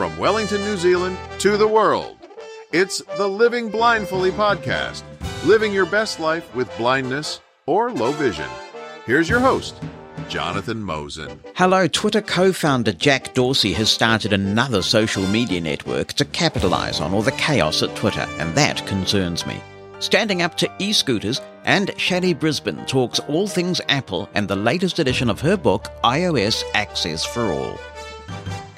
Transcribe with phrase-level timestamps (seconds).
[0.00, 2.16] from Wellington, New Zealand to the world.
[2.72, 5.02] It's the Living Blindfully podcast,
[5.44, 8.48] living your best life with blindness or low vision.
[9.04, 9.74] Here's your host,
[10.26, 11.38] Jonathan Mosen.
[11.54, 17.12] Hello, Twitter co founder Jack Dorsey has started another social media network to capitalize on
[17.12, 19.60] all the chaos at Twitter, and that concerns me.
[19.98, 24.98] Standing up to e scooters, and Shelly Brisbin talks all things Apple and the latest
[24.98, 27.78] edition of her book, iOS Access for All.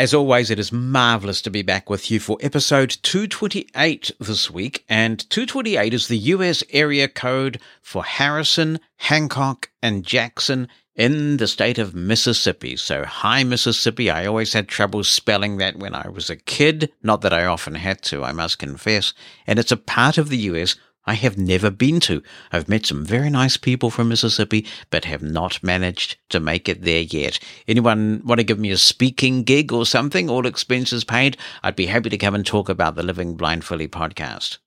[0.03, 4.85] As always, it is marvelous to be back with you for episode 228 this week.
[4.89, 10.67] And 228 is the US area code for Harrison, Hancock, and Jackson
[10.97, 12.75] in the state of Mississippi.
[12.77, 14.11] So, hi, Mississippi.
[14.11, 16.91] I always had trouble spelling that when I was a kid.
[17.05, 19.15] Not that I often had to, I must confess.
[19.47, 22.23] And it's a part of the US I have never been to.
[22.53, 26.83] I've met some very nice people from Mississippi, but have not managed to make it
[26.83, 27.41] there yet.
[27.67, 30.31] Anyone want to give me a speaking gig or something?
[30.31, 31.37] All expenses paid?
[31.63, 34.59] I'd be happy to come and talk about the Living Blindfully podcast.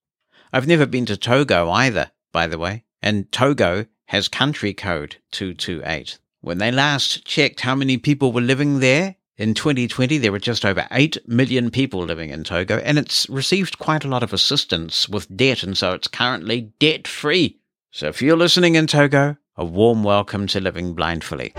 [0.52, 6.20] I've never been to Togo either, by the way, and Togo has country code 228.
[6.42, 10.66] When they last checked how many people were living there, in 2020, there were just
[10.66, 15.10] over 8 million people living in Togo, and it's received quite a lot of assistance
[15.10, 17.60] with debt, and so it's currently debt free.
[17.92, 21.54] So if you're listening in Togo, a warm welcome to Living Blindfully.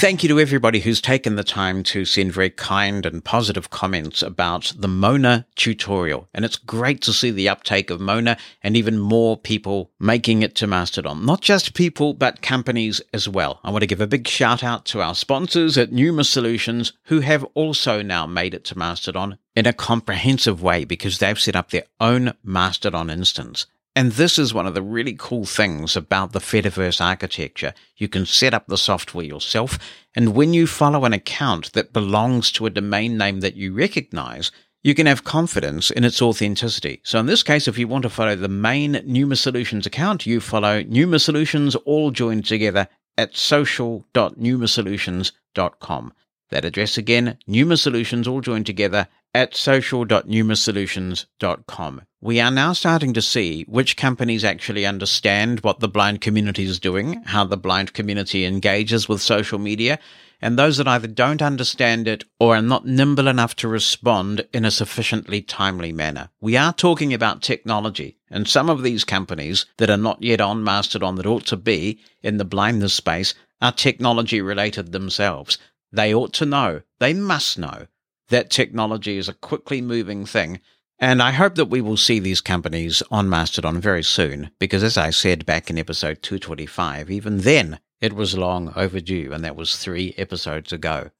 [0.00, 4.22] Thank you to everybody who's taken the time to send very kind and positive comments
[4.22, 6.26] about the Mona tutorial.
[6.32, 10.54] And it's great to see the uptake of Mona and even more people making it
[10.54, 11.26] to Mastodon.
[11.26, 13.60] Not just people, but companies as well.
[13.62, 17.20] I want to give a big shout out to our sponsors at Pneuma Solutions who
[17.20, 21.68] have also now made it to Mastodon in a comprehensive way because they've set up
[21.68, 23.66] their own Mastodon instance.
[23.96, 27.74] And this is one of the really cool things about the Fediverse architecture.
[27.96, 29.80] You can set up the software yourself,
[30.14, 34.52] and when you follow an account that belongs to a domain name that you recognize,
[34.82, 37.00] you can have confidence in its authenticity.
[37.02, 40.40] So in this case, if you want to follow the main Pneuma Solutions account, you
[40.40, 46.12] follow Pneuma Solutions all joined together at social.pneumasolutions.com.
[46.50, 52.02] That address again, Pneuma Solutions all joined together at social.pneumasolutions.com.
[52.20, 56.78] We are now starting to see which companies actually understand what the blind community is
[56.78, 59.98] doing, how the blind community engages with social media,
[60.42, 64.64] and those that either don't understand it or are not nimble enough to respond in
[64.64, 66.30] a sufficiently timely manner.
[66.40, 70.64] We are talking about technology, and some of these companies that are not yet on
[70.64, 75.58] Mastodon that ought to be in the blindness space are technology related themselves.
[75.92, 77.86] They ought to know, they must know
[78.30, 80.60] that technology is a quickly moving thing.
[80.98, 84.98] And I hope that we will see these companies on Mastodon very soon, because as
[84.98, 89.76] I said back in episode 225, even then it was long overdue, and that was
[89.76, 91.10] three episodes ago.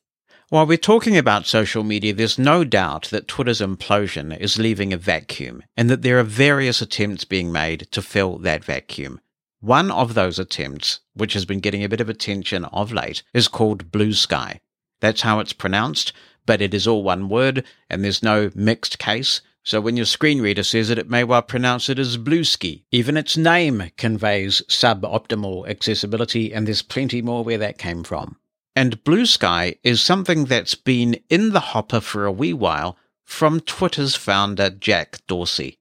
[0.50, 4.96] While we're talking about social media, there's no doubt that Twitter's implosion is leaving a
[4.96, 9.20] vacuum, and that there are various attempts being made to fill that vacuum.
[9.60, 13.46] One of those attempts, which has been getting a bit of attention of late, is
[13.46, 14.60] called Blue Sky.
[15.00, 16.12] That's how it's pronounced,
[16.50, 19.40] but it is all one word and there's no mixed case.
[19.64, 22.82] So when your screen reader says it, it may well pronounce it as Bluesky.
[22.90, 28.36] Even its name conveys suboptimal accessibility, and there's plenty more where that came from.
[28.74, 34.16] And Bluesky is something that's been in the hopper for a wee while from Twitter's
[34.16, 35.78] founder, Jack Dorsey.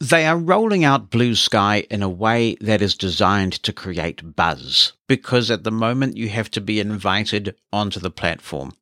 [0.00, 5.50] They are rolling out Bluesky in a way that is designed to create buzz, because
[5.50, 8.72] at the moment you have to be invited onto the platform.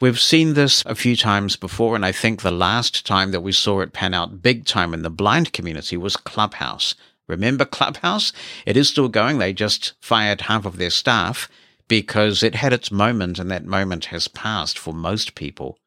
[0.00, 3.52] We've seen this a few times before, and I think the last time that we
[3.52, 6.94] saw it pan out big time in the blind community was Clubhouse.
[7.28, 8.32] Remember Clubhouse?
[8.64, 9.36] It is still going.
[9.36, 11.50] They just fired half of their staff
[11.86, 15.78] because it had its moment, and that moment has passed for most people.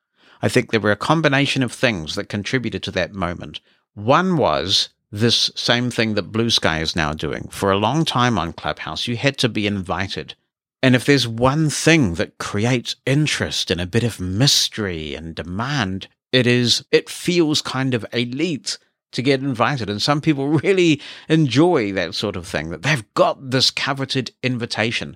[0.44, 3.62] I think there were a combination of things that contributed to that moment.
[3.96, 7.48] One was this same thing that Blue Sky is now doing.
[7.50, 10.36] For a long time on Clubhouse, you had to be invited.
[10.84, 16.10] And if there's one thing that creates interest and a bit of mystery and demand,
[16.34, 18.78] it is, it feels kind of elite
[19.14, 19.90] to get invited.
[19.90, 25.16] And some people really enjoy that sort of thing, that they've got this coveted invitation.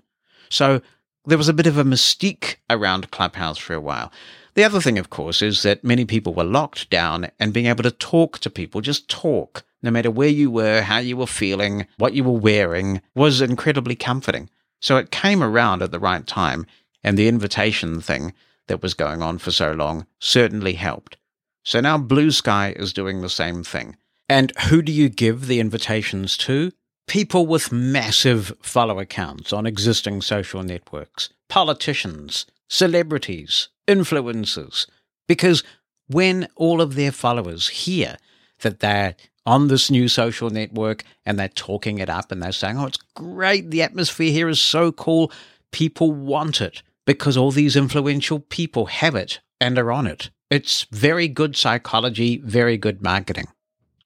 [0.50, 0.82] So
[1.26, 4.10] there was a bit of a mystique around Clubhouse for a while.
[4.54, 7.84] The other thing, of course, is that many people were locked down and being able
[7.84, 11.88] to talk to people, just talk, no matter where you were, how you were feeling,
[11.98, 14.50] what you were wearing, was incredibly comforting.
[14.80, 16.66] So it came around at the right time,
[17.04, 18.34] and the invitation thing
[18.68, 21.18] that was going on for so long certainly helped.
[21.64, 23.98] So now Blue Sky is doing the same thing.
[24.30, 26.72] And who do you give the invitations to?
[27.08, 34.88] People with massive follow accounts on existing social networks, politicians, celebrities, influencers,
[35.28, 35.64] because
[36.08, 38.18] when all of their followers hear
[38.60, 39.16] that they're
[39.48, 43.00] on this new social network and they're talking it up and they're saying, oh, it's
[43.16, 43.72] great.
[43.72, 45.32] The atmosphere here is so cool.
[45.72, 50.30] People want it because all these influential people have it and are on it.
[50.50, 53.48] It's very good psychology, very good marketing.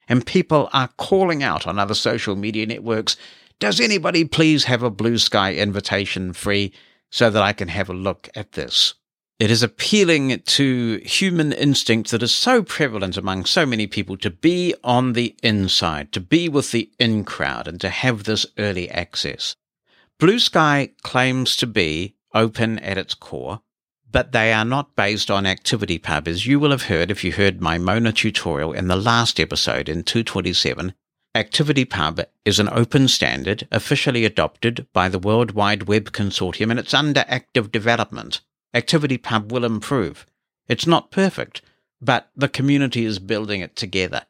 [0.07, 3.17] And people are calling out on other social media networks
[3.59, 6.71] Does anybody please have a blue sky invitation free
[7.09, 8.95] so that I can have a look at this?
[9.41, 14.29] It is appealing to human instinct that is so prevalent among so many people to
[14.29, 18.87] be on the inside, to be with the in crowd, and to have this early
[18.91, 19.55] access.
[20.19, 23.61] Blue Sky claims to be open at its core,
[24.11, 26.27] but they are not based on ActivityPub.
[26.27, 29.89] As you will have heard if you heard my Mona tutorial in the last episode
[29.89, 30.93] in 227,
[31.33, 36.93] ActivityPub is an open standard officially adopted by the World Wide Web Consortium and it's
[36.93, 38.41] under active development.
[38.73, 40.25] ActivityPub will improve.
[40.67, 41.61] It's not perfect,
[42.01, 44.25] but the community is building it together.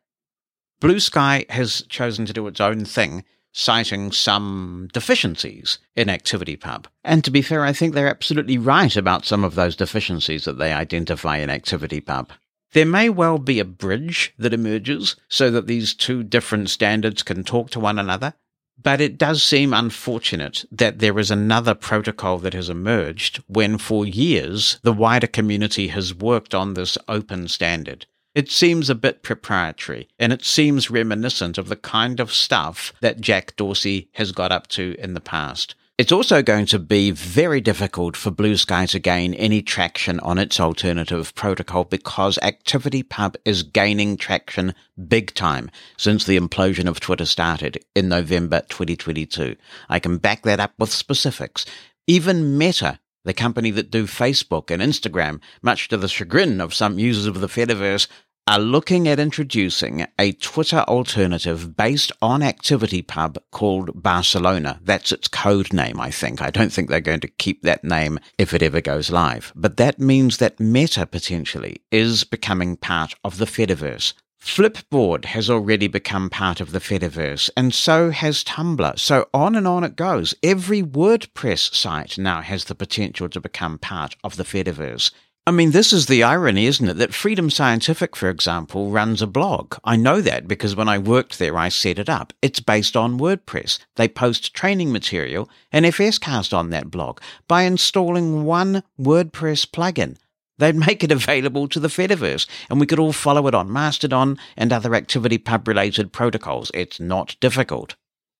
[0.80, 6.86] Blue Sky has chosen to do its own thing, citing some deficiencies in ActivityPub.
[7.04, 10.58] And to be fair, I think they're absolutely right about some of those deficiencies that
[10.58, 12.30] they identify in ActivityPub.
[12.74, 17.44] There may well be a bridge that emerges so that these two different standards can
[17.44, 18.34] talk to one another,
[18.82, 24.06] but it does seem unfortunate that there is another protocol that has emerged when for
[24.06, 28.06] years the wider community has worked on this open standard.
[28.34, 33.20] It seems a bit proprietary, and it seems reminiscent of the kind of stuff that
[33.20, 35.76] Jack Dorsey has got up to in the past.
[36.02, 40.40] It's also going to be very difficult for Blue Sky to gain any traction on
[40.40, 44.74] its alternative protocol because ActivityPub is gaining traction
[45.08, 49.56] big time since the implosion of Twitter started in November 2022.
[49.90, 51.68] I can back that up with specifics.
[52.08, 56.98] Even Meta the company that do Facebook and Instagram, much to the chagrin of some
[56.98, 58.08] users of the Fediverse,
[58.52, 64.78] are looking at introducing a Twitter alternative based on ActivityPub called Barcelona.
[64.84, 66.42] That's its code name, I think.
[66.42, 69.54] I don't think they're going to keep that name if it ever goes live.
[69.56, 74.12] But that means that Meta potentially is becoming part of the Fediverse.
[74.44, 79.00] Flipboard has already become part of the Fediverse, and so has Tumblr.
[79.00, 80.36] So on and on it goes.
[80.44, 85.12] Every WordPress site now has the potential to become part of the Fediverse.
[85.48, 86.98] I mean, this is the irony, isn't it?
[86.98, 89.76] That Freedom Scientific, for example, runs a blog.
[89.84, 92.32] I know that because when I worked there, I set it up.
[92.44, 93.80] It's based on WordPress.
[93.96, 100.18] They post training material and FSCast on that blog by installing one WordPress plugin.
[100.60, 104.38] They'd make it available to the Fediverse, and we could all follow it on Mastodon
[104.56, 106.70] and other ActivityPub related protocols.
[106.76, 107.96] It's not difficult.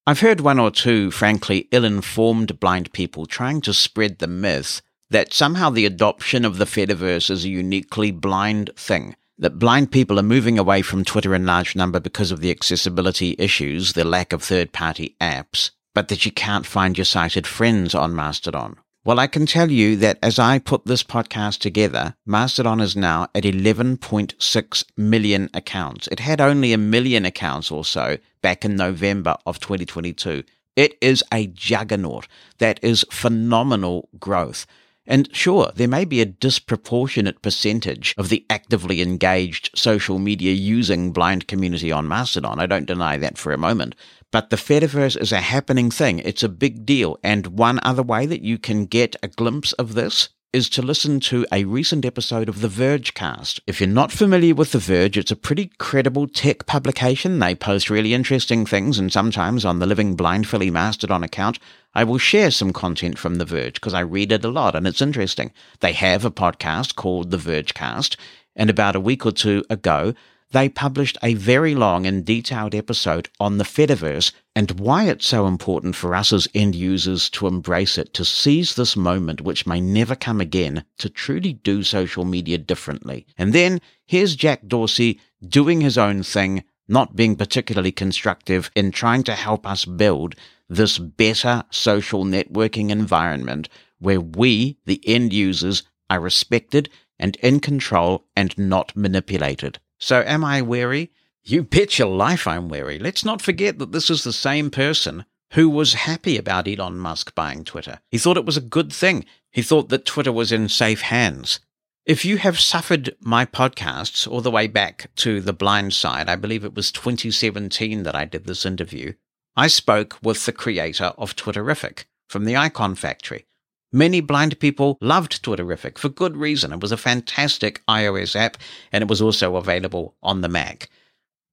[0.06, 4.84] I've heard one or two, frankly, ill informed blind people trying to spread the myth
[5.12, 9.16] that somehow the adoption of the Fediverse is a uniquely blind thing.
[9.38, 13.36] That blind people are moving away from Twitter in large number because of the accessibility
[13.38, 17.94] issues, the lack of third party apps, but that you can't find your sighted friends
[17.94, 18.78] on Mastodon.
[19.04, 23.24] Well, I can tell you that as I put this podcast together, Mastodon is now
[23.36, 26.08] at 11.6 million accounts.
[26.08, 30.44] It had only a million accounts or so back in November of 2022.
[30.76, 32.28] It is a juggernaut.
[32.60, 34.66] That is phenomenal growth.
[35.08, 41.12] And sure, there may be a disproportionate percentage of the actively engaged social media using
[41.12, 42.60] blind community on Mastodon.
[42.60, 43.96] I don't deny that for a moment.
[44.32, 46.20] But the Fediverse is a happening thing.
[46.20, 47.18] It's a big deal.
[47.24, 51.22] And one other way that you can get a glimpse of this is to listen
[51.22, 53.62] to a recent episode of the Vergecast.
[53.68, 57.40] If you're not familiar with The Verge, it's a pretty credible tech publication.
[57.40, 61.58] They post really interesting things, and sometimes on the Living Blindfully Mastodon account,
[61.96, 64.86] I will share some content from The Verge because I read it a lot and
[64.86, 65.54] it's interesting.
[65.80, 68.18] They have a podcast called The Vergecast,
[68.54, 70.14] and about a week or two ago,
[70.52, 75.48] they published a very long and detailed episode on the Fediverse and why it's so
[75.48, 79.80] important for us as end users to embrace it, to seize this moment which may
[79.80, 83.26] never come again, to truly do social media differently.
[83.38, 89.24] And then here's Jack Dorsey doing his own thing, not being particularly constructive in trying
[89.24, 90.36] to help us build
[90.68, 98.26] this better social networking environment where we, the end users, are respected and in control
[98.36, 99.80] and not manipulated.
[100.02, 101.12] So am I weary?
[101.44, 102.98] You bet your life I'm weary.
[102.98, 107.36] Let's not forget that this is the same person who was happy about Elon Musk
[107.36, 108.00] buying Twitter.
[108.10, 109.26] He thought it was a good thing.
[109.52, 111.60] He thought that Twitter was in safe hands.
[112.04, 116.36] If you have suffered my podcasts all the way back to The Blind Side, I
[116.36, 119.14] believe it was 2017 that I did this interview,
[119.56, 123.46] I spoke with the creator of Twitterrific from the Icon Factory.
[123.94, 126.72] Many blind people loved Twitterrific for good reason.
[126.72, 128.58] It was a fantastic iOS app
[128.92, 130.90] and it was also available on the Mac.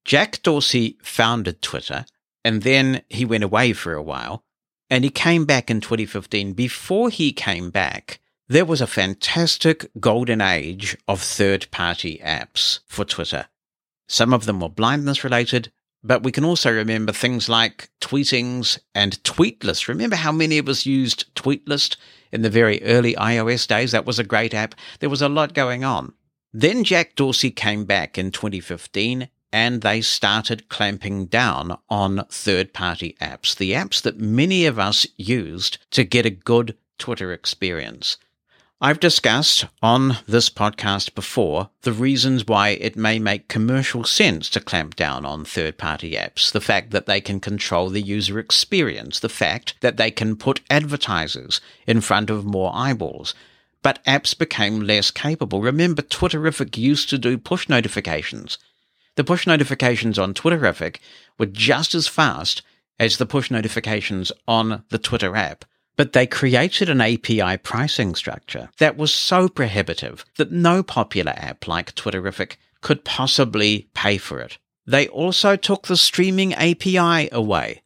[0.05, 2.05] Jack Dorsey founded Twitter
[2.45, 4.43] and then he went away for a while
[4.89, 6.53] and he came back in 2015.
[6.53, 13.05] Before he came back, there was a fantastic golden age of third party apps for
[13.05, 13.47] Twitter.
[14.07, 15.71] Some of them were blindness related,
[16.03, 19.87] but we can also remember things like Tweetings and Tweetlist.
[19.87, 21.97] Remember how many of us used Tweetlist
[22.31, 23.91] in the very early iOS days?
[23.91, 24.75] That was a great app.
[24.99, 26.13] There was a lot going on.
[26.53, 33.15] Then Jack Dorsey came back in 2015 and they started clamping down on third party
[33.19, 38.17] apps, the apps that many of us used to get a good Twitter experience.
[38.81, 44.61] I've discussed on this podcast before the reasons why it may make commercial sense to
[44.61, 46.49] clamp down on third party apps.
[46.49, 50.61] The fact that they can control the user experience, the fact that they can put
[50.69, 53.35] advertisers in front of more eyeballs.
[53.81, 55.59] But apps became less capable.
[55.59, 58.57] Remember, Twitterrific used to do push notifications.
[59.15, 60.99] The push notifications on Twitterrific
[61.37, 62.61] were just as fast
[62.97, 65.65] as the push notifications on the Twitter app.
[65.99, 71.67] But they created an API pricing structure that was so prohibitive that no popular app
[71.67, 74.57] like Twitterrific could possibly pay for it.
[74.87, 77.83] They also took the streaming API away.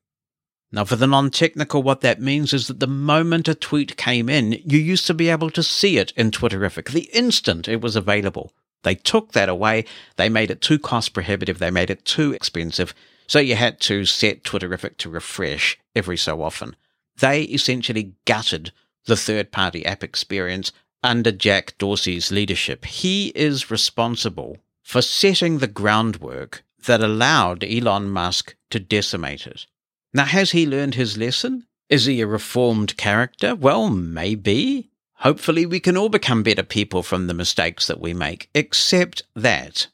[0.72, 4.30] Now, for the non technical, what that means is that the moment a tweet came
[4.30, 7.96] in, you used to be able to see it in Twitterrific the instant it was
[7.96, 8.54] available.
[8.84, 9.86] They took that away.
[10.18, 11.58] They made it too cost prohibitive.
[11.58, 12.94] They made it too expensive.
[13.26, 16.76] So you had to set Twitterrific to refresh every so often.
[17.20, 18.72] They essentially gutted
[19.06, 20.72] the third party app experience
[21.04, 22.86] under Jack Dorsey's leadership.
[22.86, 29.66] He is responsible for setting the groundwork that allowed Elon Musk to decimate it.
[30.14, 31.66] Now, has he learned his lesson?
[31.90, 33.56] Is he a reformed character?
[33.56, 34.90] Well, maybe.
[35.18, 39.88] Hopefully, we can all become better people from the mistakes that we make, except that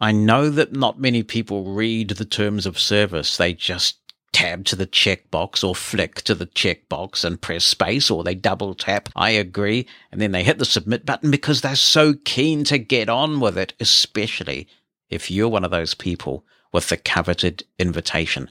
[0.00, 3.36] I know that not many people read the terms of service.
[3.36, 4.01] They just
[4.32, 8.74] tab to the checkbox or flick to the checkbox and press space or they double
[8.74, 12.78] tap, I agree, and then they hit the submit button because they're so keen to
[12.78, 14.68] get on with it, especially
[15.10, 18.50] if you're one of those people with the coveted invitation.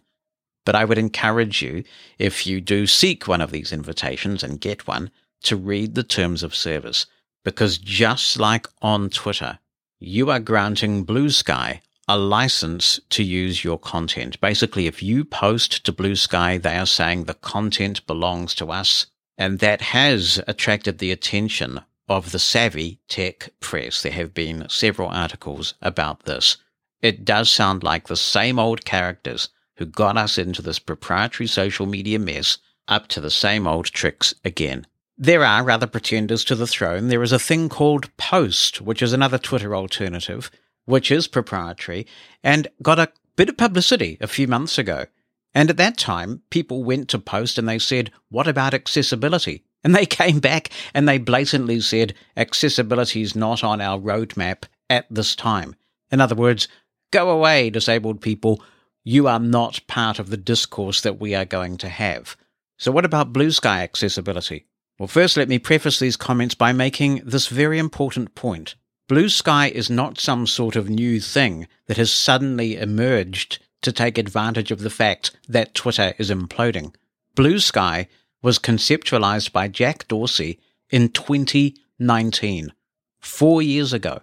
[0.65, 1.83] But I would encourage you,
[2.19, 5.09] if you do seek one of these invitations and get one,
[5.43, 7.07] to read the terms of service,
[7.43, 9.57] because just like on Twitter,
[9.99, 14.37] you are granting Blue Sky a license to use your content.
[14.41, 19.05] Basically, if you post to Blue Sky, they are saying the content belongs to us.
[19.37, 24.01] And that has attracted the attention of the savvy tech press.
[24.01, 26.57] There have been several articles about this.
[27.01, 31.85] It does sound like the same old characters who got us into this proprietary social
[31.85, 32.57] media mess
[32.89, 34.85] up to the same old tricks again.
[35.17, 37.07] There are other pretenders to the throne.
[37.07, 40.51] There is a thing called Post, which is another Twitter alternative,
[40.91, 42.05] which is proprietary,
[42.43, 45.05] and got a bit of publicity a few months ago.
[45.53, 49.63] And at that time, people went to Post and they said, What about accessibility?
[49.83, 55.07] And they came back and they blatantly said, Accessibility is not on our roadmap at
[55.09, 55.75] this time.
[56.11, 56.67] In other words,
[57.11, 58.61] go away, disabled people.
[59.03, 62.37] You are not part of the discourse that we are going to have.
[62.77, 64.67] So, what about blue sky accessibility?
[64.99, 68.75] Well, first, let me preface these comments by making this very important point.
[69.11, 74.17] Blue sky is not some sort of new thing that has suddenly emerged to take
[74.17, 76.95] advantage of the fact that Twitter is imploding.
[77.35, 78.07] Blue sky
[78.41, 82.71] was conceptualized by Jack Dorsey in 2019,
[83.19, 84.21] four years ago.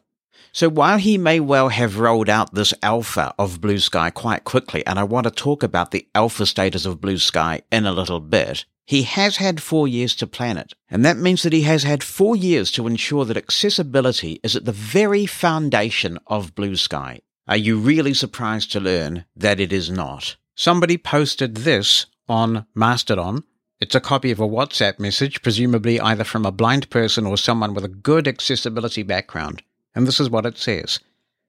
[0.52, 4.86] So while he may well have rolled out this alpha of Blue Sky quite quickly,
[4.86, 8.20] and I want to talk about the alpha status of Blue Sky in a little
[8.20, 11.82] bit, he has had four years to plan it, and that means that he has
[11.82, 17.20] had four years to ensure that accessibility is at the very foundation of Blue Sky.
[17.46, 20.36] Are you really surprised to learn that it is not?
[20.54, 23.44] Somebody posted this on Mastodon.
[23.78, 27.74] It's a copy of a WhatsApp message, presumably either from a blind person or someone
[27.74, 29.62] with a good accessibility background.
[29.94, 30.98] And this is what it says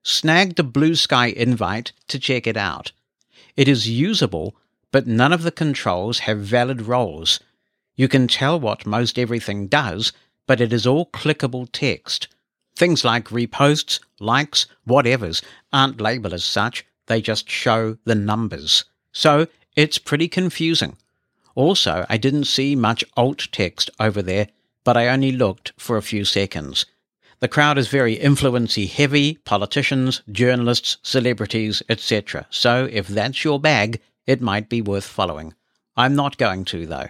[0.03, 2.91] Snagged a Blue Sky invite to check it out.
[3.55, 4.57] It is usable
[4.91, 7.39] but none of the controls have valid roles.
[7.95, 10.13] You can tell what most everything does,
[10.47, 12.27] but it is all clickable text.
[12.75, 15.43] Things like reposts, likes, whatevers
[15.73, 18.85] aren't labeled as such, they just show the numbers.
[19.11, 20.97] So it's pretty confusing.
[21.55, 24.47] Also, I didn't see much alt text over there,
[24.83, 26.85] but I only looked for a few seconds.
[27.39, 32.47] The crowd is very influency heavy, politicians, journalists, celebrities, etc.
[32.49, 35.55] So if that's your bag, it might be worth following.
[35.97, 37.07] I'm not going to, though.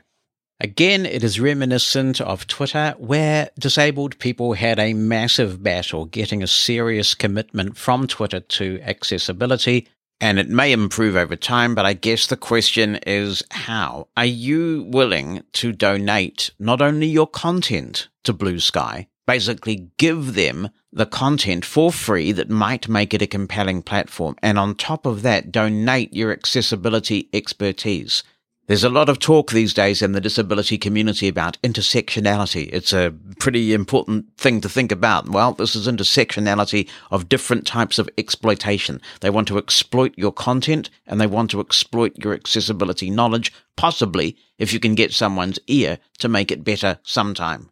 [0.61, 6.47] Again, it is reminiscent of Twitter, where disabled people had a massive battle getting a
[6.47, 9.89] serious commitment from Twitter to accessibility.
[10.21, 14.07] And it may improve over time, but I guess the question is how?
[14.15, 20.69] Are you willing to donate not only your content to Blue Sky, basically give them
[20.91, 25.21] the content for free that might make it a compelling platform, and on top of
[25.21, 28.23] that, donate your accessibility expertise?
[28.65, 32.69] There's a lot of talk these days in the disability community about intersectionality.
[32.73, 35.29] It's a pretty important thing to think about.
[35.29, 38.99] Well, this is intersectionality of different types of exploitation.
[39.21, 44.37] They want to exploit your content and they want to exploit your accessibility knowledge, possibly
[44.57, 47.69] if you can get someone's ear to make it better sometime.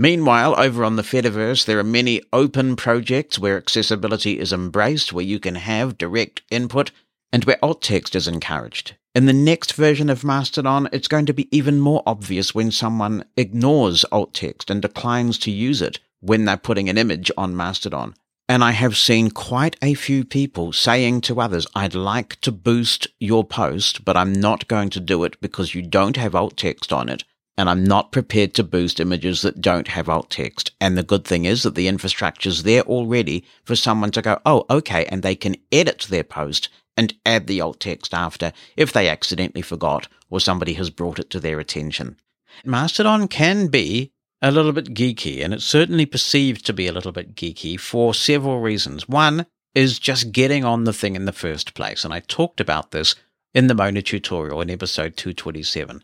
[0.00, 5.22] Meanwhile, over on the Fediverse, there are many open projects where accessibility is embraced, where
[5.22, 6.90] you can have direct input,
[7.30, 8.94] and where alt text is encouraged.
[9.14, 13.26] In the next version of Mastodon, it's going to be even more obvious when someone
[13.36, 18.14] ignores alt text and declines to use it when they're putting an image on Mastodon.
[18.48, 23.06] And I have seen quite a few people saying to others, I'd like to boost
[23.18, 26.90] your post, but I'm not going to do it because you don't have alt text
[26.90, 27.24] on it.
[27.56, 30.70] And I'm not prepared to boost images that don't have alt text.
[30.80, 34.64] And the good thing is that the infrastructure's there already for someone to go, oh,
[34.70, 39.08] okay, and they can edit their post and add the alt text after if they
[39.08, 42.16] accidentally forgot or somebody has brought it to their attention.
[42.64, 47.12] Mastodon can be a little bit geeky, and it's certainly perceived to be a little
[47.12, 49.08] bit geeky for several reasons.
[49.08, 52.90] One is just getting on the thing in the first place, and I talked about
[52.90, 53.14] this
[53.54, 56.02] in the Mona tutorial in episode 227.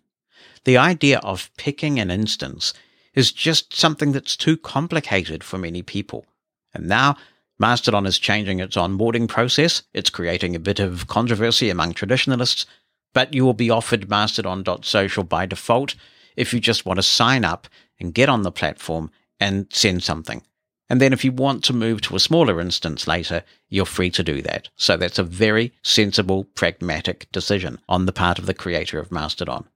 [0.66, 2.74] The idea of picking an instance
[3.14, 6.26] is just something that's too complicated for many people.
[6.74, 7.16] And now
[7.56, 9.84] Mastodon is changing its onboarding process.
[9.94, 12.66] It's creating a bit of controversy among traditionalists,
[13.14, 15.94] but you will be offered mastodon.social by default
[16.34, 17.68] if you just want to sign up
[18.00, 20.42] and get on the platform and send something.
[20.90, 24.24] And then if you want to move to a smaller instance later, you're free to
[24.24, 24.68] do that.
[24.74, 29.68] So that's a very sensible, pragmatic decision on the part of the creator of Mastodon.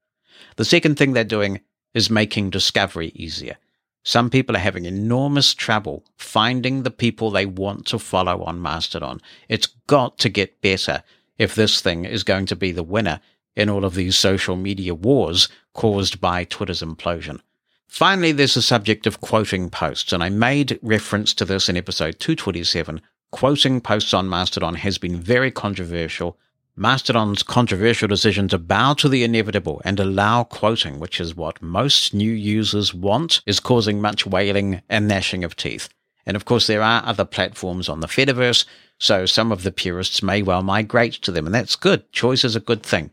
[0.56, 1.60] The second thing they're doing
[1.94, 3.56] is making discovery easier.
[4.02, 9.20] Some people are having enormous trouble finding the people they want to follow on Mastodon.
[9.48, 11.02] It's got to get better
[11.38, 13.20] if this thing is going to be the winner
[13.56, 17.40] in all of these social media wars caused by Twitter's implosion.
[17.88, 22.20] Finally, there's the subject of quoting posts, and I made reference to this in episode
[22.20, 23.00] 227.
[23.32, 26.38] Quoting posts on Mastodon has been very controversial
[26.80, 32.14] Mastodon's controversial decision to bow to the inevitable and allow quoting, which is what most
[32.14, 35.90] new users want, is causing much wailing and gnashing of teeth.
[36.24, 38.64] And of course, there are other platforms on the Fediverse,
[38.96, 42.10] so some of the purists may well migrate to them, and that's good.
[42.12, 43.10] Choice is a good thing.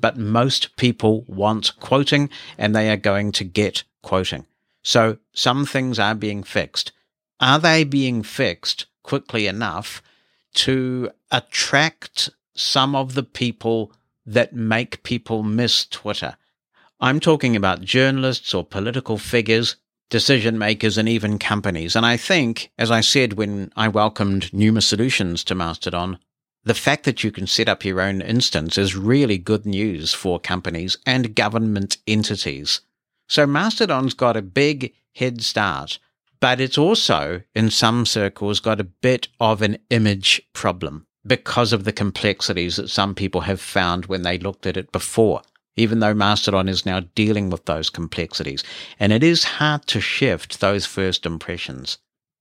[0.00, 4.46] But most people want quoting, and they are going to get quoting.
[4.82, 6.92] So some things are being fixed.
[7.38, 10.02] Are they being fixed quickly enough
[10.54, 13.92] to attract some of the people
[14.26, 16.36] that make people miss Twitter.
[17.00, 19.76] I'm talking about journalists or political figures,
[20.10, 21.96] decision makers, and even companies.
[21.96, 26.18] And I think, as I said when I welcomed Pneuma Solutions to Mastodon,
[26.62, 30.38] the fact that you can set up your own instance is really good news for
[30.38, 32.82] companies and government entities.
[33.26, 35.98] So Mastodon's got a big head start,
[36.38, 41.84] but it's also, in some circles, got a bit of an image problem because of
[41.84, 45.42] the complexities that some people have found when they looked at it before,
[45.76, 48.64] even though Mastodon is now dealing with those complexities.
[48.98, 51.98] And it is hard to shift those first impressions.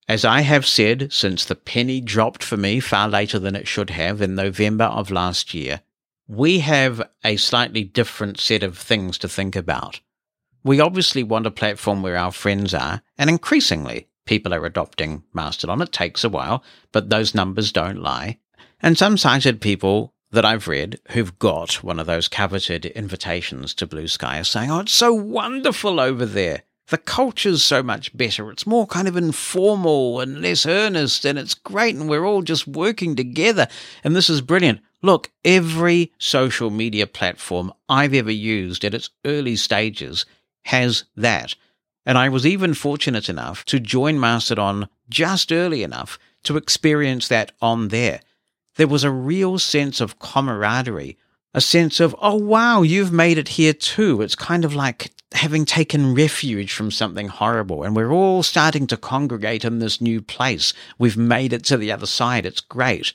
[0.08, 3.92] As I have said since the penny dropped for me far later than it should
[3.92, 5.82] have in November of last year,
[6.28, 10.00] we have a slightly different set of things to think about.
[10.64, 15.82] We obviously want a platform where our friends are, and increasingly people are adopting Mastodon.
[15.82, 18.40] It takes a while, but those numbers don't lie.
[18.82, 23.88] And some sighted people that I've read who've got one of those coveted invitations to
[23.88, 26.64] Blue Sky are saying, Oh, it's so wonderful over there.
[26.88, 28.50] The culture's so much better.
[28.50, 32.68] It's more kind of informal and less earnest, and it's great, and we're all just
[32.68, 33.68] working together.
[34.04, 34.82] And this is brilliant.
[35.04, 40.26] Look, every social media platform I've ever used at its early stages
[40.64, 41.54] has that.
[42.08, 47.52] And I was even fortunate enough to join Mastodon just early enough to experience that
[47.62, 48.22] on there
[48.80, 51.18] there was a real sense of camaraderie,
[51.54, 54.22] a sense of, oh, wow, you've made it here too.
[54.22, 58.96] It's kind of like having taken refuge from something horrible, and we're all starting to
[58.96, 60.74] congregate in this new place.
[60.98, 62.46] We've made it to the other side.
[62.46, 63.12] It's great.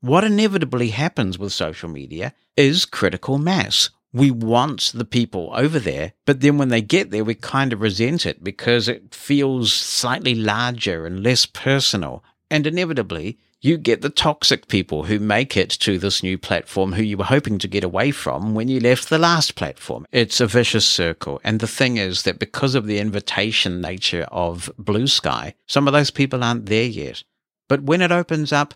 [0.00, 3.90] What inevitably happens with social media is critical mass.
[4.14, 7.82] we want the people over there, but then when they get there, we kind of
[7.82, 12.24] resent it because it feels slightly larger and less personal.
[12.50, 17.02] And inevitably, you get the toxic people who make it to this new platform who
[17.02, 20.04] you were hoping to get away from when you left the last platform.
[20.10, 21.40] It's a vicious circle.
[21.44, 25.92] And the thing is that because of the invitation nature of Blue Sky, some of
[25.92, 27.22] those people aren't there yet.
[27.68, 28.74] But when it opens up,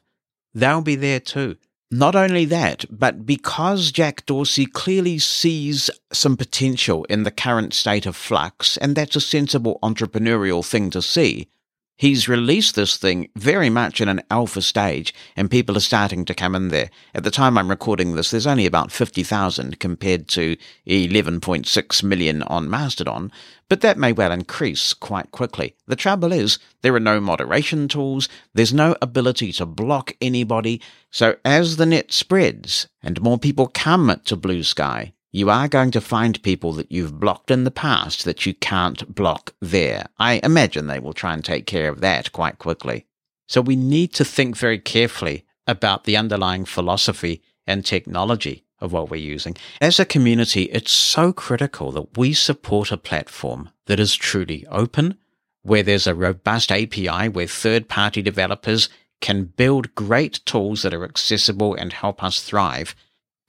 [0.55, 1.57] they'll be there too.
[1.91, 8.07] Not only that, but because Jack Dorsey clearly sees some potential in the current state
[8.07, 11.49] of flux, and that's a sensible entrepreneurial thing to see,
[11.99, 16.35] He's released this thing very much in an alpha stage, and people are starting to
[16.35, 16.91] come in there.
[17.15, 22.69] At the time I'm recording this, there's only about 50,000 compared to 11.6 million on
[22.69, 23.33] Mastodon,
[23.71, 25.75] but that may well increase quite quickly.
[25.87, 31.37] The trouble is, there are no moderation tools, there's no ability to block anybody, so
[31.47, 36.01] as the net spreads and more people come to Blue Sky, you are going to
[36.01, 40.07] find people that you've blocked in the past that you can't block there.
[40.19, 43.05] I imagine they will try and take care of that quite quickly.
[43.47, 49.11] So we need to think very carefully about the underlying philosophy and technology of what
[49.11, 49.59] we're using.
[49.79, 55.19] As a community, it's so critical that we support a platform that is truly open,
[55.61, 58.89] where there's a robust API where third party developers
[59.21, 62.95] can build great tools that are accessible and help us thrive.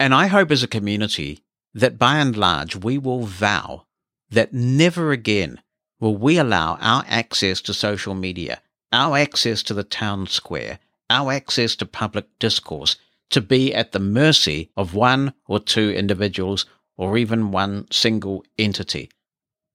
[0.02, 1.40] And I hope as a community
[1.74, 3.86] that by and large we will vow
[4.30, 5.62] that never again
[6.00, 11.32] will we allow our access to social media, our access to the town square, our
[11.32, 12.98] access to public discourse
[13.30, 16.66] to be at the mercy of one or two individuals
[16.98, 19.10] or even one single entity.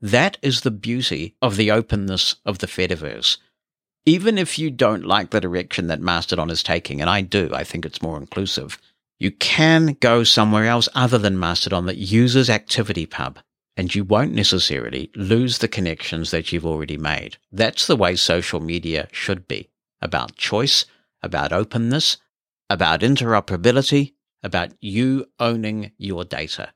[0.00, 3.38] That is the beauty of the openness of the Fediverse.
[4.04, 7.62] Even if you don't like the direction that Mastodon is taking, and I do, I
[7.62, 8.78] think it's more inclusive,
[9.22, 13.36] you can go somewhere else other than Mastodon that uses ActivityPub,
[13.76, 17.36] and you won't necessarily lose the connections that you've already made.
[17.52, 20.86] That's the way social media should be about choice,
[21.22, 22.16] about openness,
[22.68, 26.72] about interoperability, about you owning your data.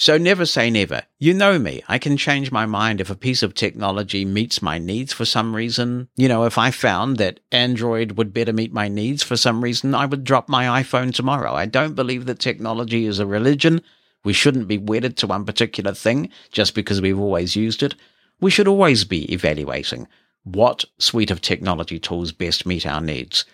[0.00, 1.02] So never say never.
[1.18, 1.82] You know me.
[1.86, 5.54] I can change my mind if a piece of technology meets my needs for some
[5.54, 6.08] reason.
[6.16, 9.94] You know, if I found that Android would better meet my needs for some reason,
[9.94, 11.52] I would drop my iPhone tomorrow.
[11.52, 13.82] I don't believe that technology is a religion.
[14.24, 17.94] We shouldn't be wedded to one particular thing just because we've always used it.
[18.40, 20.08] We should always be evaluating
[20.44, 23.44] what suite of technology tools best meet our needs.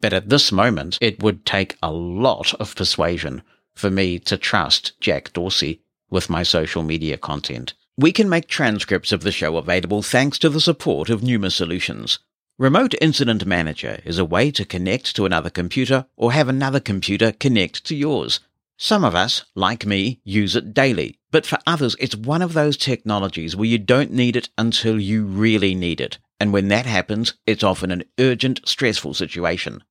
[0.00, 5.00] But at this moment, it would take a lot of persuasion for me to trust
[5.00, 5.81] Jack Dorsey
[6.12, 7.74] with my social media content.
[7.96, 12.18] We can make transcripts of the show available thanks to the support of Pneuma Solutions.
[12.58, 17.32] Remote Incident Manager is a way to connect to another computer or have another computer
[17.32, 18.40] connect to yours.
[18.76, 22.76] Some of us, like me, use it daily, but for others, it's one of those
[22.76, 26.18] technologies where you don't need it until you really need it.
[26.38, 29.82] And when that happens, it's often an urgent, stressful situation.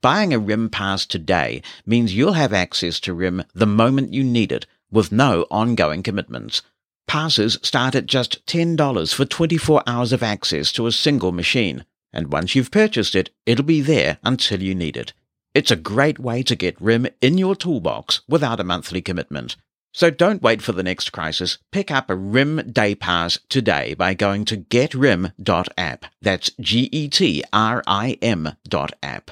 [0.00, 4.52] Buying a RIM pass today means you'll have access to RIM the moment you need
[4.52, 6.62] it with no ongoing commitments.
[7.06, 12.32] Passes start at just $10 for 24 hours of access to a single machine, and
[12.32, 15.12] once you've purchased it, it'll be there until you need it.
[15.54, 19.56] It's a great way to get RIM in your toolbox without a monthly commitment.
[19.92, 21.56] So don't wait for the next crisis.
[21.72, 26.04] Pick up a RIM Day Pass today by going to getrim.app.
[26.20, 29.30] That's G E T R I M dot app.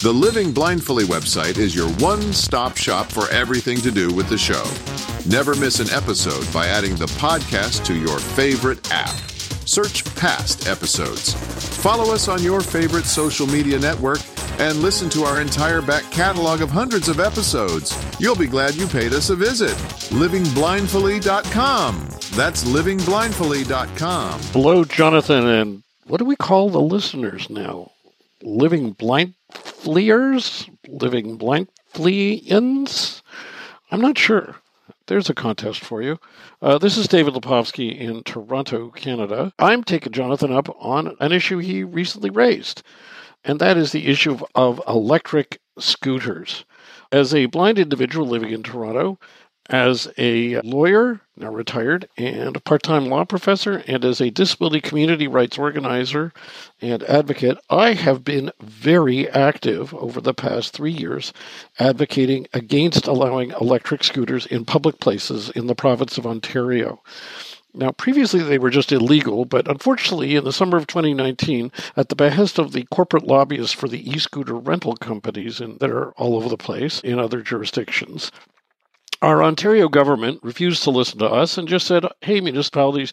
[0.00, 4.38] The Living Blindfully website is your one stop shop for everything to do with the
[4.38, 4.62] show.
[5.28, 9.16] Never miss an episode by adding the podcast to your favorite app.
[9.66, 11.34] Search past episodes.
[11.82, 14.20] Follow us on your favorite social media network
[14.60, 17.92] and listen to our entire back catalog of hundreds of episodes.
[18.20, 19.76] You'll be glad you paid us a visit.
[20.12, 22.08] LivingBlindfully.com.
[22.36, 24.40] That's LivingBlindfully.com.
[24.52, 27.90] Hello, Jonathan, and what do we call the listeners now?
[28.42, 30.68] Living Blind Fleers?
[30.86, 33.22] Living Blind Fleans?
[33.90, 34.56] I'm not sure.
[35.06, 36.18] There's a contest for you.
[36.60, 39.52] Uh, this is David Lepofsky in Toronto, Canada.
[39.58, 42.82] I'm taking Jonathan up on an issue he recently raised,
[43.42, 46.66] and that is the issue of electric scooters.
[47.10, 49.18] As a blind individual living in Toronto,
[49.68, 54.80] as a lawyer, now retired, and a part time law professor, and as a disability
[54.80, 56.32] community rights organizer
[56.80, 61.32] and advocate, I have been very active over the past three years
[61.78, 67.02] advocating against allowing electric scooters in public places in the province of Ontario.
[67.74, 72.16] Now, previously they were just illegal, but unfortunately, in the summer of 2019, at the
[72.16, 76.36] behest of the corporate lobbyists for the e scooter rental companies in, that are all
[76.36, 78.32] over the place in other jurisdictions,
[79.20, 83.12] Our Ontario government refused to listen to us and just said, hey, municipalities,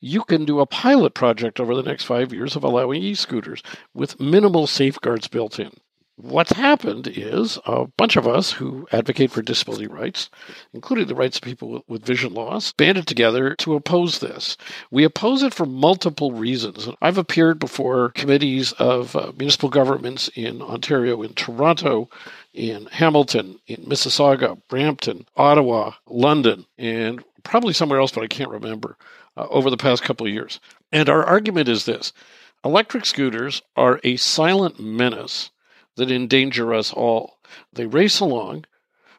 [0.00, 3.62] you can do a pilot project over the next five years of allowing e scooters
[3.94, 5.70] with minimal safeguards built in.
[6.16, 10.30] What's happened is a bunch of us who advocate for disability rights,
[10.72, 14.56] including the rights of people with vision loss, banded together to oppose this.
[14.92, 16.88] We oppose it for multiple reasons.
[17.02, 22.08] I've appeared before committees of uh, municipal governments in Ontario, in Toronto,
[22.52, 28.96] in Hamilton, in Mississauga, Brampton, Ottawa, London, and probably somewhere else, but I can't remember,
[29.36, 30.60] uh, over the past couple of years.
[30.92, 32.12] And our argument is this
[32.64, 35.50] electric scooters are a silent menace
[35.96, 37.38] that endanger us all.
[37.72, 38.64] They race along,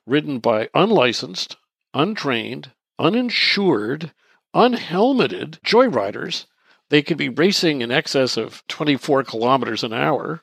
[0.06, 1.58] ridden by unlicensed,
[1.94, 4.12] untrained, uninsured,
[4.54, 6.46] unhelmeted joyriders.
[6.90, 10.42] They could be racing in excess of 24 kilometers an hour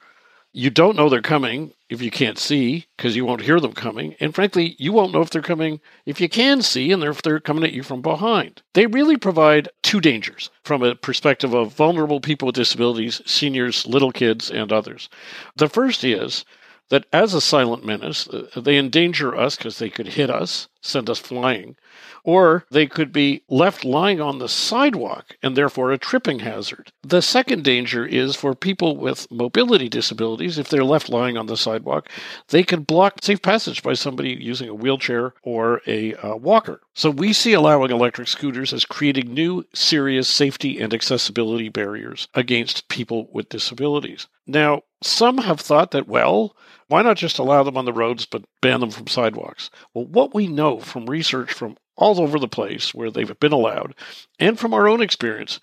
[0.53, 4.17] you don't know they're coming if you can't see because you won't hear them coming.
[4.19, 7.39] And frankly, you won't know if they're coming if you can see and if they're
[7.39, 8.63] coming at you from behind.
[8.73, 14.11] They really provide two dangers from a perspective of vulnerable people with disabilities, seniors, little
[14.11, 15.11] kids, and others.
[15.57, 16.47] The first is
[16.89, 21.11] that as a silent menace, uh, they endanger us because they could hit us, send
[21.11, 21.77] us flying
[22.25, 26.93] or they could be left lying on the sidewalk and therefore a tripping hazard.
[27.03, 31.57] The second danger is for people with mobility disabilities, if they're left lying on the
[31.57, 32.09] sidewalk,
[32.49, 36.81] they can block safe passage by somebody using a wheelchair or a uh, walker.
[36.95, 42.89] So we see allowing electric scooters as creating new serious safety and accessibility barriers against
[42.89, 44.29] people with disabilities.
[44.47, 46.55] Now, some have thought that, well,
[46.93, 49.71] why not just allow them on the roads but ban them from sidewalks?
[49.95, 53.95] Well, what we know from research from all over the place where they've been allowed,
[54.39, 55.59] and from our own experience,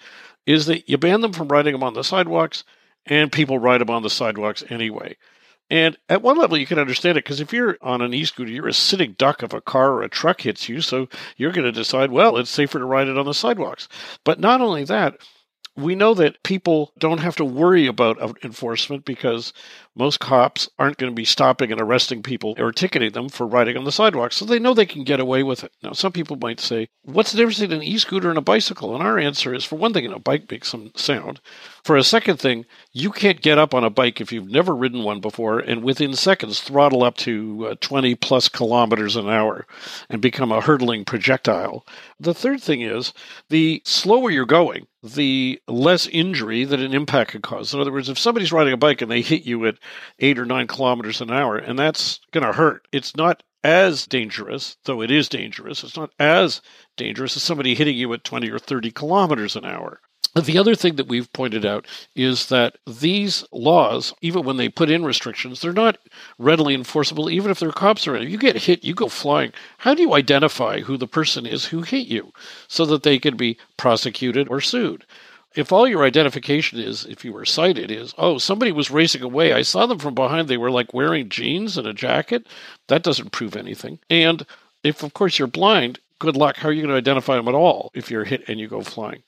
[0.48, 2.64] is that you ban them from riding them on the sidewalks,
[3.06, 5.16] and people ride them on the sidewalks anyway.
[5.70, 8.52] And at one level, you can understand it because if you're on an e scooter,
[8.52, 10.82] you're a sitting duck if a car or a truck hits you.
[10.82, 13.88] So you're going to decide, well, it's safer to ride it on the sidewalks.
[14.26, 15.20] But not only that,
[15.76, 19.54] we know that people don't have to worry about enforcement because
[19.96, 23.76] most cops aren't going to be stopping and arresting people or ticketing them for riding
[23.76, 25.72] on the sidewalk, so they know they can get away with it.
[25.84, 28.94] Now, some people might say, What's the difference between an e scooter and a bicycle?
[28.94, 31.42] And our answer is for one thing, a bike makes some sound.
[31.84, 35.04] For a second thing, you can't get up on a bike if you've never ridden
[35.04, 39.66] one before and within seconds throttle up to uh, 20 plus kilometers an hour
[40.10, 41.86] and become a hurtling projectile.
[42.20, 43.14] The third thing is
[43.50, 47.74] the slower you're going, the less injury that an impact could cause.
[47.74, 49.78] In other words, if somebody's riding a bike and they hit you at
[50.20, 54.78] eight or nine kilometers an hour, and that's going to hurt, it's not as dangerous,
[54.86, 55.84] though it is dangerous.
[55.84, 56.62] It's not as
[56.98, 60.02] dangerous as somebody hitting you at 20 or 30 kilometers an hour.
[60.36, 64.92] The other thing that we've pointed out is that these laws, even when they put
[64.92, 65.98] in restrictions, they're not
[66.38, 68.24] readily enforceable, even if there are cops around.
[68.24, 69.54] If you get hit, you go flying.
[69.80, 72.32] How do you identify who the person is who hit you
[72.68, 75.04] so that they can be prosecuted or sued?
[75.56, 79.52] If all your identification is, if you were cited, is, oh, somebody was racing away.
[79.52, 80.48] I saw them from behind.
[80.48, 82.46] They were like wearing jeans and a jacket.
[82.88, 83.98] That doesn't prove anything.
[84.12, 84.46] And
[84.84, 86.58] if, of course, you're blind, good luck.
[86.58, 88.82] How are you going to identify them at all if you're hit and you go
[88.82, 89.24] flying?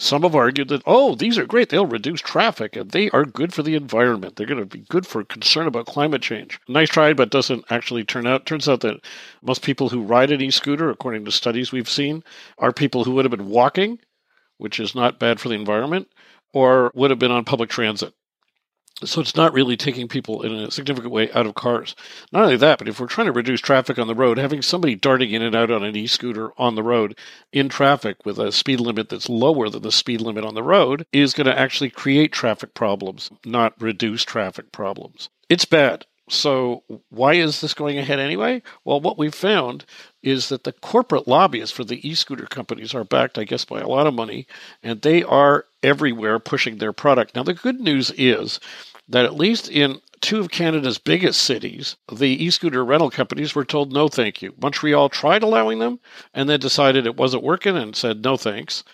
[0.00, 1.68] Some have argued that, oh, these are great.
[1.68, 4.34] They'll reduce traffic and they are good for the environment.
[4.34, 6.58] They're going to be good for concern about climate change.
[6.66, 8.46] Nice try, but doesn't actually turn out.
[8.46, 9.04] Turns out that
[9.42, 12.24] most people who ride an e scooter, according to studies we've seen,
[12.56, 13.98] are people who would have been walking,
[14.56, 16.08] which is not bad for the environment,
[16.54, 18.14] or would have been on public transit.
[19.04, 21.94] So it's not really taking people in a significant way out of cars.
[22.32, 24.94] Not only that, but if we're trying to reduce traffic on the road, having somebody
[24.94, 27.16] darting in and out on an e scooter on the road
[27.52, 31.06] in traffic with a speed limit that's lower than the speed limit on the road
[31.12, 35.30] is going to actually create traffic problems, not reduce traffic problems.
[35.48, 36.04] It's bad.
[36.30, 38.62] So, why is this going ahead anyway?
[38.84, 39.84] Well, what we've found
[40.22, 43.80] is that the corporate lobbyists for the e scooter companies are backed, I guess, by
[43.80, 44.46] a lot of money,
[44.80, 47.34] and they are everywhere pushing their product.
[47.34, 48.60] Now, the good news is
[49.10, 53.64] that at least in two of Canada's biggest cities, the e scooter rental companies were
[53.64, 54.54] told no thank you.
[54.60, 56.00] Montreal tried allowing them
[56.32, 58.84] and then decided it wasn't working and said no thanks.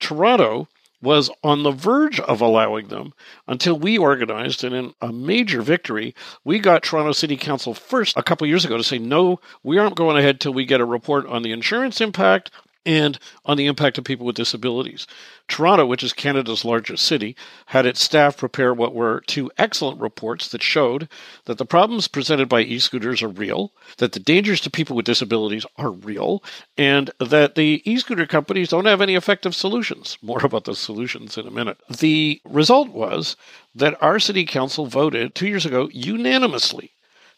[0.00, 0.68] Toronto
[1.04, 3.12] was on the verge of allowing them
[3.46, 8.22] until we organized and in a major victory we got toronto city council first a
[8.22, 11.26] couple years ago to say no we aren't going ahead till we get a report
[11.26, 12.50] on the insurance impact
[12.86, 15.06] and on the impact of people with disabilities.
[15.46, 20.48] Toronto, which is Canada's largest city, had its staff prepare what were two excellent reports
[20.48, 21.08] that showed
[21.44, 25.04] that the problems presented by e scooters are real, that the dangers to people with
[25.04, 26.42] disabilities are real,
[26.78, 30.16] and that the e scooter companies don't have any effective solutions.
[30.22, 31.78] More about those solutions in a minute.
[31.88, 33.36] The result was
[33.74, 36.93] that our city council voted two years ago unanimously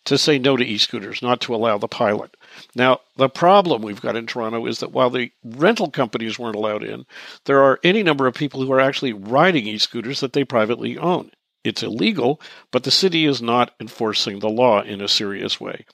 [0.06, 2.36] to say no to e scooters, not to allow the pilot.
[2.74, 6.82] Now, the problem we've got in Toronto is that while the rental companies weren't allowed
[6.82, 7.04] in,
[7.44, 10.96] there are any number of people who are actually riding e scooters that they privately
[10.96, 11.30] own.
[11.64, 12.40] It's illegal,
[12.70, 15.84] but the city is not enforcing the law in a serious way.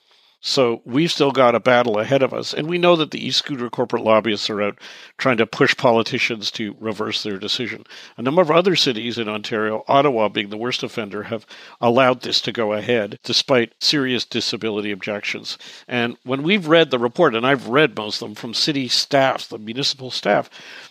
[0.45, 2.53] So we've still got a battle ahead of us.
[2.53, 4.77] And we know that the e scooter corporate lobbyists are out
[5.17, 7.85] trying to push politicians to reverse their decision.
[8.17, 11.45] A number of other cities in Ontario, Ottawa being the worst offender, have
[11.79, 15.57] allowed this to go ahead despite serious disability objections.
[15.87, 19.47] And when we've read the report, and I've read most of them from city staff,
[19.47, 20.49] the municipal staff,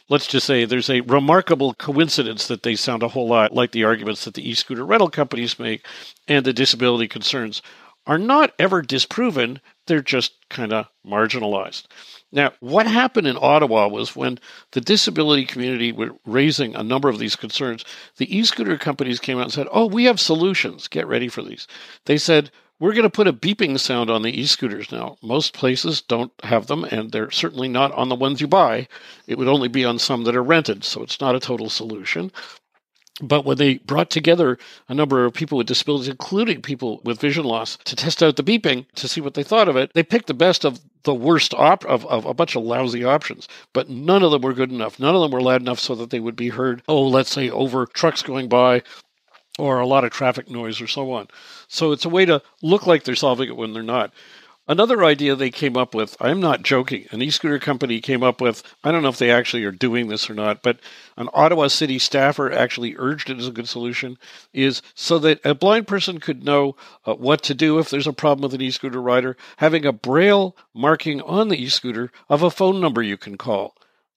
[0.08, 3.84] let's just say there's a remarkable coincidence that they sound a whole lot like the
[3.84, 5.84] arguments that the e scooter rental companies make
[6.26, 7.60] and the disability concerns
[8.06, 11.86] are not ever disproven, they're just kind of marginalized.
[12.32, 14.38] Now, what happened in Ottawa was when
[14.72, 17.84] the disability community were raising a number of these concerns,
[18.16, 20.88] the e scooter companies came out and said, Oh, we have solutions.
[20.88, 21.66] Get ready for these.
[22.06, 25.18] They said, We're going to put a beeping sound on the e scooters now.
[25.22, 28.88] Most places don't have them, and they're certainly not on the ones you buy.
[29.26, 32.32] It would only be on some that are rented, so it's not a total solution.
[33.20, 37.44] But when they brought together a number of people with disabilities, including people with vision
[37.44, 40.29] loss, to test out the beeping to see what they thought of it, they picked
[40.29, 43.48] the best of the worst op- of, of a bunch of lousy options.
[43.75, 44.98] But none of them were good enough.
[44.98, 47.51] None of them were loud enough so that they would be heard, oh, let's say
[47.51, 48.83] over trucks going by
[49.59, 51.29] or a lot of traffic noise or so on.
[51.68, 54.12] So it's a way to look like they're solving it when they're not.
[54.68, 58.40] Another idea they came up with, I'm not joking, an e scooter company came up
[58.40, 60.79] with, I don't know if they actually are doing this or not, but
[61.16, 64.18] an Ottawa city staffer actually urged it as a good solution,
[64.53, 68.12] is so that a blind person could know uh, what to do if there's a
[68.12, 72.44] problem with an e scooter rider, having a braille marking on the e scooter of
[72.44, 73.75] a phone number you can call.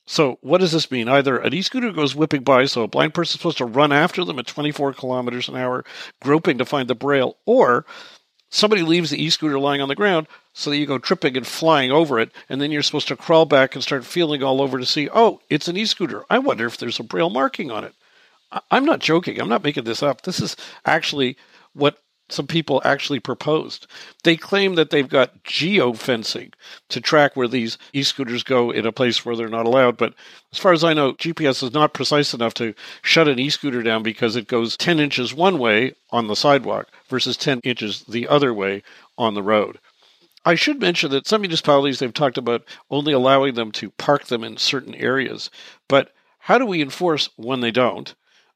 [0.07, 1.09] So, what does this mean?
[1.09, 3.91] Either an e scooter goes whipping by, so a blind person is supposed to run
[3.91, 5.83] after them at 24 kilometers an hour,
[6.21, 7.87] groping to find the braille, or
[8.49, 11.91] somebody leaves the e-scooter lying on the ground so that you go tripping and flying
[11.91, 14.85] over it and then you're supposed to crawl back and start feeling all over to
[14.85, 16.23] see oh it's an e-scooter.
[16.29, 17.93] I wonder if there's a braille marking on it.
[18.71, 19.39] I'm not joking.
[19.39, 20.21] I'm not making this up.
[20.21, 20.55] This is
[20.85, 21.37] actually
[21.73, 21.97] what
[22.29, 23.85] some people actually proposed.
[24.23, 26.53] They claim that they've got geofencing
[26.89, 29.97] to track where these e scooters go in a place where they're not allowed.
[29.97, 30.15] But
[30.51, 33.83] as far as I know, GPS is not precise enough to shut an e scooter
[33.83, 38.27] down because it goes 10 inches one way on the sidewalk versus 10 inches the
[38.27, 38.81] other way
[39.17, 39.79] on the road.
[40.47, 44.43] I should mention that some municipalities they've talked about only allowing them to park them
[44.43, 45.49] in certain areas.
[45.87, 48.13] But how do we enforce when they don't?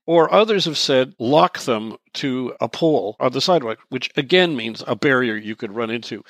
[0.09, 4.83] Or others have said lock them to a pole on the sidewalk, which again means
[4.87, 6.23] a barrier you could run into.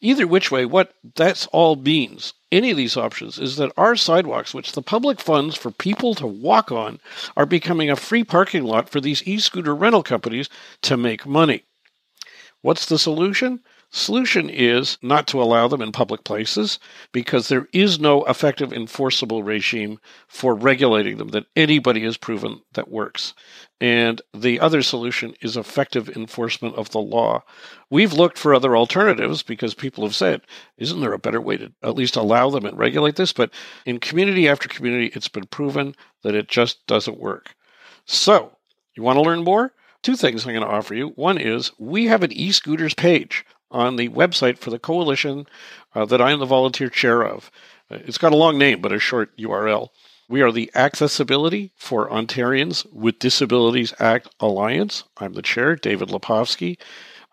[0.00, 4.54] Either which way, what that's all means, any of these options, is that our sidewalks,
[4.54, 7.00] which the public funds for people to walk on,
[7.36, 10.48] are becoming a free parking lot for these e scooter rental companies
[10.80, 11.64] to make money.
[12.62, 13.60] What's the solution?
[13.90, 16.78] Solution is not to allow them in public places
[17.10, 22.90] because there is no effective enforceable regime for regulating them that anybody has proven that
[22.90, 23.32] works.
[23.80, 27.42] And the other solution is effective enforcement of the law.
[27.88, 30.42] We've looked for other alternatives because people have said,
[30.76, 33.32] isn't there a better way to at least allow them and regulate this?
[33.32, 33.50] But
[33.86, 37.54] in community after community, it's been proven that it just doesn't work.
[38.04, 38.52] So,
[38.94, 39.72] you want to learn more?
[40.02, 41.08] Two things I'm going to offer you.
[41.08, 45.46] One is we have an e scooters page on the website for the coalition
[45.94, 47.50] uh, that I am the volunteer chair of.
[47.90, 49.88] Uh, it's got a long name, but a short URL.
[50.28, 55.04] We are the Accessibility for Ontarians with Disabilities Act Alliance.
[55.16, 56.78] I'm the chair, David Lepofsky.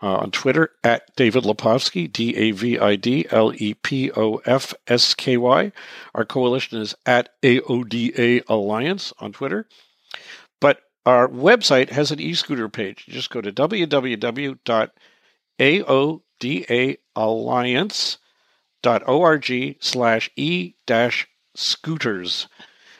[0.04, 4.42] Uh, on Twitter at David Lepofsky, D A V I D L E P O
[4.46, 5.72] F S K Y.
[6.14, 9.68] Our coalition is at AODA Alliance on Twitter.
[10.60, 13.06] But our website has an e scooter page.
[13.08, 13.52] You just go to
[15.60, 16.20] www.aod
[18.86, 22.48] daalliance.org slash e dash scooters.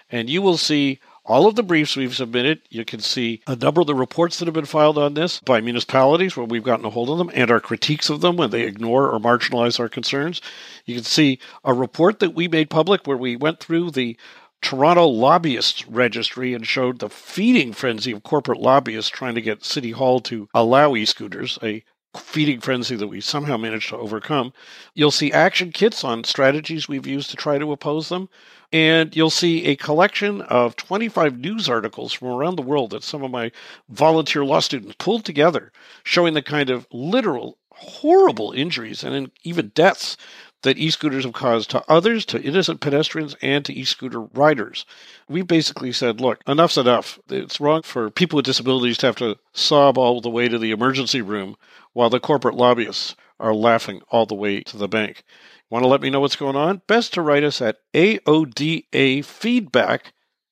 [0.10, 2.62] And you will see all of the briefs we've submitted.
[2.70, 5.60] You can see a number of the reports that have been filed on this by
[5.60, 8.62] municipalities where we've gotten a hold of them and our critiques of them when they
[8.62, 10.42] ignore or marginalize our concerns.
[10.86, 14.18] You can see a report that we made public where we went through the
[14.62, 19.92] Toronto Lobbyists Registry and showed the feeding frenzy of corporate lobbyists trying to get City
[19.92, 21.84] Hall to allow e scooters, a
[22.20, 24.54] feeding frenzy that we somehow managed to overcome.
[24.94, 28.30] You'll see action kits on strategies we've used to try to oppose them.
[28.72, 33.24] And you'll see a collection of 25 news articles from around the world that some
[33.24, 33.52] of my
[33.90, 35.72] volunteer law students pulled together,
[36.04, 40.18] showing the kind of literal, horrible injuries and even deaths
[40.66, 44.86] that e scooters have caused to others, to innocent pedestrians, and to e scooter riders.
[45.30, 47.20] We basically said, look, enough's enough.
[47.30, 50.72] It's wrong for people with disabilities to have to sob all the way to the
[50.72, 51.56] emergency room
[51.96, 55.24] while the corporate lobbyists are laughing all the way to the bank.
[55.70, 56.82] Want to let me know what's going on?
[56.88, 60.00] Best to write us at aodafeedback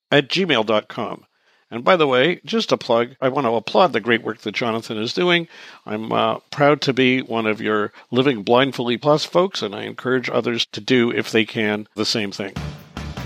[0.10, 1.26] at gmail.com.
[1.70, 4.54] And by the way, just a plug, I want to applaud the great work that
[4.54, 5.48] Jonathan is doing.
[5.86, 10.30] I'm uh, proud to be one of your Living Blindfully Plus folks, and I encourage
[10.30, 12.54] others to do, if they can, the same thing.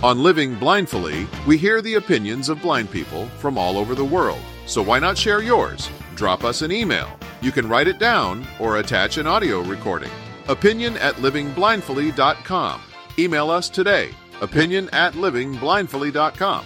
[0.01, 4.39] On Living Blindfully, we hear the opinions of blind people from all over the world.
[4.65, 5.89] So why not share yours?
[6.17, 7.07] Drop us an email.
[7.41, 10.09] You can write it down or attach an audio recording.
[10.49, 12.81] Opinion at livingblindfully.com.
[13.19, 14.09] Email us today.
[14.41, 16.65] Opinion at livingblindfully.com.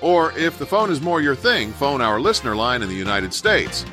[0.00, 3.32] Or if the phone is more your thing, phone our listener line in the United
[3.32, 3.84] States.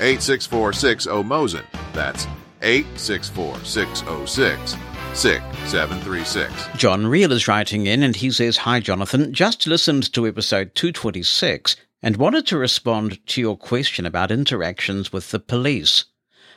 [0.00, 1.64] 86460 Mosen.
[1.92, 2.26] That's
[2.62, 4.76] 864 606
[5.14, 6.52] 6736.
[6.76, 9.32] John Reel is writing in and he says, Hi, Jonathan.
[9.32, 15.32] Just listened to episode 226 and wanted to respond to your question about interactions with
[15.32, 16.04] the police.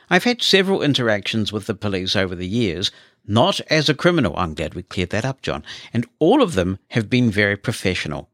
[0.08, 2.92] I've had several interactions with the police over the years,
[3.26, 4.32] not as a criminal.
[4.36, 5.64] I'm glad we cleared that up, John.
[5.92, 8.30] And all of them have been very professional.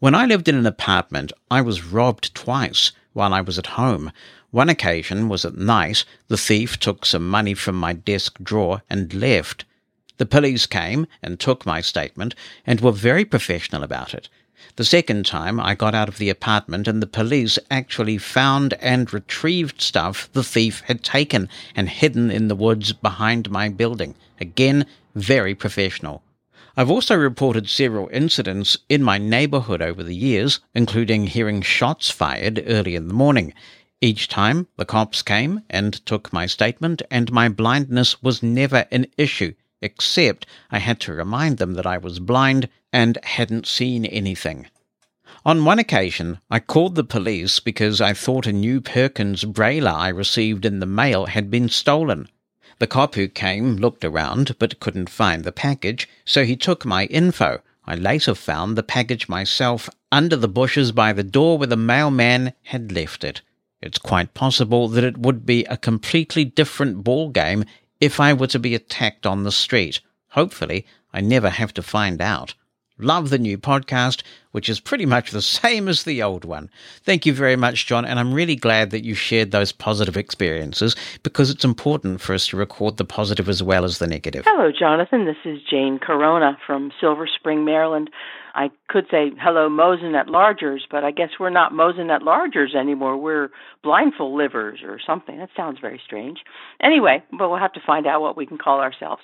[0.00, 4.10] When I lived in an apartment, I was robbed twice while I was at home.
[4.50, 6.04] One occasion was at night.
[6.26, 9.66] The thief took some money from my desk drawer and left.
[10.16, 12.34] The police came and took my statement
[12.66, 14.28] and were very professional about it.
[14.76, 19.12] The second time I got out of the apartment and the police actually found and
[19.12, 24.14] retrieved stuff the thief had taken and hidden in the woods behind my building.
[24.40, 26.22] Again, very professional.
[26.76, 32.62] I've also reported several incidents in my neighborhood over the years, including hearing shots fired
[32.66, 33.52] early in the morning.
[34.00, 39.06] Each time, the cops came and took my statement, and my blindness was never an
[39.18, 39.52] issue,
[39.82, 44.68] except I had to remind them that I was blind and hadn't seen anything.
[45.44, 50.08] On one occasion, I called the police because I thought a new Perkins brailler I
[50.08, 52.28] received in the mail had been stolen.
[52.78, 57.06] The cop who came looked around but couldn't find the package, so he took my
[57.06, 57.60] info.
[57.86, 62.52] I later found the package myself under the bushes by the door where the mailman
[62.64, 63.40] had left it.
[63.80, 67.64] It's quite possible that it would be a completely different ball game
[68.00, 70.00] if I were to be attacked on the street.
[70.30, 72.54] Hopefully, I never have to find out.
[72.98, 74.22] Love the new podcast,
[74.52, 76.70] which is pretty much the same as the old one.
[77.02, 80.94] Thank you very much, John, and I'm really glad that you shared those positive experiences
[81.22, 84.44] because it's important for us to record the positive as well as the negative.
[84.46, 85.24] Hello, Jonathan.
[85.24, 88.10] This is Jane Corona from Silver Spring, Maryland.
[88.54, 92.74] I could say hello Mosen at Largers, but I guess we're not Mosen at Largers
[92.74, 93.16] anymore.
[93.16, 93.50] We're
[93.82, 95.38] blindfold livers or something.
[95.38, 96.38] That sounds very strange.
[96.82, 99.22] Anyway, but we'll have to find out what we can call ourselves.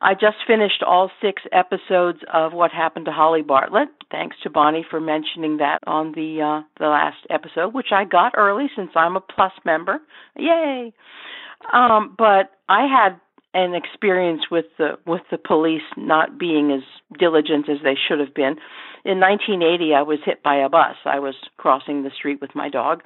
[0.00, 3.88] I just finished all six episodes of What Happened to Holly Bartlett.
[4.10, 8.32] Thanks to Bonnie for mentioning that on the uh, the last episode, which I got
[8.36, 10.00] early since I'm a Plus member.
[10.36, 10.92] Yay!
[11.72, 13.20] Um, but I had
[13.54, 16.82] an experience with the with the police not being as
[17.18, 18.56] diligent as they should have been.
[19.04, 20.96] In 1980, I was hit by a bus.
[21.04, 23.02] I was crossing the street with my dog.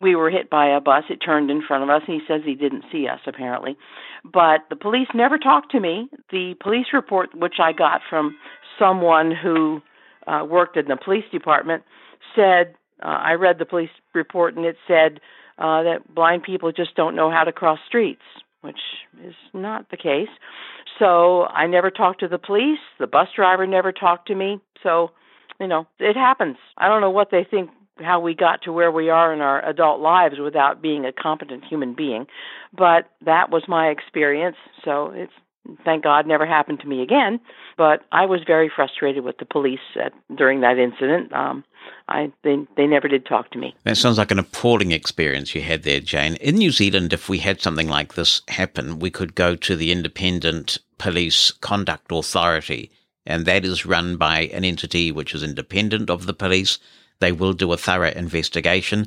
[0.00, 1.04] We were hit by a bus.
[1.10, 3.76] It turned in front of us, he says he didn't see us apparently.
[4.24, 6.08] But the police never talked to me.
[6.30, 8.36] The police report, which I got from
[8.78, 9.82] someone who
[10.26, 11.82] uh, worked in the police department,
[12.34, 15.20] said uh, I read the police report, and it said
[15.58, 18.22] uh, that blind people just don't know how to cross streets
[18.60, 18.80] which
[19.24, 20.28] is not the case.
[20.98, 22.78] So I never talked to the police.
[22.98, 24.60] The bus driver never talked to me.
[24.82, 25.10] So,
[25.58, 26.56] you know, it happens.
[26.76, 27.70] I don't know what they think
[28.02, 31.64] how we got to where we are in our adult lives without being a competent
[31.64, 32.26] human being.
[32.76, 34.56] But that was my experience.
[34.84, 35.32] So it's
[35.84, 37.40] thank God never happened to me again.
[37.76, 41.32] But I was very frustrated with the police at, during that incident.
[41.32, 41.64] Um,
[42.08, 43.74] I they they never did talk to me.
[43.84, 46.34] That sounds like an appalling experience you had there, Jane.
[46.36, 49.92] In New Zealand, if we had something like this happen, we could go to the
[49.92, 52.90] Independent Police Conduct Authority,
[53.24, 56.78] and that is run by an entity which is independent of the police.
[57.20, 59.06] They will do a thorough investigation,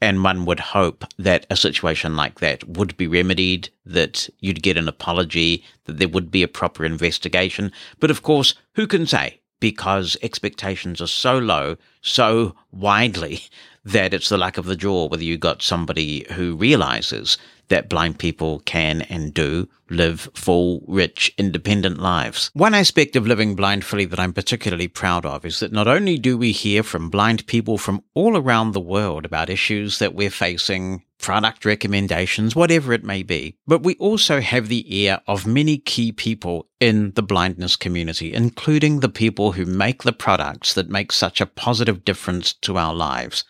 [0.00, 4.76] and one would hope that a situation like that would be remedied, that you'd get
[4.76, 7.72] an apology, that there would be a proper investigation.
[8.00, 9.40] But of course, who can say?
[9.60, 13.44] Because expectations are so low, so widely,
[13.84, 17.38] that it's the luck of the draw whether you got somebody who realizes
[17.68, 22.50] that blind people can and do live full, rich, independent lives.
[22.54, 26.36] One aspect of living blindfully that I'm particularly proud of is that not only do
[26.38, 31.02] we hear from blind people from all around the world about issues that we're facing,
[31.24, 36.12] product recommendations, whatever it may be, but we also have the ear of many key
[36.12, 41.40] people in the blindness community, including the people who make the products that make such
[41.40, 43.44] a positive difference to our lives.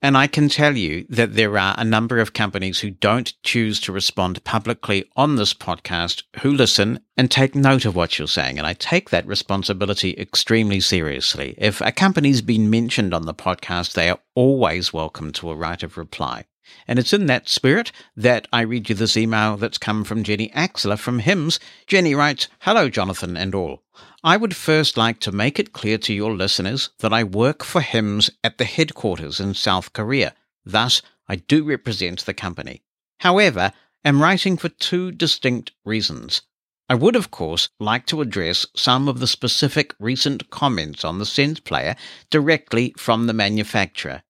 [0.00, 3.80] And I can tell you that there are a number of companies who don't choose
[3.80, 8.58] to respond publicly on this podcast who listen and take note of what you're saying.
[8.58, 11.56] And I take that responsibility extremely seriously.
[11.58, 15.82] If a company's been mentioned on the podcast, they are always welcome to a right
[15.82, 16.44] of reply.
[16.86, 20.50] And it's in that spirit that I read you this email that's come from Jenny
[20.50, 21.58] Axler from HIMS.
[21.88, 23.82] Jenny writes, Hello, Jonathan and all.
[24.24, 27.80] I would first like to make it clear to your listeners that I work for
[27.80, 30.34] HIMS at the headquarters in South Korea.
[30.64, 32.82] Thus, I do represent the company.
[33.20, 33.72] However,
[34.04, 36.42] am writing for two distinct reasons.
[36.88, 41.26] I would, of course, like to address some of the specific recent comments on the
[41.26, 41.94] Sense player
[42.28, 44.24] directly from the manufacturer.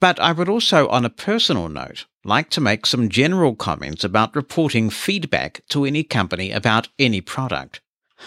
[0.00, 4.36] But I would also, on a personal note, like to make some general comments about
[4.36, 7.80] reporting feedback to any company about any product.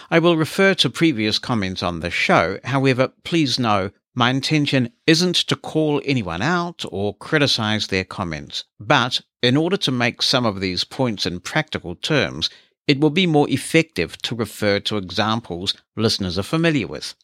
[0.09, 2.59] I will refer to previous comments on the show.
[2.63, 9.21] However, please know my intention isn't to call anyone out or criticize their comments, but
[9.41, 12.49] in order to make some of these points in practical terms,
[12.87, 17.15] it will be more effective to refer to examples listeners are familiar with.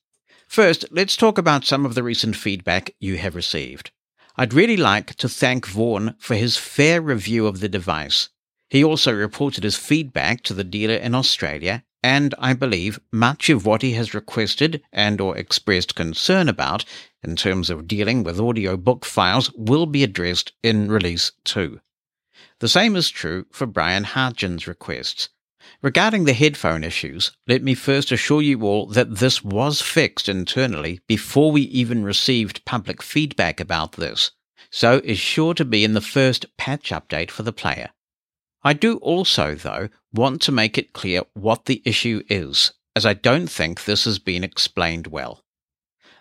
[0.47, 3.91] First, let's talk about some of the recent feedback you have received.
[4.35, 8.29] I'd really like to thank Vaughan for his fair review of the device.
[8.69, 13.65] He also reported his feedback to the dealer in Australia and I believe much of
[13.65, 16.85] what he has requested and or expressed concern about
[17.23, 21.79] in terms of dealing with audiobook files will be addressed in release 2.
[22.59, 25.29] The same is true for Brian Hartgen's requests.
[25.81, 30.99] Regarding the headphone issues, let me first assure you all that this was fixed internally
[31.07, 34.31] before we even received public feedback about this,
[34.71, 37.89] so is sure to be in the first patch update for the player.
[38.63, 43.13] I do also, though, want to make it clear what the issue is, as I
[43.13, 45.43] don't think this has been explained well.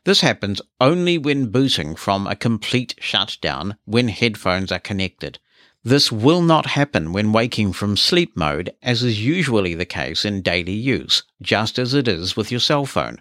[0.05, 5.41] This happens only when booting from a complete shutdown when headphones are connected.
[5.83, 10.43] This will not happen when waking from sleep mode, as is usually the case in
[10.43, 13.21] daily use, just as it is with your cell phone.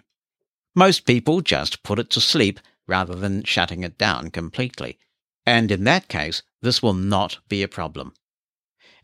[0.74, 4.98] Most people just put it to sleep rather than shutting it down completely,
[5.44, 8.14] and in that case, this will not be a problem.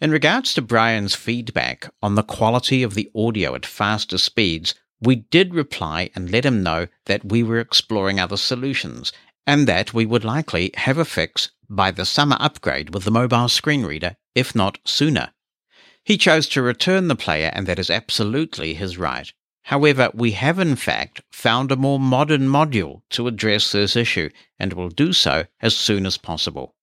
[0.01, 5.17] In regards to Brian's feedback on the quality of the audio at faster speeds, we
[5.17, 9.13] did reply and let him know that we were exploring other solutions
[9.47, 13.49] and that we would likely have a fix by the summer upgrade with the mobile
[13.49, 15.33] screen reader, if not sooner.
[16.05, 19.33] He chose to return the player, and that is absolutely his right.
[19.63, 24.29] However, we have in fact found a more modern module to address this issue
[24.59, 26.74] and will do so as soon as possible.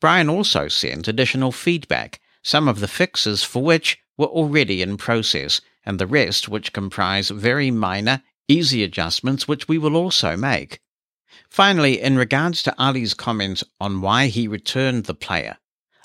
[0.00, 5.60] Brian also sent additional feedback some of the fixes for which were already in process,
[5.84, 10.80] and the rest which comprise very minor, easy adjustments which we will also make.
[11.50, 15.58] Finally, in regards to Ali's comments on why he returned the player,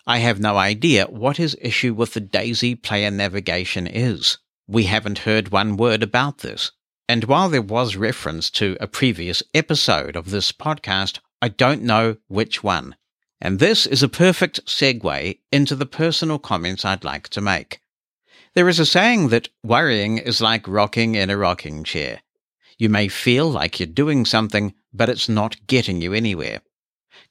[0.06, 4.38] I have no idea what his issue with the DAISY player navigation is.
[4.68, 6.72] We haven't heard one word about this.
[7.08, 12.18] And while there was reference to a previous episode of this podcast, I don't know
[12.28, 12.96] which one.
[13.42, 17.82] And this is a perfect segue into the personal comments I'd like to make.
[18.54, 22.22] There is a saying that worrying is like rocking in a rocking chair.
[22.78, 26.62] You may feel like you're doing something, but it's not getting you anywhere.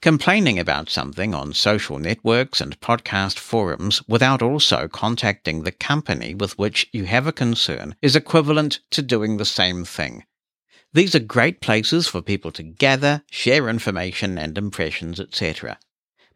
[0.03, 6.59] Complaining about something on social networks and podcast forums without also contacting the company with
[6.59, 10.25] which you have a concern is equivalent to doing the same thing.
[10.93, 15.79] These are great places for people to gather, share information and impressions, etc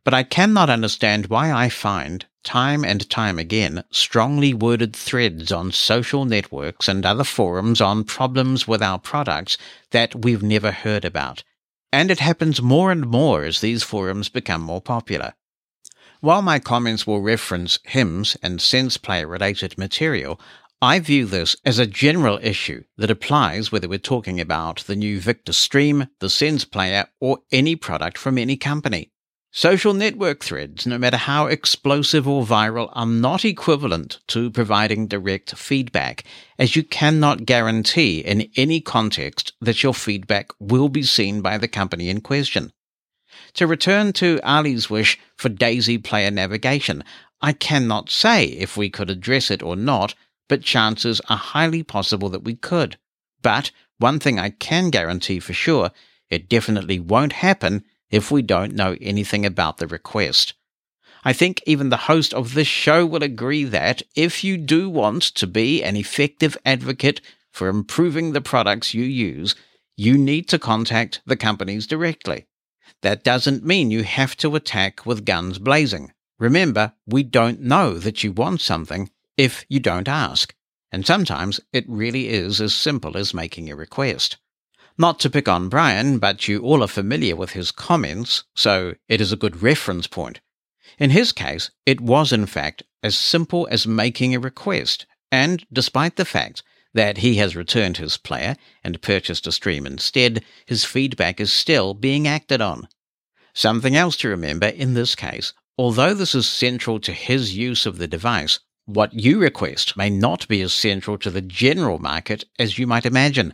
[0.06, 5.72] but I cannot understand why I find, time and time again, strongly worded threads on
[5.72, 9.58] social networks and other forums on problems with our products
[9.90, 11.42] that we've never heard about.
[11.92, 15.34] And it happens more and more as these forums become more popular.
[16.20, 20.40] While my comments will reference HIMS and sense player related material,
[20.80, 25.18] I view this as a general issue that applies whether we're talking about the new
[25.18, 29.10] Victor Stream, the Sense player, or any product from any company.
[29.56, 35.56] Social network threads, no matter how explosive or viral, are not equivalent to providing direct
[35.56, 36.24] feedback,
[36.58, 41.68] as you cannot guarantee in any context that your feedback will be seen by the
[41.68, 42.70] company in question.
[43.54, 47.02] To return to Ali's wish for Daisy player navigation,
[47.40, 50.14] I cannot say if we could address it or not,
[50.50, 52.98] but chances are highly possible that we could.
[53.40, 55.92] But one thing I can guarantee for sure,
[56.28, 60.54] it definitely won't happen if we don't know anything about the request.
[61.24, 65.22] I think even the host of this show will agree that if you do want
[65.22, 67.20] to be an effective advocate
[67.52, 69.54] for improving the products you use,
[69.96, 72.46] you need to contact the companies directly.
[73.02, 76.12] That doesn't mean you have to attack with guns blazing.
[76.38, 80.54] Remember, we don't know that you want something if you don't ask.
[80.92, 84.36] And sometimes it really is as simple as making a request.
[84.98, 89.20] Not to pick on Brian, but you all are familiar with his comments, so it
[89.20, 90.40] is a good reference point.
[90.98, 96.16] In his case, it was in fact as simple as making a request, and despite
[96.16, 96.62] the fact
[96.94, 101.92] that he has returned his player and purchased a stream instead, his feedback is still
[101.92, 102.88] being acted on.
[103.52, 107.98] Something else to remember in this case, although this is central to his use of
[107.98, 112.78] the device, what you request may not be as central to the general market as
[112.78, 113.52] you might imagine.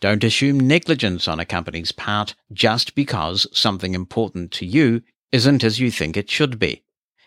[0.00, 5.80] Don't assume negligence on a company's part just because something important to you isn't as
[5.80, 6.82] you think it should be.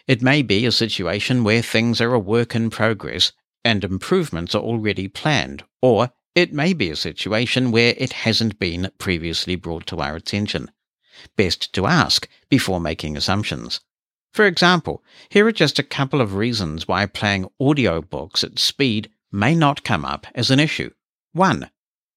[0.08, 3.32] It may be a situation where things are a work in progress
[3.64, 8.92] and improvements are already planned, or it may be a situation where it hasn't been
[8.98, 10.72] previously brought to our attention.
[11.36, 13.82] Best to ask before making assumptions.
[14.32, 19.56] For example, here are just a couple of reasons why playing audiobooks at speed may
[19.56, 20.92] not come up as an issue.
[21.34, 21.70] 1.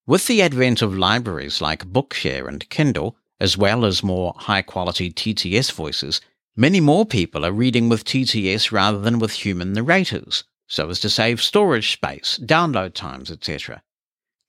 [0.05, 5.09] With the advent of libraries like Bookshare and Kindle, as well as more high quality
[5.09, 6.19] TTS voices,
[6.57, 11.09] many more people are reading with TTS rather than with human narrators, so as to
[11.09, 13.81] save storage space, download times, etc.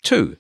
[0.03, 0.37] 2.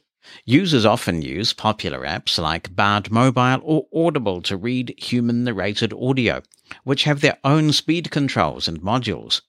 [0.46, 6.42] Users often use popular apps like Bard Mobile or Audible to read human narrated audio,
[6.82, 9.42] which have their own speed controls and modules.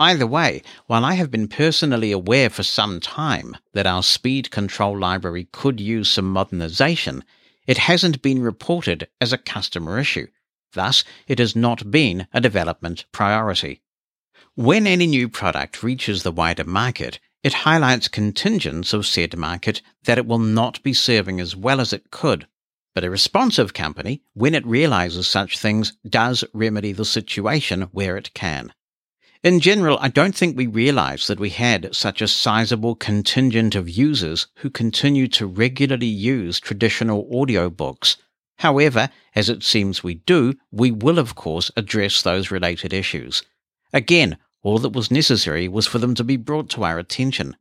[0.00, 4.98] Either way, while I have been personally aware for some time that our speed control
[4.98, 7.24] library could use some modernization,
[7.66, 10.26] it hasn't been reported as a customer issue.
[10.72, 13.82] Thus, it has not been a development priority.
[14.54, 20.18] When any new product reaches the wider market, it highlights contingents of said market that
[20.18, 22.46] it will not be serving as well as it could.
[22.94, 28.34] But a responsive company, when it realizes such things, does remedy the situation where it
[28.34, 28.72] can.
[29.42, 33.88] In general, I don't think we realized that we had such a sizable contingent of
[33.90, 38.16] users who continue to regularly use traditional audiobooks.
[38.58, 43.42] However, as it seems we do, we will of course address those related issues.
[43.92, 47.56] Again, all that was necessary was for them to be brought to our attention.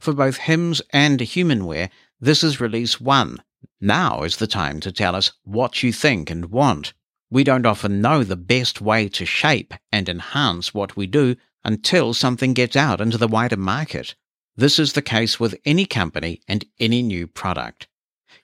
[0.00, 3.40] For both HIMS and HumanWare, this is release one.
[3.80, 6.94] Now is the time to tell us what you think and want.
[7.32, 12.12] We don't often know the best way to shape and enhance what we do until
[12.12, 14.14] something gets out into the wider market.
[14.54, 17.88] This is the case with any company and any new product.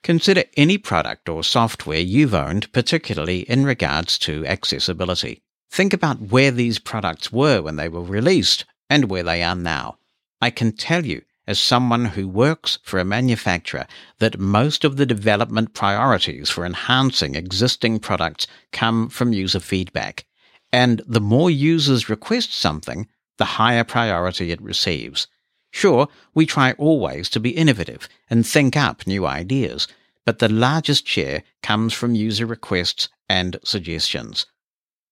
[0.01, 5.43] Consider any product or software you've owned, particularly in regards to accessibility.
[5.69, 9.99] Think about where these products were when they were released and where they are now.
[10.41, 13.87] I can tell you, as someone who works for a manufacturer,
[14.19, 20.25] that most of the development priorities for enhancing existing products come from user feedback.
[20.71, 25.25] And the more users request something, the higher priority it receives.
[25.71, 29.87] Sure, we try always to be innovative and think up new ideas,
[30.25, 34.45] but the largest share comes from user requests and suggestions.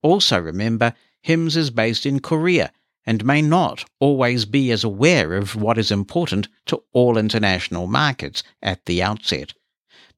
[0.03, 2.71] Also remember, HIMS is based in Korea
[3.07, 8.43] and may not always be as aware of what is important to all international markets
[8.61, 9.53] at the outset.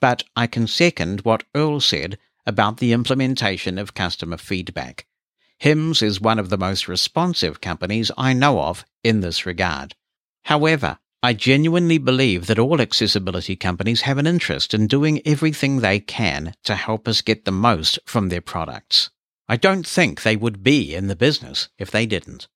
[0.02, 2.18] But I can second what Earl said
[2.48, 5.06] about the implementation of customer feedback.
[5.60, 9.94] HIMS is one of the most responsive companies I know of in this regard.
[10.46, 16.00] However, I genuinely believe that all accessibility companies have an interest in doing everything they
[16.00, 19.10] can to help us get the most from their products.
[19.48, 22.48] I don't think they would be in the business if they didn't.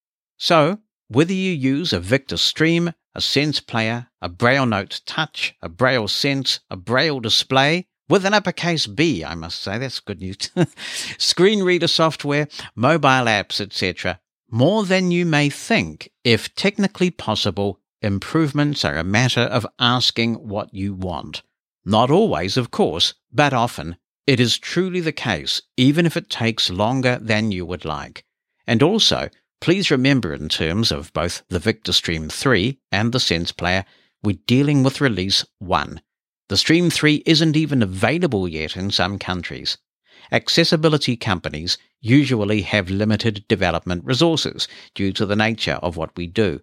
[0.44, 6.10] So, whether you use a Victor Stream, a Sense Player, a BrailleNote Touch, a Braille
[6.10, 10.36] Sense, a Braille Display, with an uppercase B, I must say, that's good news,
[11.18, 14.20] screen reader software, mobile apps, etc.,
[14.52, 20.74] more than you may think, if technically possible, improvements are a matter of asking what
[20.74, 21.41] you want.
[21.86, 23.96] Not always, of course, but often
[24.28, 28.26] it is truly the case, even if it takes longer than you would like.
[28.68, 29.30] And also,
[29.64, 33.86] please remember in terms of both the Victor Stream 3 and the Sense Player,
[34.22, 36.01] we're dealing with release 1.
[36.49, 39.78] The Stream 3 isn't even available yet in some countries.
[40.34, 46.59] Accessibility companies usually have limited development resources due to the nature of what we do.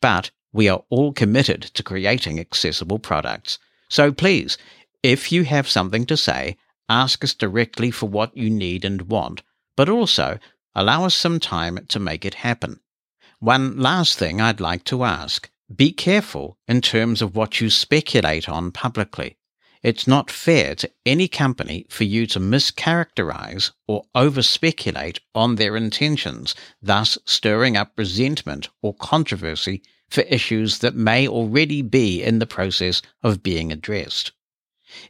[0.00, 3.60] But we are all committed to creating accessible products.
[3.88, 4.58] So please,
[5.04, 6.56] if you have something to say,
[6.88, 9.44] ask us directly for what you need and want,
[9.76, 10.40] but also
[10.74, 12.80] allow us some time to make it happen.
[13.38, 18.48] One last thing I'd like to ask be careful in terms of what you speculate
[18.48, 19.36] on publicly.
[19.82, 26.54] it's not fair to any company for you to mischaracterize or over-speculate on their intentions,
[26.82, 33.00] thus stirring up resentment or controversy for issues that may already be in the process
[33.22, 34.32] of being addressed.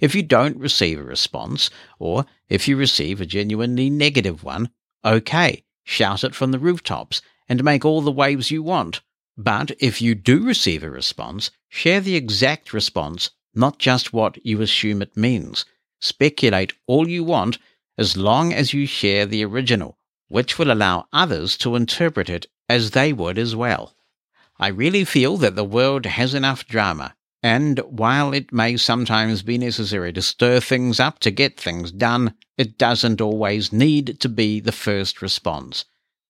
[0.01, 4.71] If you don't receive a response, or if you receive a genuinely negative one,
[5.05, 9.01] okay, shout it from the rooftops and make all the waves you want.
[9.37, 14.61] But if you do receive a response, share the exact response not just what you
[14.61, 15.65] assume it means.
[16.01, 17.59] Speculate all you want
[17.99, 19.99] as long as you share the original,
[20.29, 23.95] which will allow others to interpret it as they would as well.
[24.59, 29.59] I really feel that the world has enough drama, and while it may sometimes be
[29.59, 34.61] necessary to stir things up to get things done, it doesn't always need to be
[34.61, 35.85] the first response.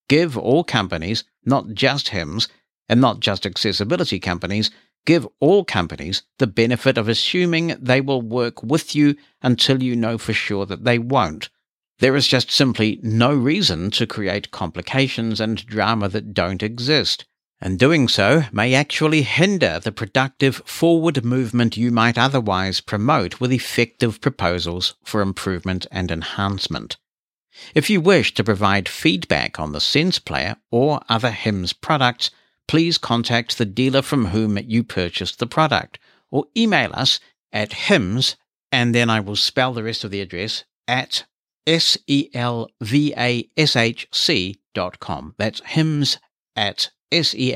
[0.08, 2.48] Give all companies, not just HIMS,
[2.88, 4.70] and not just accessibility companies,
[5.06, 10.18] Give all companies the benefit of assuming they will work with you until you know
[10.18, 11.48] for sure that they won't.
[12.00, 17.24] There is just simply no reason to create complications and drama that don't exist,
[17.61, 23.52] and doing so may actually hinder the productive forward movement you might otherwise promote with
[23.52, 26.96] effective proposals for improvement and enhancement.
[27.74, 32.30] If you wish to provide feedback on the Sense Player or other HIMS products,
[32.66, 35.98] please contact the dealer from whom you purchased the product
[36.30, 37.20] or email us
[37.52, 38.36] at hims,
[38.70, 41.24] and then I will spell the rest of the address at
[41.66, 42.30] S-E-L-V-A-S-H-C
[44.72, 45.34] dot com.
[45.36, 46.18] That's hims
[46.56, 47.52] at S-E-L-V-A-S-H-C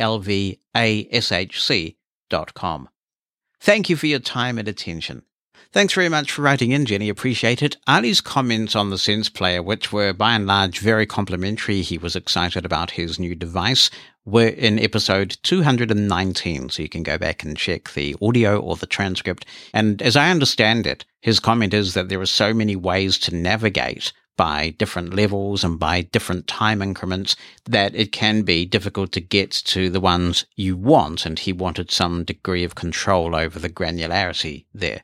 [2.31, 2.89] dot com.
[3.61, 5.23] Thank you for your time and attention.
[5.73, 7.09] Thanks very much for writing in, Jenny.
[7.09, 7.77] Appreciate it.
[7.89, 12.15] Ali's comments on the Sense Player, which were by and large very complimentary, he was
[12.15, 13.91] excited about his new device,
[14.25, 16.69] were in episode 219.
[16.69, 19.47] So you can go back and check the audio or the transcript.
[19.73, 23.35] And as I understand it, his comment is that there are so many ways to
[23.35, 29.21] navigate by different levels and by different time increments that it can be difficult to
[29.21, 31.27] get to the ones you want.
[31.27, 35.03] And he wanted some degree of control over the granularity there.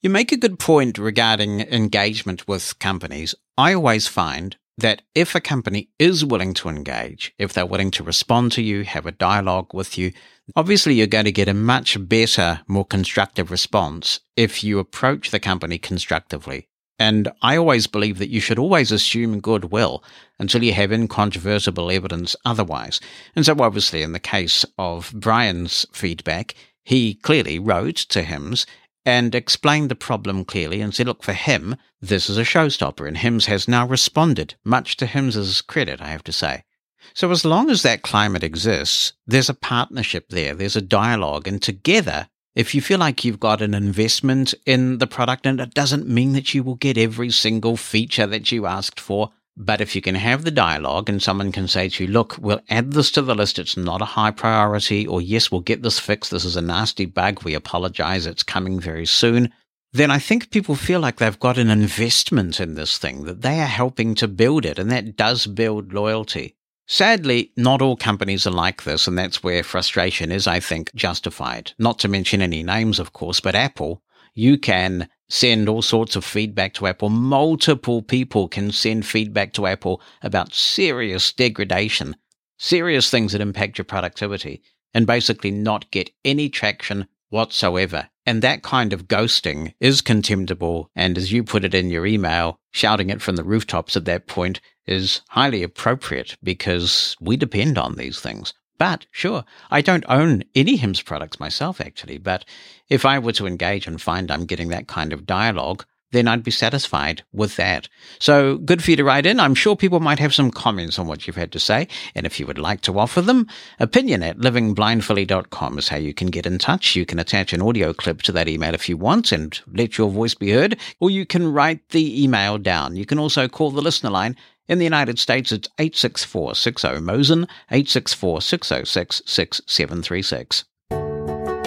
[0.00, 3.34] You make a good point regarding engagement with companies.
[3.56, 8.02] I always find that if a company is willing to engage, if they're willing to
[8.02, 10.12] respond to you, have a dialogue with you,
[10.56, 15.40] obviously you're going to get a much better, more constructive response if you approach the
[15.40, 16.68] company constructively.
[16.98, 20.04] And I always believe that you should always assume goodwill
[20.38, 23.00] until you have incontrovertible evidence otherwise.
[23.34, 28.66] And so obviously in the case of Brian's feedback, he clearly wrote to HIMS
[29.04, 33.18] and explained the problem clearly and said, look, for him, this is a showstopper, and
[33.18, 36.64] HIMS has now responded, much to HIMS's credit, I have to say.
[37.12, 41.60] So as long as that climate exists, there's a partnership there, there's a dialogue, and
[41.60, 46.08] together, if you feel like you've got an investment in the product, and it doesn't
[46.08, 50.02] mean that you will get every single feature that you asked for, but if you
[50.02, 53.22] can have the dialogue and someone can say to you, look, we'll add this to
[53.22, 53.58] the list.
[53.58, 55.06] It's not a high priority.
[55.06, 56.32] Or yes, we'll get this fixed.
[56.32, 57.44] This is a nasty bug.
[57.44, 58.26] We apologize.
[58.26, 59.52] It's coming very soon.
[59.92, 63.60] Then I think people feel like they've got an investment in this thing, that they
[63.60, 64.76] are helping to build it.
[64.76, 66.56] And that does build loyalty.
[66.86, 69.06] Sadly, not all companies are like this.
[69.06, 71.72] And that's where frustration is, I think, justified.
[71.78, 74.02] Not to mention any names, of course, but Apple,
[74.34, 77.08] you can send all sorts of feedback to Apple.
[77.08, 82.16] Multiple people can send feedback to Apple about serious degradation,
[82.58, 84.62] serious things that impact your productivity,
[84.92, 88.08] and basically not get any traction whatsoever.
[88.24, 90.88] And that kind of ghosting is contemptible.
[90.94, 94.28] And as you put it in your email, shouting it from the rooftops at that
[94.28, 98.54] point is highly appropriate because we depend on these things.
[98.78, 102.18] But sure, I don't own any HIMS products myself, actually.
[102.18, 102.44] But
[102.88, 105.84] if I were to engage and find I'm getting that kind of dialogue,
[106.14, 107.88] then I'd be satisfied with that.
[108.18, 109.40] So good for you to write in.
[109.40, 111.88] I'm sure people might have some comments on what you've had to say.
[112.14, 113.46] And if you would like to offer them,
[113.80, 116.96] opinion at livingblindfully.com is how you can get in touch.
[116.96, 120.10] You can attach an audio clip to that email if you want and let your
[120.10, 122.96] voice be heard, or you can write the email down.
[122.96, 124.36] You can also call the listener line
[124.66, 130.64] in the United States, it's 864-60 Mosen, 864-606-6736.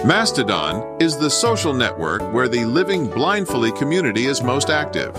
[0.06, 5.14] Mastodon is the social network where the Living Blindfully community is most active.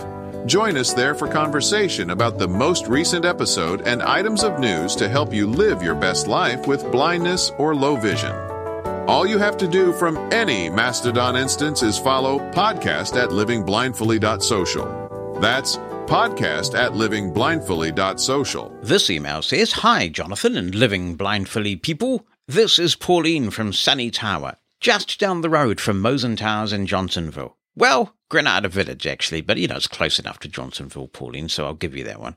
[0.46, 5.08] Join us there for conversation about the most recent episode and items of news to
[5.08, 8.32] help you live your best life with blindness or low vision.
[9.08, 15.38] All you have to do from any Mastodon instance is follow podcast at livingblindfully.social.
[15.40, 15.76] That's
[16.06, 18.78] podcast at livingblindfully.social.
[18.82, 22.26] This email says Hi, Jonathan and Living Blindfully people.
[22.46, 27.56] This is Pauline from Sunny Tower, just down the road from Mosen Towers in Johnsonville.
[27.74, 31.74] Well, Granada Village, actually, but you know, it's close enough to Johnsonville, Pauline, so I'll
[31.74, 32.36] give you that one.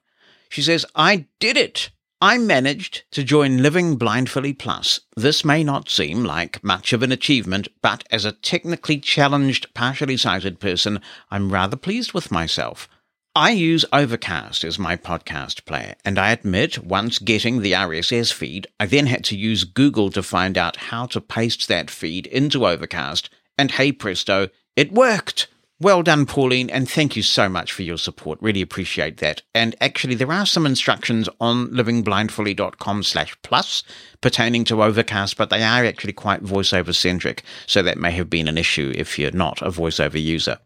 [0.50, 1.89] She says, I did it!
[2.24, 5.00] I managed to join Living Blindfully Plus.
[5.16, 10.18] This may not seem like much of an achievement, but as a technically challenged, partially
[10.18, 12.88] sighted person, I'm rather pleased with myself.
[13.36, 18.67] I use Overcast as my podcast player, and I admit once getting the RSS feed,
[18.77, 22.67] I then had to use Google to find out how to paste that feed into
[22.67, 25.47] Overcast, and hey presto, it worked!
[25.79, 28.38] Well done, Pauline, and thank you so much for your support.
[28.41, 29.43] Really appreciate that.
[29.55, 33.84] And actually, there are some instructions on livingblindfully.com slash plus
[34.19, 38.49] pertaining to Overcast, but they are actually quite voiceover centric, so that may have been
[38.49, 40.59] an issue if you're not a voiceover user.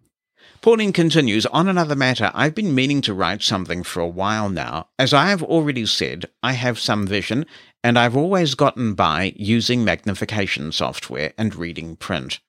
[0.66, 4.88] Pauline continues, on another matter, I've been meaning to write something for a while now.
[4.97, 7.45] As I have already said, I have some vision,
[7.84, 12.39] and I've always gotten by using magnification software and reading print.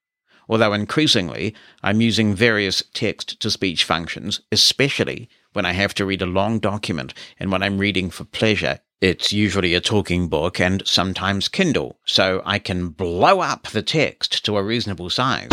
[0.48, 6.22] Although increasingly, I'm using various text to speech functions, especially when I have to read
[6.22, 8.80] a long document and when I'm reading for pleasure.
[9.02, 14.42] It's usually a talking book and sometimes Kindle, so I can blow up the text
[14.46, 15.50] to a reasonable size.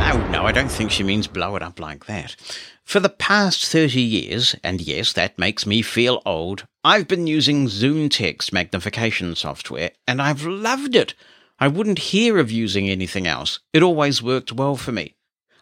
[0.00, 2.34] No, no, I don't think she means blow it up like that.
[2.84, 7.66] For the past 30 years, and yes, that makes me feel old, I've been using
[7.66, 11.14] ZoomText magnification software, and I've loved it.
[11.58, 13.60] I wouldn't hear of using anything else.
[13.74, 15.16] It always worked well for me.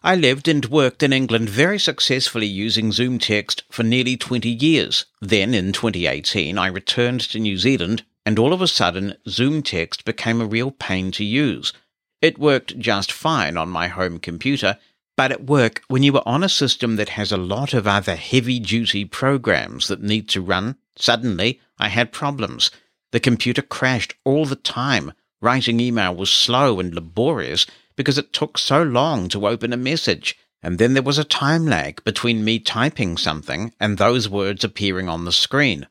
[0.04, 5.06] I lived and worked in England very successfully using ZoomText for nearly 20 years.
[5.20, 10.40] Then, in 2018, I returned to New Zealand, and all of a sudden, ZoomText became
[10.40, 11.72] a real pain to use.
[12.20, 14.78] It worked just fine on my home computer,
[15.16, 18.16] but at work, when you are on a system that has a lot of other
[18.16, 22.70] heavy duty programs that need to run, suddenly I had problems.
[23.12, 25.12] The computer crashed all the time.
[25.40, 27.66] Writing email was slow and laborious
[27.96, 30.36] because it took so long to open a message.
[30.62, 35.08] And then there was a time lag between me typing something and those words appearing
[35.08, 35.86] on the screen.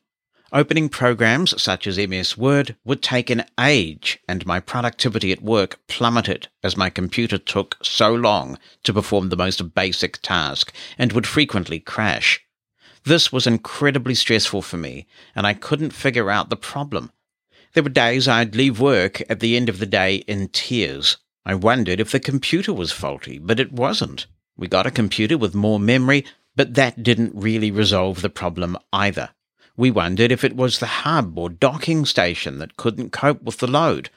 [0.50, 5.78] Opening programs such as MS Word would take an age, and my productivity at work
[5.88, 11.26] plummeted as my computer took so long to perform the most basic task and would
[11.26, 12.40] frequently crash.
[13.04, 17.12] This was incredibly stressful for me, and I couldn't figure out the problem.
[17.74, 21.18] There were days I'd leave work at the end of the day in tears.
[21.44, 24.26] I wondered if the computer was faulty, but it wasn't.
[24.56, 26.24] We got a computer with more memory,
[26.56, 29.28] but that didn't really resolve the problem either.
[29.78, 33.68] We wondered if it was the hub or docking station that couldn't cope with the
[33.68, 34.10] load.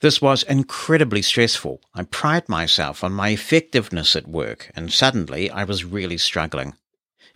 [0.00, 1.82] This was incredibly stressful.
[1.94, 6.76] I pride myself on my effectiveness at work, and suddenly I was really struggling.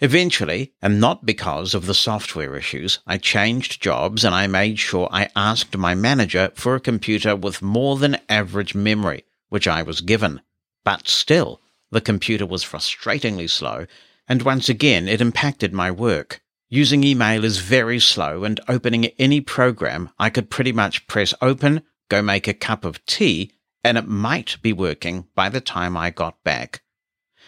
[0.01, 5.11] Eventually, and not because of the software issues, I changed jobs and I made sure
[5.13, 10.01] I asked my manager for a computer with more than average memory, which I was
[10.01, 10.41] given.
[10.83, 11.61] But still,
[11.91, 13.87] the computer was frustratingly slow,
[14.27, 16.41] and once again it impacted my work.
[16.69, 21.83] Using email is very slow, and opening any program, I could pretty much press open,
[22.09, 23.53] go make a cup of tea,
[23.85, 26.83] and it might be working by the time I got back.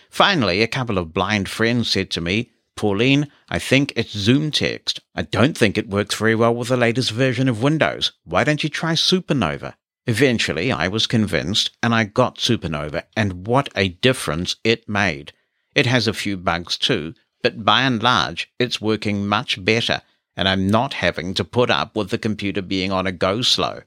[0.09, 5.01] Finally, a couple of blind friends said to me, Pauline, I think it's ZoomText.
[5.17, 8.13] I don't think it works very well with the latest version of Windows.
[8.23, 9.75] Why don't you try Supernova?
[10.07, 15.33] Eventually, I was convinced, and I got Supernova, and what a difference it made.
[15.75, 20.03] It has a few bugs too, but by and large, it's working much better,
[20.37, 23.83] and I'm not having to put up with the computer being on a go slow.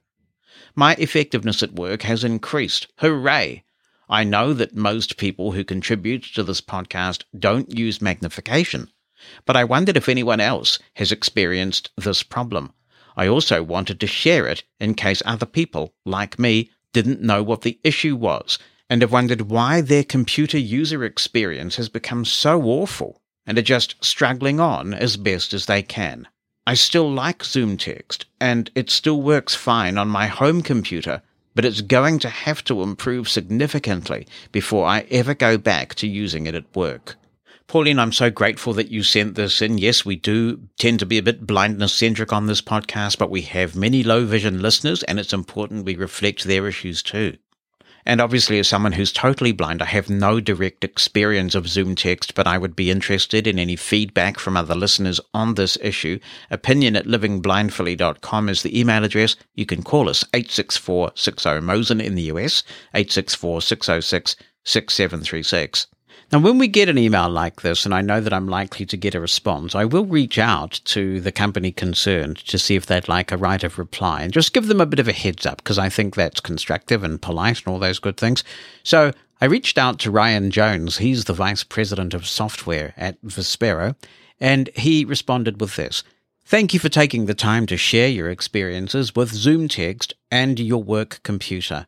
[0.76, 2.88] My effectiveness at work has increased.
[2.99, 3.64] Hooray!
[4.10, 8.89] I know that most people who contribute to this podcast don't use magnification,
[9.45, 12.74] but I wondered if anyone else has experienced this problem.
[13.16, 17.62] I also wanted to share it in case other people, like me, didn't know what
[17.62, 23.20] the issue was and have wondered why their computer user experience has become so awful
[23.52, 26.26] and are just struggling on as best as they can.
[26.66, 31.22] I still like ZoomText, and it still works fine on my home computer,
[31.54, 36.47] but it's going to have to improve significantly before I ever go back to using
[36.47, 37.18] it at work.
[37.68, 39.78] Pauline, I'm so grateful that you sent this in.
[39.78, 43.41] Yes, we do tend to be a bit blindness centric on this podcast, but we
[43.41, 47.36] have many low vision listeners, and it's important we reflect their issues too.
[48.06, 52.47] And obviously, as someone who's totally blind, I have no direct experience of ZoomText, but
[52.47, 56.20] I would be interested in any feedback from other listeners on this issue.
[56.49, 59.36] Opinion at livingblindfully.com is the email address.
[59.56, 62.64] You can call us 864-60 Mosen in the US,
[62.95, 65.88] 864-606-6736.
[66.32, 68.96] Now, when we get an email like this, and I know that I'm likely to
[68.96, 73.10] get a response, I will reach out to the company concerned to see if they'd
[73.10, 75.58] like a right of reply and just give them a bit of a heads up
[75.58, 78.46] because I think that's constructive and polite and all those good things.
[78.84, 79.12] So
[79.42, 81.00] I reached out to Ryan Jones.
[81.00, 83.98] He's the vice president of software at Vispero,
[84.40, 86.02] and he responded with this.
[86.46, 91.20] Thank you for taking the time to share your experiences with ZoomText and your work
[91.24, 91.88] computer.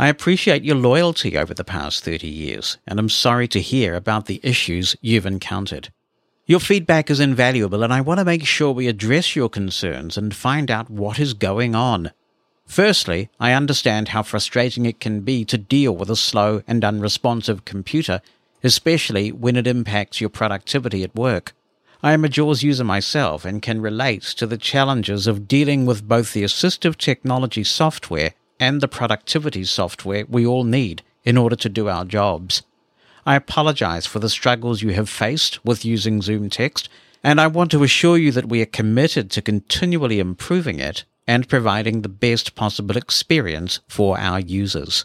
[0.00, 4.26] I appreciate your loyalty over the past 30 years, and I'm sorry to hear about
[4.26, 5.90] the issues you've encountered.
[6.46, 10.32] Your feedback is invaluable, and I want to make sure we address your concerns and
[10.32, 12.12] find out what is going on.
[12.64, 17.64] Firstly, I understand how frustrating it can be to deal with a slow and unresponsive
[17.64, 18.20] computer,
[18.62, 21.54] especially when it impacts your productivity at work.
[22.04, 26.06] I am a JAWS user myself and can relate to the challenges of dealing with
[26.06, 31.68] both the assistive technology software and the productivity software we all need in order to
[31.68, 32.62] do our jobs.
[33.26, 36.88] I apologize for the struggles you have faced with using ZoomText,
[37.22, 41.48] and I want to assure you that we are committed to continually improving it and
[41.48, 45.04] providing the best possible experience for our users.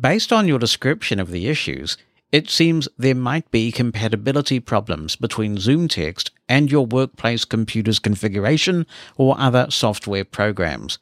[0.00, 1.98] Based on your description of the issues,
[2.32, 9.38] it seems there might be compatibility problems between ZoomText and your workplace computer's configuration or
[9.38, 10.98] other software programs.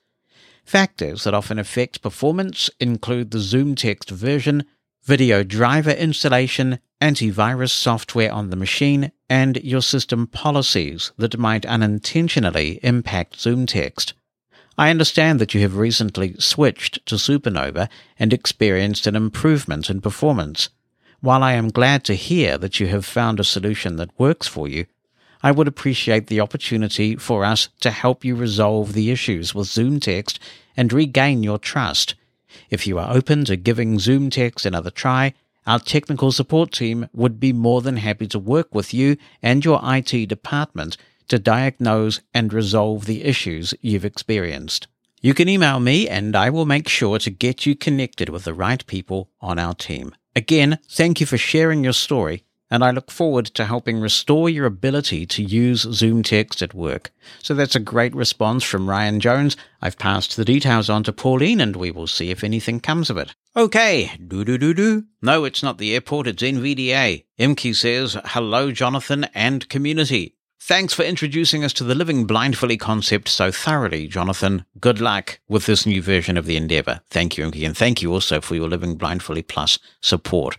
[0.64, 4.64] Factors that often affect performance include the ZoomText version,
[5.02, 12.78] video driver installation, antivirus software on the machine, and your system policies that might unintentionally
[12.82, 14.12] impact ZoomText.
[14.78, 17.88] I understand that you have recently switched to Supernova
[18.18, 20.70] and experienced an improvement in performance.
[21.20, 24.66] While I am glad to hear that you have found a solution that works for
[24.66, 24.86] you,
[25.42, 30.38] I would appreciate the opportunity for us to help you resolve the issues with ZoomText
[30.76, 32.14] and regain your trust.
[32.70, 35.34] If you are open to giving ZoomText another try,
[35.66, 39.80] our technical support team would be more than happy to work with you and your
[39.82, 40.96] IT department
[41.28, 44.86] to diagnose and resolve the issues you've experienced.
[45.20, 48.54] You can email me and I will make sure to get you connected with the
[48.54, 50.14] right people on our team.
[50.34, 54.64] Again, thank you for sharing your story and I look forward to helping restore your
[54.64, 57.12] ability to use ZoomText at work.
[57.42, 59.58] So that's a great response from Ryan Jones.
[59.82, 63.18] I've passed the details on to Pauline, and we will see if anything comes of
[63.18, 63.34] it.
[63.54, 65.04] Okay, do do do do.
[65.20, 67.26] No, it's not the airport, it's NVDA.
[67.38, 70.34] Imke says, Hello, Jonathan and community.
[70.58, 74.64] Thanks for introducing us to the living blindfully concept so thoroughly, Jonathan.
[74.80, 77.02] Good luck with this new version of the Endeavour.
[77.10, 80.56] Thank you, Imke, and thank you also for your Living Blindfully Plus support.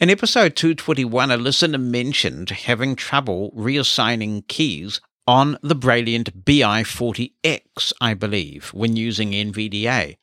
[0.00, 8.14] In episode 221, a listener mentioned having trouble reassigning keys on the Brailliant BI40X, I
[8.14, 10.16] believe, when using NVDA.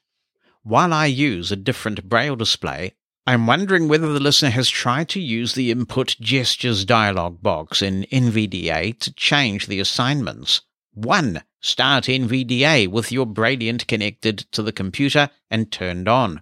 [0.63, 2.95] While I use a different Braille display,
[3.25, 8.05] I'm wondering whether the listener has tried to use the input gestures dialog box in
[8.11, 10.63] NVDA to change the assignments.
[10.95, 11.43] 1.
[11.61, 16.41] Start NVDA with your Brailliant connected to the computer and turned on.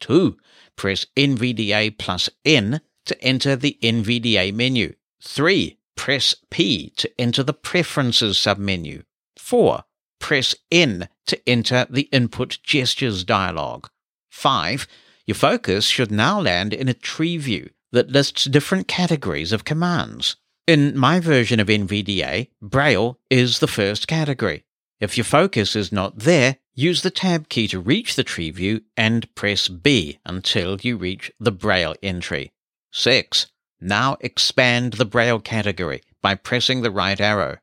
[0.00, 0.38] 2
[0.80, 4.94] press NVDA plus N to enter the NVDA menu.
[5.22, 5.78] 3.
[5.94, 9.02] Press P to enter the Preferences submenu.
[9.36, 9.84] 4.
[10.18, 13.88] Press N to enter the Input Gestures dialog.
[14.30, 14.86] 5.
[15.26, 20.36] Your focus should now land in a tree view that lists different categories of commands.
[20.66, 24.64] In my version of NVDA, Braille is the first category.
[24.98, 28.82] If your focus is not there, Use the Tab key to reach the tree view
[28.96, 32.52] and press B until you reach the Braille entry.
[32.92, 33.46] 6.
[33.80, 37.58] Now expand the Braille category by pressing the right arrow.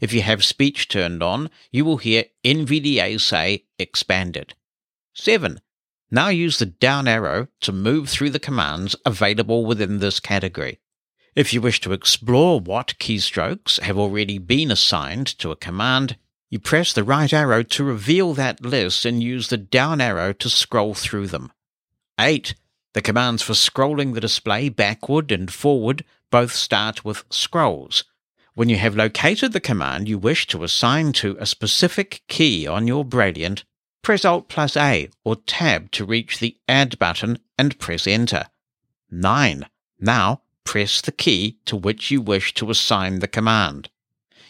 [0.00, 4.54] If you have speech turned on, you will hear NVDA say expanded.
[5.14, 5.60] 7.
[6.10, 10.80] Now use the down arrow to move through the commands available within this category.
[11.34, 16.16] If you wish to explore what keystrokes have already been assigned to a command,
[16.52, 20.50] you press the right arrow to reveal that list and use the down arrow to
[20.50, 21.50] scroll through them.
[22.20, 22.54] 8.
[22.92, 28.04] The commands for scrolling the display backward and forward both start with scrolls.
[28.52, 32.86] When you have located the command you wish to assign to a specific key on
[32.86, 33.64] your Brailliant,
[34.02, 38.44] press Alt plus A or Tab to reach the Add button and press Enter.
[39.10, 39.64] 9.
[39.98, 43.88] Now press the key to which you wish to assign the command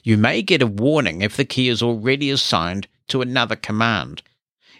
[0.03, 4.23] you may get a warning if the key is already assigned to another command.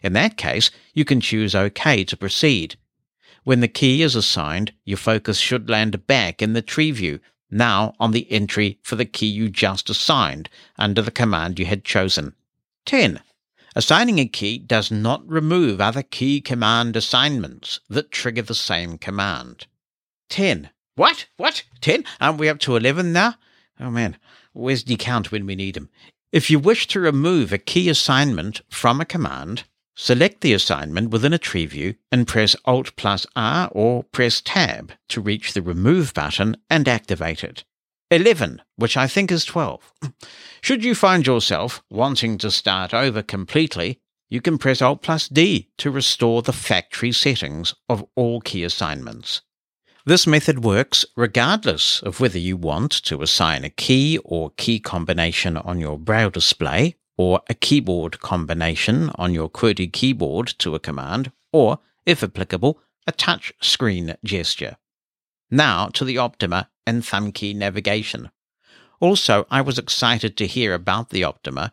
[0.03, 2.77] In that case, you can choose OK to proceed.
[3.45, 7.21] When the key is assigned, your focus should land back in the tree view,
[7.51, 10.49] now on the entry for the key you just assigned
[10.79, 12.35] under the command you had chosen.
[12.87, 13.21] 10.
[13.75, 19.67] Assigning a key does not remove other key command assignments that trigger the same command.
[20.31, 20.71] 10.
[20.95, 21.27] What?
[21.37, 21.63] What?
[21.81, 22.05] 10?
[22.21, 23.35] Aren't we up to 11 now?
[23.81, 24.17] Oh man,
[24.53, 25.89] where's the count when we need him?
[26.33, 31.33] If you wish to remove a key assignment from a command, select the assignment within
[31.33, 36.15] a tree view and press Alt plus R or press Tab to reach the Remove
[36.15, 37.65] button and activate it.
[38.11, 39.93] 11, which I think is 12.
[40.63, 44.01] Should you find yourself wanting to start over completely,
[44.31, 49.43] you can press Alt plus D to restore the factory settings of all key assignments.
[50.05, 55.57] This method works regardless of whether you want to assign a key or key combination
[55.57, 61.31] on your braille display or a keyboard combination on your QWERTY keyboard to a command
[61.53, 64.77] or, if applicable, a touch screen gesture.
[65.53, 68.31] Now to the Optima and thumb key navigation.
[68.99, 71.73] Also, I was excited to hear about the Optima.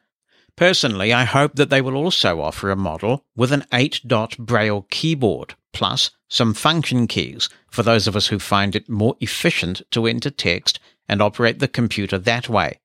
[0.59, 4.85] Personally, I hope that they will also offer a model with an 8 dot braille
[4.89, 10.05] keyboard plus some function keys for those of us who find it more efficient to
[10.05, 12.77] enter text and operate the computer that way.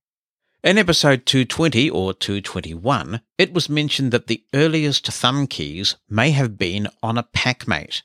[0.62, 6.56] In episode 220 or 221, it was mentioned that the earliest thumb keys may have
[6.56, 8.04] been on a PAC Mate.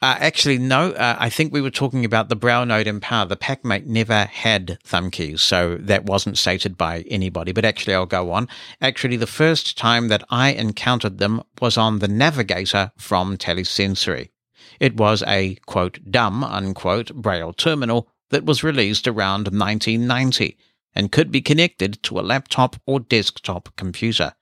[0.00, 3.26] Uh, actually, no, uh, I think we were talking about the BrailleNote Empower.
[3.26, 7.50] The PAC Mate never had thumb keys, so that wasn't stated by anybody.
[7.50, 8.48] But actually, I'll go on.
[8.80, 14.30] Actually, the first time that I encountered them was on the Navigator from Telesensory.
[14.78, 20.56] It was a, quote, dumb, unquote, Braille terminal that was released around 1990
[20.94, 24.34] and could be connected to a laptop or desktop computer.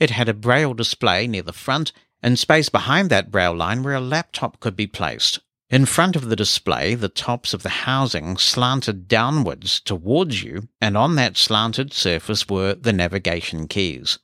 [0.00, 3.94] It had a Braille display near the front and space behind that Braille line where
[3.94, 5.40] a laptop could be placed.
[5.70, 10.96] In front of the display, the tops of the housing slanted downwards towards you, and
[10.96, 14.18] on that slanted surface were the navigation keys.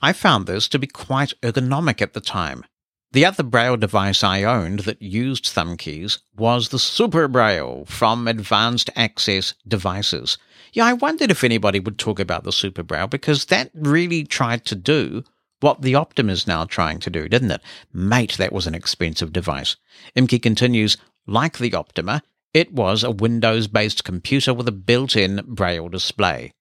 [0.00, 2.64] I found this to be quite ergonomic at the time.
[3.12, 8.26] The other Braille device I owned that used thumb keys was the Super Braille from
[8.26, 10.38] Advanced Access Devices.
[10.72, 14.64] Yeah, I wondered if anybody would talk about the Super Braille because that really tried
[14.66, 15.24] to do
[15.60, 17.62] what the Optima is now trying to do, didn't it?
[17.92, 19.76] Mate, that was an expensive device.
[20.14, 20.96] Imke continues,
[21.26, 26.52] like the Optima, it was a Windows based computer with a built in Braille display.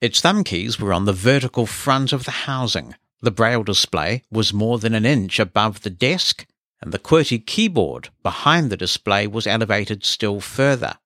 [0.00, 2.94] Its thumb keys were on the vertical front of the housing.
[3.20, 6.46] The Braille display was more than an inch above the desk,
[6.80, 10.98] and the QWERTY keyboard behind the display was elevated still further.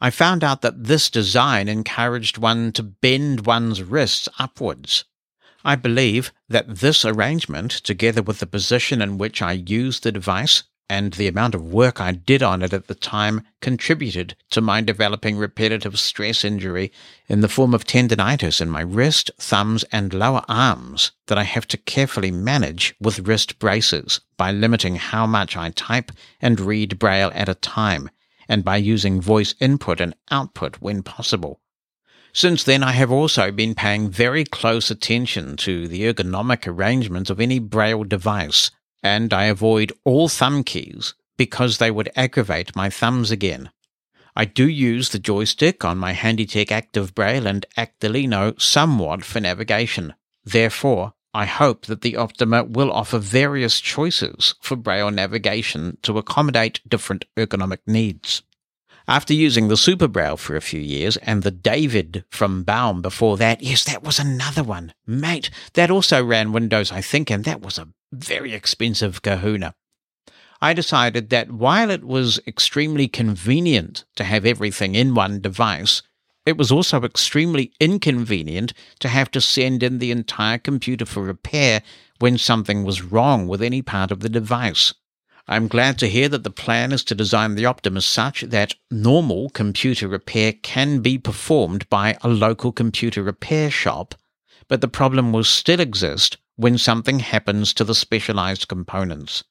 [0.00, 5.04] I found out that this design encouraged one to bend one's wrists upwards.
[5.68, 10.62] I believe that this arrangement, together with the position in which I used the device
[10.88, 14.80] and the amount of work I did on it at the time, contributed to my
[14.80, 16.90] developing repetitive stress injury
[17.28, 21.68] in the form of tendonitis in my wrist, thumbs, and lower arms that I have
[21.68, 27.30] to carefully manage with wrist braces by limiting how much I type and read Braille
[27.34, 28.08] at a time,
[28.48, 31.60] and by using voice input and output when possible.
[32.32, 37.40] Since then, I have also been paying very close attention to the ergonomic arrangement of
[37.40, 38.70] any Braille device,
[39.02, 43.70] and I avoid all thumb keys because they would aggravate my thumbs again.
[44.36, 49.40] I do use the joystick on my Handy Tech Active Braille and Actilino somewhat for
[49.40, 50.14] navigation.
[50.44, 56.80] Therefore, I hope that the Optima will offer various choices for Braille navigation to accommodate
[56.88, 58.42] different ergonomic needs.
[59.08, 63.38] After using the Super Braille for a few years and the David from Baum before
[63.38, 64.92] that, yes, that was another one.
[65.06, 69.74] Mate, that also ran Windows, I think, and that was a very expensive kahuna.
[70.60, 76.02] I decided that while it was extremely convenient to have everything in one device,
[76.44, 81.80] it was also extremely inconvenient to have to send in the entire computer for repair
[82.18, 84.92] when something was wrong with any part of the device.
[85.50, 89.48] I'm glad to hear that the plan is to design the Optimus such that normal
[89.48, 94.14] computer repair can be performed by a local computer repair shop,
[94.68, 99.42] but the problem will still exist when something happens to the specialized components.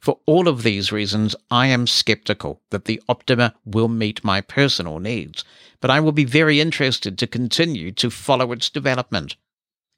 [0.00, 5.00] For all of these reasons, I am skeptical that the Optima will meet my personal
[5.00, 5.44] needs,
[5.80, 9.34] but I will be very interested to continue to follow its development.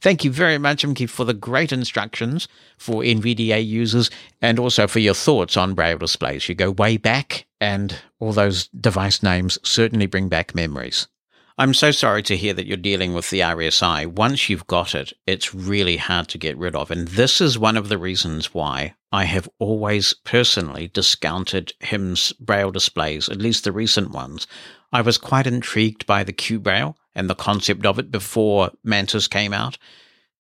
[0.05, 4.11] Thank you very much, Imke, for the great instructions for NVDA users
[4.43, 6.47] and also for your thoughts on Braille displays.
[6.47, 11.09] You go way back, and all those device names certainly bring back memories.
[11.57, 14.07] I'm so sorry to hear that you're dealing with the RSI.
[14.09, 16.91] Once you've got it, it's really hard to get rid of.
[16.91, 22.73] And this is one of the reasons why I have always personally discounted HIMS Braille
[22.73, 24.47] displays, at least the recent ones.
[24.93, 29.53] I was quite intrigued by the QBraille and the concept of it before Mantis came
[29.53, 29.79] out.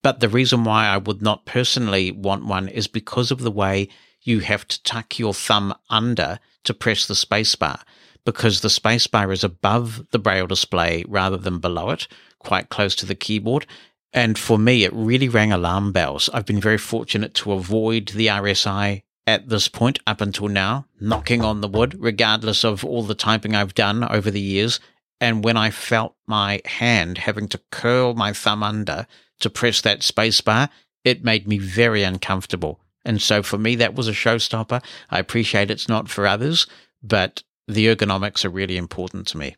[0.02, 3.88] But the reason why I would not personally want one is because of the way
[4.22, 7.80] you have to tuck your thumb under to press the spacebar.
[8.24, 13.06] because the spacebar is above the braille display rather than below it, quite close to
[13.06, 13.66] the keyboard.
[14.12, 16.30] And for me, it really rang alarm bells.
[16.32, 21.42] I've been very fortunate to avoid the RSI at this point up until now, knocking
[21.42, 24.80] on the wood, regardless of all the typing I've done over the years.
[25.24, 29.06] And when I felt my hand having to curl my thumb under
[29.40, 30.68] to press that spacebar,
[31.02, 32.78] it made me very uncomfortable.
[33.06, 34.84] And so for me, that was a showstopper.
[35.10, 36.66] I appreciate it's not for others,
[37.02, 39.56] but the ergonomics are really important to me.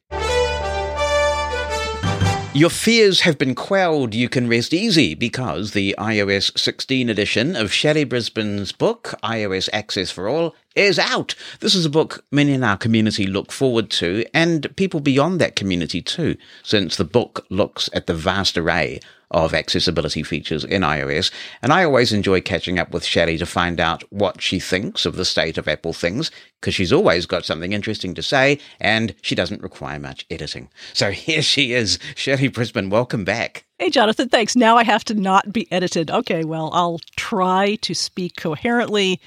[2.57, 4.15] Your fears have been quelled.
[4.15, 10.11] You can rest easy because the iOS 16 edition of Shelly Brisbin's book, iOS Access
[10.11, 11.35] for All, is out.
[11.61, 15.55] This is a book many in our community look forward to, and people beyond that
[15.55, 19.01] community too, since the book looks at the vast array
[19.31, 21.33] of accessibility features in iOS.
[21.63, 25.17] And I always enjoy catching up with Shelly to find out what she thinks of
[25.17, 26.31] the state of Apple things,
[26.61, 30.69] because she's always got something interesting to say and she doesn't require much editing.
[30.93, 32.91] So here she is, Shelly Brisbin.
[32.91, 33.65] Welcome back.
[33.79, 34.57] Hey, Jonathan, thanks.
[34.57, 36.11] Now I have to not be edited.
[36.11, 39.21] Okay, well, I'll try to speak coherently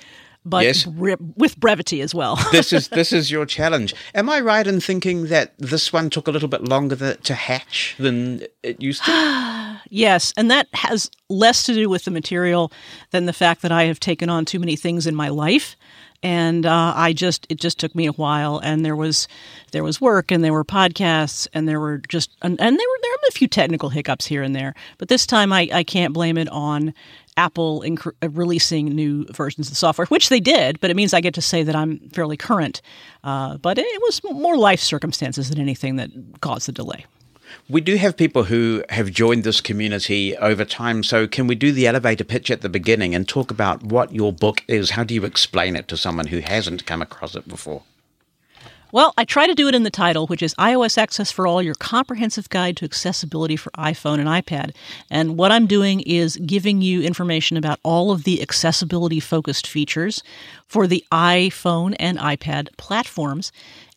[0.45, 0.85] but yes.
[0.85, 2.37] bre- with brevity as well.
[2.51, 3.93] this is this is your challenge.
[4.15, 7.95] Am I right in thinking that this one took a little bit longer to hatch
[7.99, 9.79] than it used to?
[9.89, 12.71] yes, and that has less to do with the material
[13.11, 15.75] than the fact that I have taken on too many things in my life
[16.21, 19.27] and uh, I just it just took me a while, and there was
[19.71, 22.99] there was work, and there were podcasts, and there were just and, and there were
[23.01, 26.13] there were a few technical hiccups here and there, but this time I I can't
[26.13, 26.93] blame it on
[27.39, 31.13] Apple inc- uh, releasing new versions of the software, which they did, but it means
[31.13, 32.81] I get to say that I'm fairly current.
[33.23, 36.09] Uh, but it was more life circumstances than anything that
[36.41, 37.05] caused the delay.
[37.69, 41.01] We do have people who have joined this community over time.
[41.01, 44.33] So, can we do the elevator pitch at the beginning and talk about what your
[44.33, 44.91] book is?
[44.91, 47.83] How do you explain it to someone who hasn't come across it before?
[48.91, 51.61] Well, I try to do it in the title, which is iOS Access for All
[51.61, 54.73] Your Comprehensive Guide to Accessibility for iPhone and iPad.
[55.11, 60.23] And what I'm doing is giving you information about all of the accessibility focused features
[60.65, 63.51] for the iPhone and iPad platforms.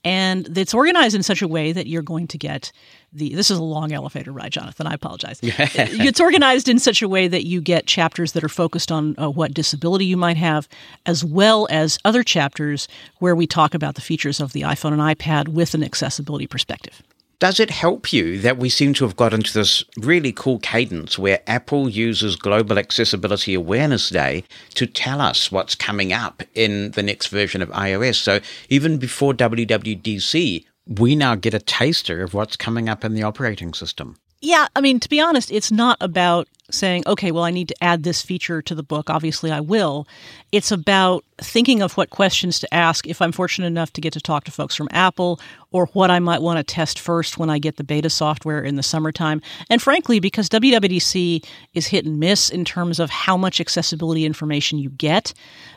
[0.04, 2.70] And it's organized in such a way that you're going to get
[3.12, 4.86] the this is a long elevator ride, Jonathan.
[4.86, 5.38] I apologize.
[5.42, 9.30] it's organized in such a way that you get chapters that are focused on uh,
[9.30, 10.68] what disability you might have,
[11.06, 15.00] as well as other chapters where we talk about the features of the iPhone and
[15.00, 17.02] iPad with an accessibility perspective.
[17.42, 21.18] Does it help you that we seem to have got into this really cool cadence
[21.18, 24.44] where Apple uses Global Accessibility Awareness Day
[24.74, 28.14] to tell us what's coming up in the next version of iOS?
[28.14, 33.22] So even before WWDC, we now get a taster of what's coming up in the
[33.22, 34.16] operating system.
[34.44, 37.84] Yeah, I mean, to be honest, it's not about saying, okay, well, I need to
[37.84, 39.08] add this feature to the book.
[39.08, 40.08] Obviously, I will.
[40.50, 44.20] It's about thinking of what questions to ask if I'm fortunate enough to get to
[44.20, 45.38] talk to folks from Apple
[45.70, 48.74] or what I might want to test first when I get the beta software in
[48.74, 49.40] the summertime.
[49.70, 54.78] And frankly, because WWDC is hit and miss in terms of how much accessibility information
[54.78, 55.34] you get,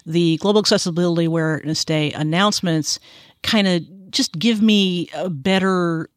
[0.07, 2.99] the Global Accessibility Awareness Day announcements
[3.43, 3.83] kind of
[4.15, 6.09] just give me a better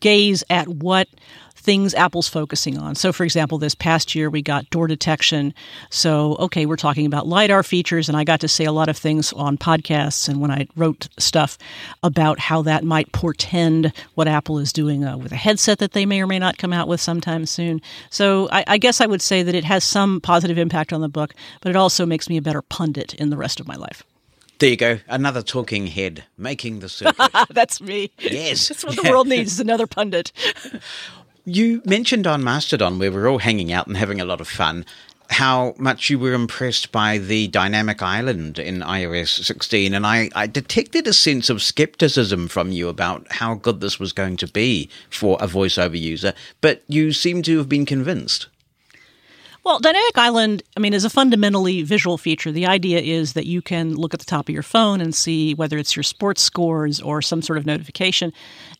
[0.00, 1.08] gaze at what
[1.56, 2.94] things Apple's focusing on.
[2.94, 5.54] So, for example, this past year we got door detection.
[5.88, 8.98] So, okay, we're talking about LiDAR features, and I got to say a lot of
[8.98, 11.56] things on podcasts and when I wrote stuff
[12.02, 16.04] about how that might portend what Apple is doing uh, with a headset that they
[16.04, 17.80] may or may not come out with sometime soon.
[18.10, 21.08] So, I, I guess I would say that it has some positive impact on the
[21.08, 24.04] book, but it also makes me a better pundit in the rest of my life.
[24.58, 24.98] There you go.
[25.08, 27.30] Another talking head making the circuit.
[27.50, 28.10] That's me.
[28.18, 28.68] Yes.
[28.68, 30.32] That's what the world needs is another pundit.
[31.44, 34.86] You mentioned on Mastodon, where we're all hanging out and having a lot of fun,
[35.30, 39.92] how much you were impressed by the dynamic island in iOS 16.
[39.92, 44.12] And I, I detected a sense of skepticism from you about how good this was
[44.12, 48.46] going to be for a voiceover user, but you seem to have been convinced.
[49.64, 52.52] Well, Dynamic Island, I mean, is a fundamentally visual feature.
[52.52, 55.54] The idea is that you can look at the top of your phone and see
[55.54, 58.30] whether it's your sports scores or some sort of notification.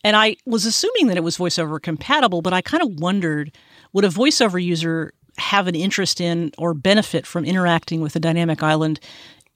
[0.05, 3.51] And I was assuming that it was voiceover compatible, but I kind of wondered
[3.94, 8.62] would a voiceover user have an interest in or benefit from interacting with a Dynamic
[8.62, 9.01] Island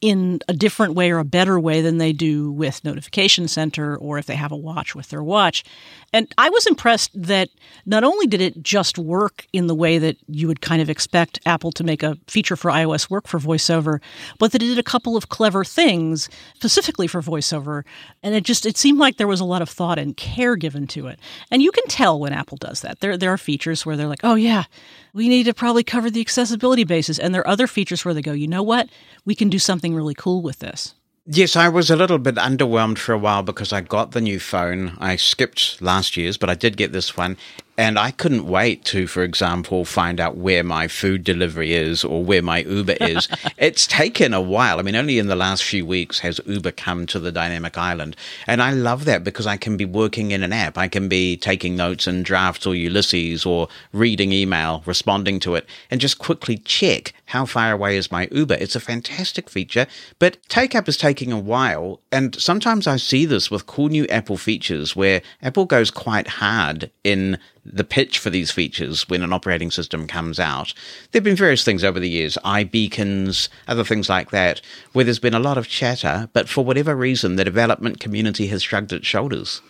[0.01, 4.17] in a different way or a better way than they do with Notification Center or
[4.17, 5.65] if they have a watch with their watch.
[6.13, 7.49] And I was impressed that
[7.85, 11.41] not only did it just work in the way that you would kind of expect
[11.45, 14.01] Apple to make a feature for iOS work for VoiceOver,
[14.39, 17.83] but that it did a couple of clever things specifically for VoiceOver.
[18.23, 20.87] And it just it seemed like there was a lot of thought and care given
[20.89, 21.19] to it.
[21.51, 23.01] And you can tell when Apple does that.
[23.01, 24.65] There there are features where they're like, "Oh yeah,
[25.13, 28.23] we need to probably cover the accessibility basis." And there are other features where they
[28.23, 28.89] go, "You know what?
[29.25, 30.95] We can do something really cool with this."
[31.31, 34.41] Yes, I was a little bit underwhelmed for a while because I got the new
[34.41, 34.97] phone.
[34.99, 37.37] I skipped last year's, but I did get this one.
[37.79, 42.25] And I couldn't wait to, for example, find out where my food delivery is or
[42.25, 43.29] where my Uber is.
[43.57, 44.81] it's taken a while.
[44.81, 48.17] I mean, only in the last few weeks has Uber come to the dynamic island.
[48.49, 50.77] And I love that because I can be working in an app.
[50.77, 55.65] I can be taking notes in drafts or Ulysses or reading email, responding to it,
[55.89, 58.55] and just quickly check how far away is my Uber.
[58.55, 59.87] It's a fantastic feature,
[60.19, 62.01] but take up is taking a while.
[62.11, 66.91] And sometimes I see this with cool new Apple features where Apple goes quite hard
[67.05, 67.39] in
[67.73, 70.75] the pitch for these features when an operating system comes out.
[71.11, 74.61] There have been various things over the years, iBeacons, other things like that,
[74.93, 78.63] where there's been a lot of chatter, but for whatever reason, the development community has
[78.63, 79.61] shrugged its shoulders.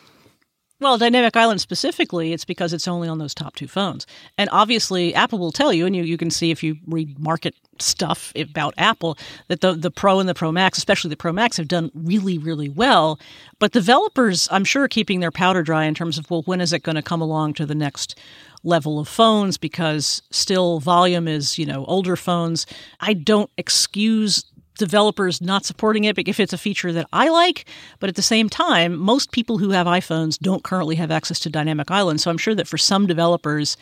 [0.81, 4.07] Well, Dynamic Island specifically, it's because it's only on those top two phones.
[4.37, 7.57] And obviously, Apple will tell you, and you, you can see if you read market
[7.81, 9.19] stuff about Apple,
[9.49, 12.39] that the, the Pro and the Pro Max, especially the Pro Max, have done really,
[12.39, 13.19] really well.
[13.59, 16.73] But developers, I'm sure, are keeping their powder dry in terms of, well, when is
[16.73, 18.17] it going to come along to the next
[18.63, 19.59] level of phones?
[19.59, 22.67] Because still, volume is, you know, older phones.
[23.01, 24.45] I don't excuse
[24.79, 27.67] developers not supporting it if it's a feature that I like.
[28.01, 31.51] But at the same time, most people who have iPhones don't currently have access to
[31.51, 32.21] Dynamic Island.
[32.21, 33.77] So I'm sure that for some developers,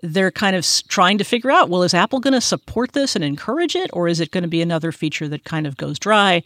[0.00, 3.24] they're kind of trying to figure out well, is Apple going to support this and
[3.24, 6.42] encourage it, or is it going to be another feature that kind of goes dry?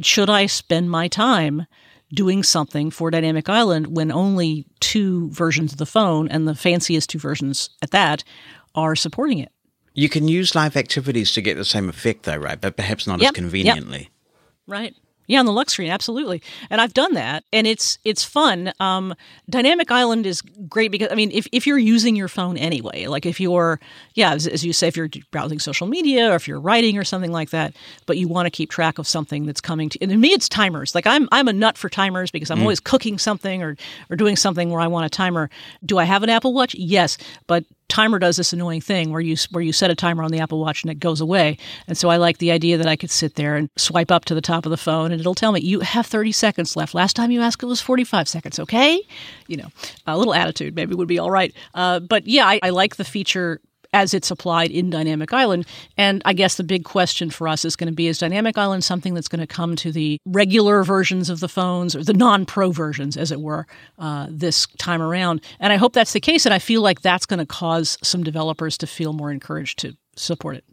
[0.00, 1.66] Should I spend my time?
[2.12, 7.10] doing something for Dynamic Island when only two versions of the phone and the fanciest
[7.10, 8.24] two versions at that
[8.74, 9.50] are supporting it.
[9.94, 12.60] You can use live activities to get the same effect, though, right?
[12.60, 13.98] But perhaps not yep, as conveniently.
[13.98, 14.08] Yep.
[14.66, 14.94] Right.
[15.26, 16.42] Yeah, on the lock screen, absolutely.
[16.68, 18.72] And I've done that, and it's it's fun.
[18.78, 19.14] Um,
[19.48, 23.24] Dynamic Island is great because I mean, if, if you're using your phone anyway, like
[23.24, 23.80] if you're
[24.14, 27.04] yeah, as, as, you say, if you're browsing social media or if you're writing or
[27.04, 29.98] something like that, but you want to keep track of something that's coming to.
[30.02, 30.94] And to me, it's timers.
[30.94, 32.62] Like I'm I'm a nut for timers because I'm mm.
[32.62, 33.76] always cooking something or
[34.10, 35.48] or doing something where I want a timer.
[35.86, 36.74] Do I have an Apple Watch?
[36.74, 37.16] Yes,
[37.46, 40.40] but timer does this annoying thing where you where you set a timer on the
[40.40, 41.58] Apple Watch and it goes away.
[41.86, 44.34] And so I like the idea that I could sit there and swipe up to
[44.34, 46.94] the top of the phone and it'll tell me you have 30 seconds left.
[46.94, 48.58] Last time you asked it was 45 seconds.
[48.58, 49.00] Okay,
[49.46, 49.68] you know,
[50.06, 51.54] a little attitude maybe would be all right.
[51.74, 53.60] Uh, but yeah, I, I like the feature
[53.94, 55.66] as it's applied in Dynamic Island.
[55.96, 58.84] And I guess the big question for us is going to be is Dynamic Island
[58.84, 62.44] something that's going to come to the regular versions of the phones, or the non
[62.44, 63.66] pro versions, as it were,
[63.98, 65.40] uh, this time around?
[65.60, 66.44] And I hope that's the case.
[66.44, 69.96] And I feel like that's going to cause some developers to feel more encouraged to
[70.16, 70.64] support it.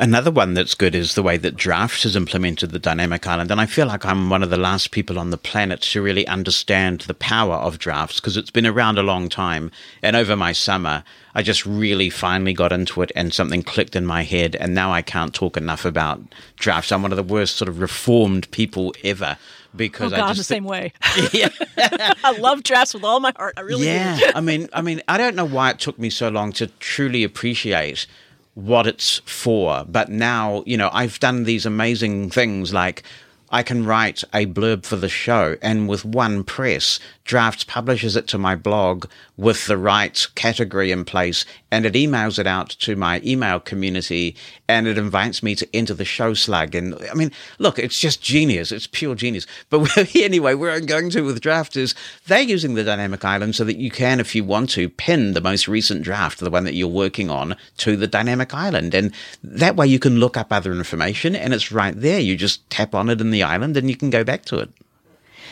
[0.00, 3.50] Another one that's good is the way that Drafts has implemented the dynamic island.
[3.50, 6.24] And I feel like I'm one of the last people on the planet to really
[6.28, 9.72] understand the power of Drafts because it's been around a long time.
[10.00, 11.02] And over my summer,
[11.38, 14.56] I just really finally got into it and something clicked in my head.
[14.56, 16.20] And now I can't talk enough about
[16.56, 16.90] Drafts.
[16.90, 19.38] I'm one of the worst sort of reformed people ever
[19.76, 20.92] because oh God, I just the same way.
[21.32, 21.50] yeah.
[22.24, 23.54] I love drafts with all my heart.
[23.56, 24.18] I really yeah.
[24.18, 24.26] do.
[24.34, 27.22] I mean, I mean, I don't know why it took me so long to truly
[27.22, 28.08] appreciate
[28.54, 29.84] what it's for.
[29.86, 33.04] But now, you know, I've done these amazing things like
[33.50, 38.26] I can write a blurb for the show, and with one press, Drafts publishes it
[38.28, 39.04] to my blog
[39.36, 44.34] with the right category in place, and it emails it out to my email community,
[44.66, 46.74] and it invites me to enter the show slug.
[46.74, 48.72] And I mean, look, it's just genius.
[48.72, 49.46] It's pure genius.
[49.68, 51.94] But anyway, where I'm going to with Draft is
[52.26, 55.42] they're using the dynamic island so that you can, if you want to, pin the
[55.42, 58.94] most recent draft, the one that you're working on, to the dynamic island.
[58.94, 59.12] And
[59.44, 62.20] that way you can look up other information, and it's right there.
[62.20, 64.70] You just tap on it in the island, and you can go back to it.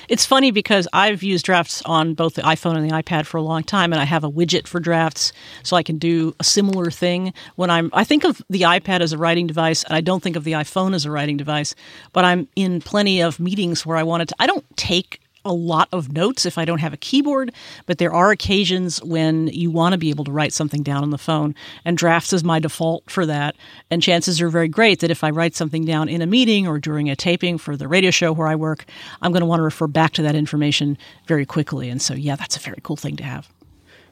[0.08, 3.42] It's funny because I've used drafts on both the iPhone and the iPad for a
[3.42, 5.32] long time, and I have a widget for drafts,
[5.62, 7.90] so I can do a similar thing when I'm.
[7.92, 10.52] I think of the iPad as a writing device, and I don't think of the
[10.52, 11.74] iPhone as a writing device.
[12.12, 14.36] But I'm in plenty of meetings where I wanted to.
[14.38, 17.52] I don't take a lot of notes if I don't have a keyboard,
[17.86, 21.10] but there are occasions when you want to be able to write something down on
[21.10, 21.54] the phone,
[21.84, 23.56] and drafts is my default for that.
[23.90, 26.78] And chances are very great that if I write something down in a meeting or
[26.78, 28.84] during a taping for the radio show where I work,
[29.22, 31.88] I'm going to want to refer back to that information very quickly.
[31.88, 33.48] And so, yeah, that's a very cool thing to have.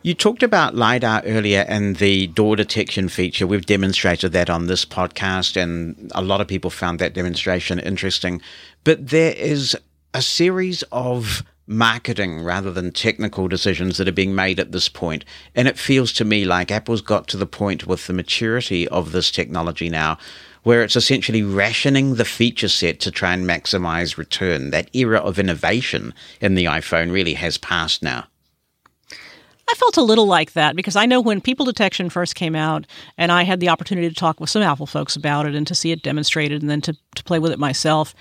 [0.05, 3.47] You talked about LiDAR earlier and the door detection feature.
[3.47, 8.43] We've demonstrated that on this podcast, and a lot of people found that demonstration interesting.
[8.85, 9.75] But there is
[10.15, 15.25] a series of marketing rather than technical decisions that are being made at this point.
[15.55, 19.13] And it feels to me like Apple's got to the point with the maturity of
[19.13, 20.19] this technology now
[20.63, 24.71] where it's essentially rationing the feature set to try and maximize return.
[24.71, 28.27] That era of innovation in the iPhone really has passed now.
[29.71, 32.87] I felt a little like that because I know when people detection first came out,
[33.17, 35.75] and I had the opportunity to talk with some Apple folks about it and to
[35.75, 38.15] see it demonstrated and then to, to play with it myself,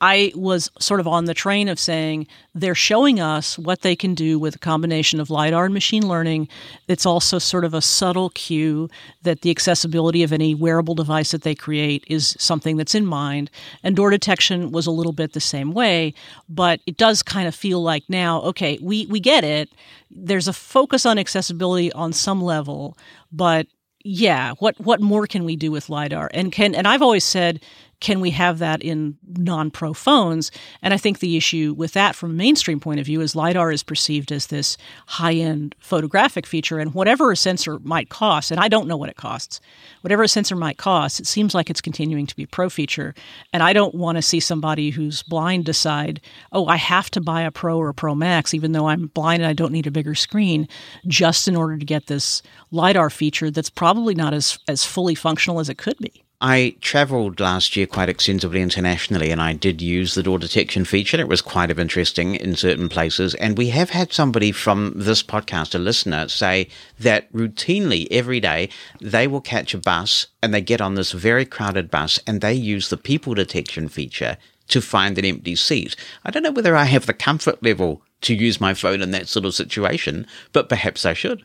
[0.00, 4.14] I was sort of on the train of saying they're showing us what they can
[4.14, 6.48] do with a combination of LiDAR and machine learning.
[6.86, 8.88] It's also sort of a subtle cue
[9.22, 13.50] that the accessibility of any wearable device that they create is something that's in mind.
[13.82, 16.14] And door detection was a little bit the same way,
[16.48, 19.70] but it does kind of feel like now, okay, we, we get it.
[20.10, 22.96] There's a focus on accessibility on some level,
[23.32, 23.66] but
[24.04, 26.30] yeah, what what more can we do with lidar?
[26.32, 27.60] And can and I've always said
[28.00, 30.50] can we have that in non-pro phones?
[30.82, 33.72] And I think the issue with that from a mainstream point of view is LiDAR
[33.72, 34.76] is perceived as this
[35.06, 39.16] high-end photographic feature and whatever a sensor might cost, and I don't know what it
[39.16, 39.60] costs,
[40.02, 43.14] whatever a sensor might cost, it seems like it's continuing to be a pro feature.
[43.52, 46.20] And I don't want to see somebody who's blind decide,
[46.52, 49.42] oh, I have to buy a Pro or a Pro Max, even though I'm blind
[49.42, 50.68] and I don't need a bigger screen,
[51.06, 55.60] just in order to get this LiDAR feature that's probably not as, as fully functional
[55.60, 56.24] as it could be.
[56.40, 61.18] I travelled last year quite extensively internationally and I did use the door detection feature.
[61.18, 63.34] It was quite of interesting in certain places.
[63.34, 66.68] And we have had somebody from this podcast, a listener, say
[67.00, 68.68] that routinely every day
[69.00, 72.54] they will catch a bus and they get on this very crowded bus and they
[72.54, 74.36] use the people detection feature
[74.68, 75.96] to find an empty seat.
[76.24, 79.26] I don't know whether I have the comfort level to use my phone in that
[79.26, 81.44] sort of situation, but perhaps I should.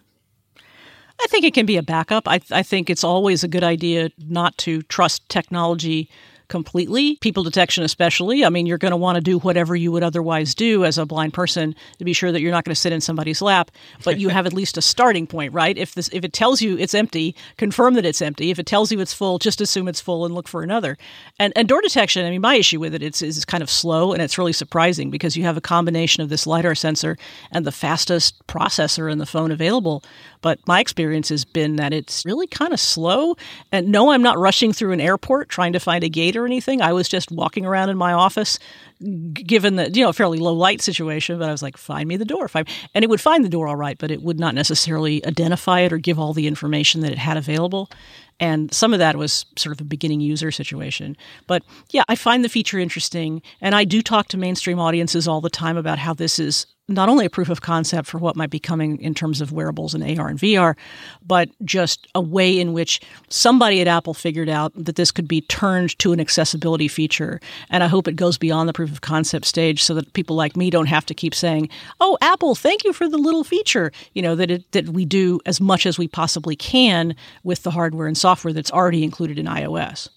[1.23, 2.27] I think it can be a backup.
[2.27, 6.09] I, I think it's always a good idea not to trust technology
[6.53, 8.45] completely, people detection especially.
[8.45, 11.05] I mean, you're going to want to do whatever you would otherwise do as a
[11.07, 13.71] blind person to be sure that you're not going to sit in somebody's lap,
[14.03, 15.75] but you have at least a starting point, right?
[15.75, 18.51] If this if it tells you it's empty, confirm that it's empty.
[18.51, 20.95] If it tells you it's full, just assume it's full and look for another.
[21.39, 24.13] And and door detection, I mean, my issue with it it's is kind of slow
[24.13, 27.17] and it's really surprising because you have a combination of this lidar sensor
[27.51, 30.03] and the fastest processor in the phone available.
[30.43, 33.37] But my experience has been that it's really kind of slow.
[33.71, 36.81] And no, I'm not rushing through an airport trying to find a gate or anything.
[36.81, 38.59] I was just walking around in my office,
[39.33, 41.39] given the you know fairly low light situation.
[41.39, 43.67] But I was like, find me the door, find, and it would find the door
[43.67, 47.11] all right, but it would not necessarily identify it or give all the information that
[47.11, 47.89] it had available.
[48.43, 51.15] And some of that was sort of a beginning user situation.
[51.47, 53.41] But yeah, I find the feature interesting.
[53.61, 57.07] And I do talk to mainstream audiences all the time about how this is not
[57.07, 60.03] only a proof of concept for what might be coming in terms of wearables and
[60.03, 60.75] AR and VR,
[61.25, 62.99] but just a way in which
[63.29, 67.39] somebody at Apple figured out that this could be turned to an accessibility feature.
[67.69, 70.57] And I hope it goes beyond the proof of concept stage so that people like
[70.57, 71.69] me don't have to keep saying,
[72.01, 75.39] "Oh, Apple, thank you for the little feature." You know that it, that we do
[75.45, 79.45] as much as we possibly can with the hardware and software that's already included in
[79.45, 80.09] iOS.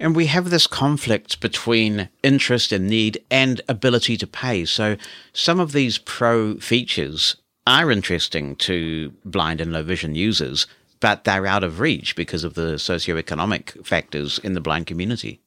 [0.00, 4.64] And we have this conflict between interest and need and ability to pay.
[4.64, 4.96] So
[5.32, 7.36] some of these pro features
[7.66, 10.66] are interesting to blind and low vision users,
[11.00, 15.40] but they're out of reach because of the socioeconomic factors in the blind community.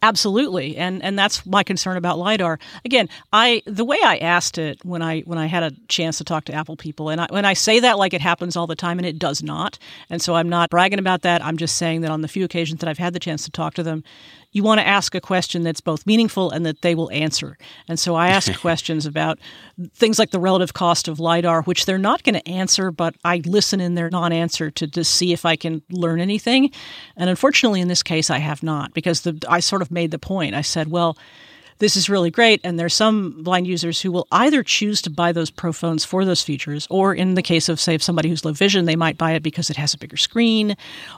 [0.00, 2.60] Absolutely, and and that's my concern about lidar.
[2.84, 6.24] Again, I the way I asked it when I when I had a chance to
[6.24, 8.76] talk to Apple people, and I, when I say that like it happens all the
[8.76, 9.76] time, and it does not,
[10.08, 11.44] and so I'm not bragging about that.
[11.44, 13.74] I'm just saying that on the few occasions that I've had the chance to talk
[13.74, 14.04] to them,
[14.52, 17.56] you want to ask a question that's both meaningful and that they will answer.
[17.88, 19.38] And so I ask questions about
[19.94, 23.42] things like the relative cost of LiDAR, which they're not going to answer, but I
[23.44, 26.70] listen in their non answer to, to see if I can learn anything.
[27.16, 30.18] And unfortunately, in this case, I have not because the, I sort of made the
[30.18, 30.54] point.
[30.54, 31.16] I said, well,
[31.78, 32.60] this is really great.
[32.64, 36.24] And there's some blind users who will either choose to buy those pro phones for
[36.24, 39.32] those features, or in the case of, say, somebody who's low vision, they might buy
[39.32, 40.76] it because it has a bigger screen,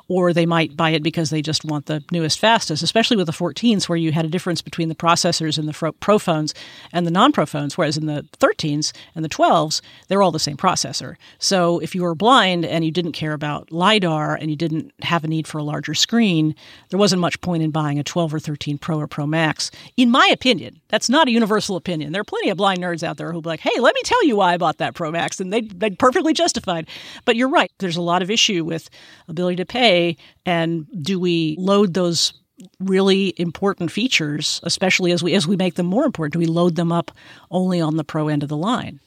[0.09, 3.33] or they might buy it because they just want the newest, fastest, especially with the
[3.33, 6.55] 14s, where you had a difference between the processors in the pro phones
[6.93, 10.39] and the non pro phones, whereas in the 13s and the 12s, they're all the
[10.39, 11.17] same processor.
[11.39, 15.25] So if you were blind and you didn't care about LiDAR and you didn't have
[15.25, 16.55] a need for a larger screen,
[16.91, 19.71] there wasn't much point in buying a 12 or 13 Pro or Pro Max.
[19.97, 20.81] In my opinion, opinion.
[20.89, 22.13] That's not a universal opinion.
[22.13, 24.25] There are plenty of blind nerds out there who'll be like, hey, let me tell
[24.25, 25.41] you why I bought that Pro Max.
[25.41, 26.89] And they, they'd perfectly justified.
[27.25, 27.71] But you're right.
[27.79, 28.91] There's a lot of issue with
[29.29, 30.17] ability to pay.
[30.45, 32.33] And do we load those
[32.81, 36.33] really important features, especially as we as we make them more important?
[36.35, 37.11] Do we load them up
[37.51, 39.01] only on the pro end of the line?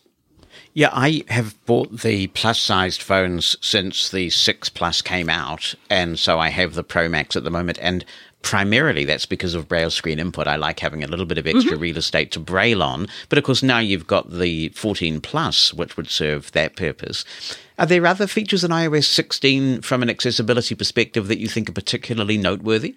[0.74, 5.76] Yeah, I have bought the plus sized phones since the 6 Plus came out.
[5.90, 7.78] And so I have the Pro Max at the moment.
[7.82, 8.06] And
[8.44, 10.48] primarily that's because of braille screen input.
[10.48, 11.82] I like having a little bit of extra mm-hmm.
[11.82, 13.08] real estate to braille on.
[13.30, 17.26] But of course, now you've got the 14 Plus, which would serve that purpose.
[17.80, 21.74] Are there other features in iOS 16 from an accessibility perspective that you think are
[21.74, 22.96] particularly noteworthy?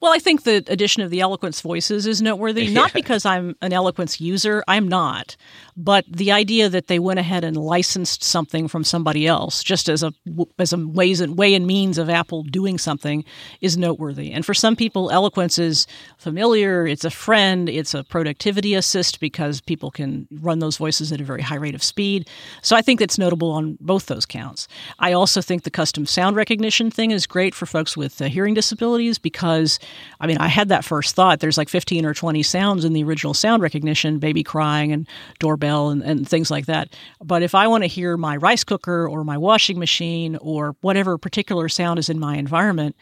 [0.00, 2.72] Well, I think the addition of the eloquence voices is noteworthy, Yeah.
[2.80, 5.36] not because I'm an eloquence user, I'm not,
[5.76, 10.02] but the idea that they went ahead and licensed something from somebody else, just as
[10.02, 10.12] a
[10.58, 13.24] as a ways and way and means of Apple doing something,
[13.60, 14.32] is noteworthy.
[14.32, 15.86] And for some people, eloquence is
[16.18, 16.86] familiar.
[16.86, 17.68] It's a friend.
[17.68, 21.74] It's a productivity assist because people can run those voices at a very high rate
[21.74, 22.28] of speed.
[22.62, 24.66] So I think that's notable on both those counts.
[24.98, 28.54] I also think the custom sound recognition thing is great for folks with uh, hearing
[28.54, 29.78] disabilities because,
[30.20, 31.40] I mean, I had that first thought.
[31.40, 35.08] There's like 15 or 20 sounds in the original sound recognition, baby crying and
[35.38, 36.94] doorbell and, and things like that.
[37.22, 41.18] But if I want to hear my rice cooker or my washing machine or whatever
[41.18, 42.96] particular sound is in my environment,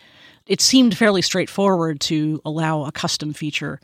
[0.46, 3.80] it seemed fairly straightforward to allow a custom feature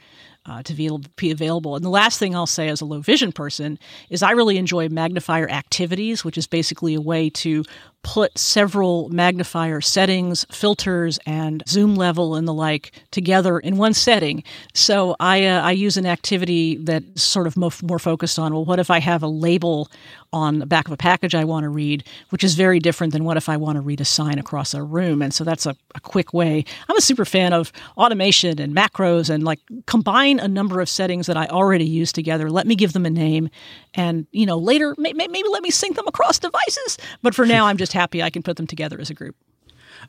[0.47, 1.77] uh, to be, to be available.
[1.77, 3.79] And the last thing I'll say as a low vision person
[4.11, 7.65] is I really enjoy magnifier activities, which is basically a way to
[8.05, 14.45] put several magnifier settings, filters, and zoom level and the like together in one setting.
[14.75, 18.65] So I uh, I use an activity that's sort of mo- more focused on well,
[18.65, 19.91] what if I have a label
[20.35, 23.23] on the back of a package I want to read, which is very different than
[23.23, 25.23] what if I want to read a sign across a room.
[25.23, 26.65] And so that's a, a quick way.
[26.89, 31.29] I'm a super fan of automation and macros and like combine a number of settings
[31.29, 32.51] that I already use together.
[32.51, 33.49] Let me give them a name,
[33.95, 36.99] and you know later may- maybe let me sync them across devices.
[37.23, 39.37] But for now, I'm just happy I can put them together as a group.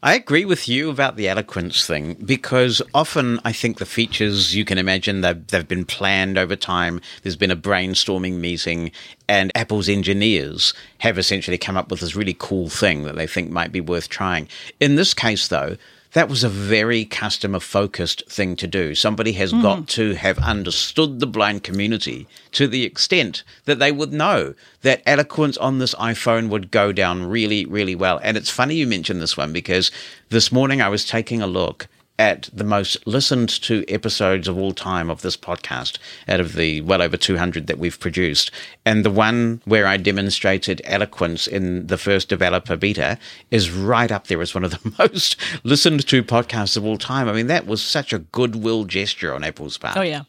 [0.03, 4.66] I agree with you about the eloquence thing because often I think the features you
[4.66, 7.02] can imagine they've, they've been planned over time.
[7.24, 8.91] There's been a brainstorming meeting,
[9.30, 13.52] and Apple's engineers have essentially come up with this really cool thing that they think
[13.52, 14.49] might be worth trying.
[14.80, 15.78] In this case, though,
[16.16, 18.96] that was a very customer focused thing to do.
[18.96, 19.62] Somebody has hmm.
[19.62, 25.04] got to have understood the blind community to the extent that they would know that
[25.06, 28.22] eloquence on this iPhone would go down really, really well.
[28.24, 29.92] And it's funny you mentioned this one because
[30.30, 34.74] this morning I was taking a look at the most listened to episodes of all
[34.74, 35.98] time of this podcast
[36.28, 38.52] out of the well over 200 that we've produced.
[38.86, 43.18] And the one where I demonstrated eloquence in the first developer beta
[43.52, 47.28] is right up there as one of the most listened to podcasts of all time.
[47.28, 49.98] I mean, that was such a goodwill gesture on Apple's part.
[49.98, 50.24] Oh yeah,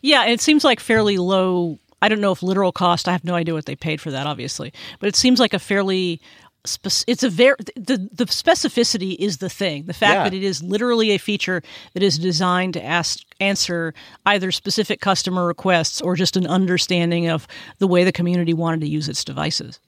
[0.00, 0.26] yeah.
[0.26, 1.78] It seems like fairly low.
[2.00, 3.06] I don't know if literal cost.
[3.06, 5.58] I have no idea what they paid for that, obviously, but it seems like a
[5.58, 6.20] fairly.
[6.64, 9.84] Spec- It's a very the the specificity is the thing.
[9.86, 10.24] The fact Yeah.
[10.24, 11.62] that it is literally a feature
[11.94, 13.94] that is designed to ask answer
[14.26, 17.46] either specific customer requests or just an understanding of
[17.78, 19.78] the way the community wanted to use its devices.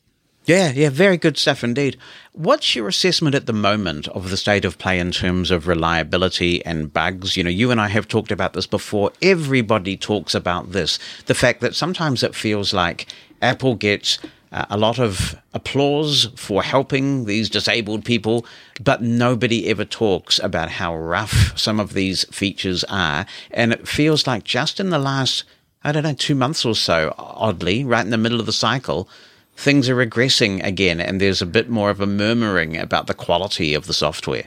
[0.47, 1.97] Yeah, yeah, very good stuff indeed.
[2.33, 6.63] What's your assessment at the moment of the state of play in terms of reliability
[6.67, 7.35] and bugs?
[7.35, 9.11] You know, you and I have talked about this before.
[9.23, 10.99] Everybody talks about this.
[11.25, 13.07] The fact that sometimes it feels like
[13.41, 14.19] Apple gets
[14.55, 18.47] uh, a lot of applause for helping these disabled people,
[18.81, 23.27] but nobody ever talks about how rough some of these features are.
[23.51, 25.43] And it feels like just in the last,
[25.83, 29.09] I don't know, two months or so, oddly, right in the middle of the cycle,
[29.57, 33.75] things are regressing again, and there's a bit more of a murmuring about the quality
[33.75, 34.45] of the software.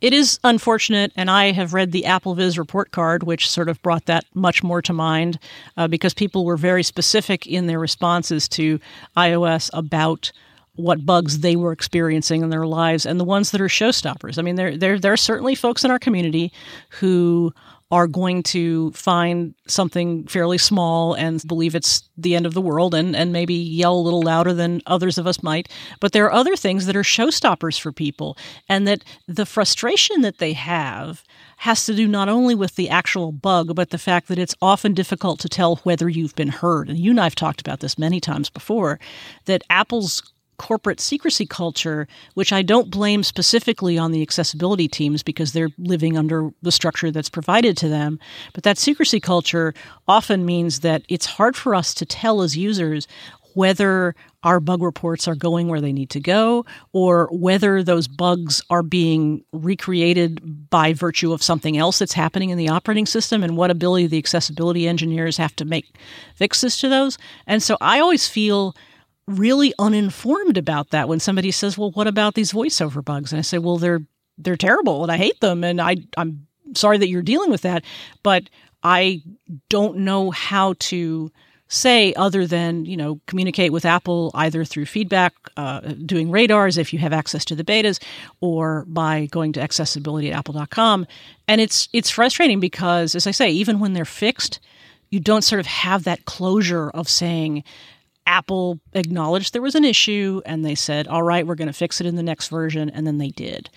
[0.00, 4.06] It is unfortunate, and I have read the AppleVis report card, which sort of brought
[4.06, 5.38] that much more to mind
[5.76, 8.80] uh, because people were very specific in their responses to
[9.16, 10.32] iOS about
[10.76, 14.38] what bugs they were experiencing in their lives and the ones that are showstoppers.
[14.38, 16.52] I mean, there, there, there are certainly folks in our community
[16.90, 17.52] who
[17.90, 22.92] are going to find something fairly small and believe it's the end of the world
[22.92, 25.68] and, and maybe yell a little louder than others of us might.
[26.00, 28.36] But there are other things that are showstoppers for people,
[28.68, 31.22] and that the frustration that they have
[31.58, 34.92] has to do not only with the actual bug, but the fact that it's often
[34.92, 36.88] difficult to tell whether you've been heard.
[36.88, 38.98] And you and I have talked about this many times before
[39.44, 45.52] that Apple's corporate secrecy culture, which I don't blame specifically on the accessibility teams because
[45.52, 48.18] they're living under the structure that's provided to them.
[48.52, 49.74] But that secrecy culture
[50.08, 53.06] often means that it's hard for us to tell as users
[53.54, 58.62] whether our bug reports are going where they need to go or whether those bugs
[58.68, 63.56] are being recreated by virtue of something else that's happening in the operating system and
[63.56, 65.96] what ability the accessibility engineers have to make
[66.34, 67.16] fixes to those.
[67.46, 68.74] And so I always feel
[69.26, 73.42] really uninformed about that when somebody says, "Well, what about these voiceover bugs?" And I
[73.42, 74.02] say, "Well, they're
[74.38, 77.84] they're terrible and I hate them and I I'm sorry that you're dealing with that,
[78.22, 78.50] but
[78.82, 79.22] I
[79.68, 81.30] don't know how to
[81.68, 86.92] say other than you know communicate with Apple either through feedback, uh, doing radars if
[86.92, 88.02] you have access to the betas,
[88.40, 91.06] or by going to accessibility at apple.com.
[91.48, 94.60] And it's it's frustrating because, as I say, even when they're fixed,
[95.10, 97.64] you don't sort of have that closure of saying
[98.26, 102.00] Apple acknowledged there was an issue and they said, all right, we're going to fix
[102.00, 102.88] it in the next version.
[102.90, 103.68] And then they did.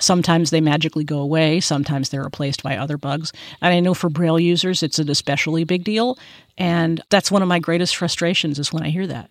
[0.00, 3.32] Sometimes they magically go away, sometimes they're replaced by other bugs.
[3.60, 6.18] And I know for Braille users, it's an especially big deal.
[6.58, 9.30] And that's one of my greatest frustrations is when I hear that.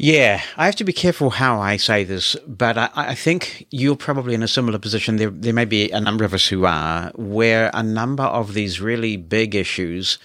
[0.00, 3.96] Yeah, I have to be careful how I say this, but I, I, think you're
[3.96, 5.16] probably in a similar position.
[5.16, 8.80] There, there may be a number of us who are, where a number of these
[8.80, 10.18] really big issues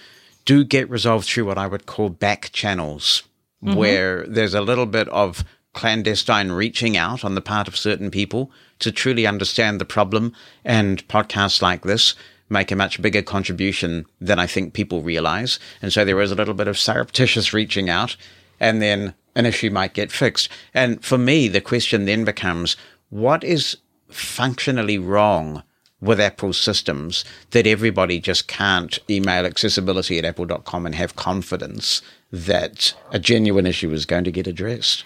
[0.44, 3.22] do get resolved through what I would call back channels,
[3.62, 3.76] mm-hmm.
[3.76, 8.50] where there's a little bit of clandestine reaching out on the part of certain people
[8.78, 10.32] to truly understand the problem.
[10.64, 12.14] And podcasts like this
[12.48, 15.58] make a much bigger contribution than I think people realize.
[15.82, 18.16] And so there is a little bit of surreptitious reaching out.
[18.60, 20.48] And then an issue might get fixed.
[20.72, 22.76] And for me, the question then becomes
[23.10, 23.76] what is
[24.08, 25.62] functionally wrong
[26.04, 32.94] with Apple's systems that everybody just can't email accessibility at apple.com and have confidence that
[33.10, 35.04] a genuine issue is going to get addressed?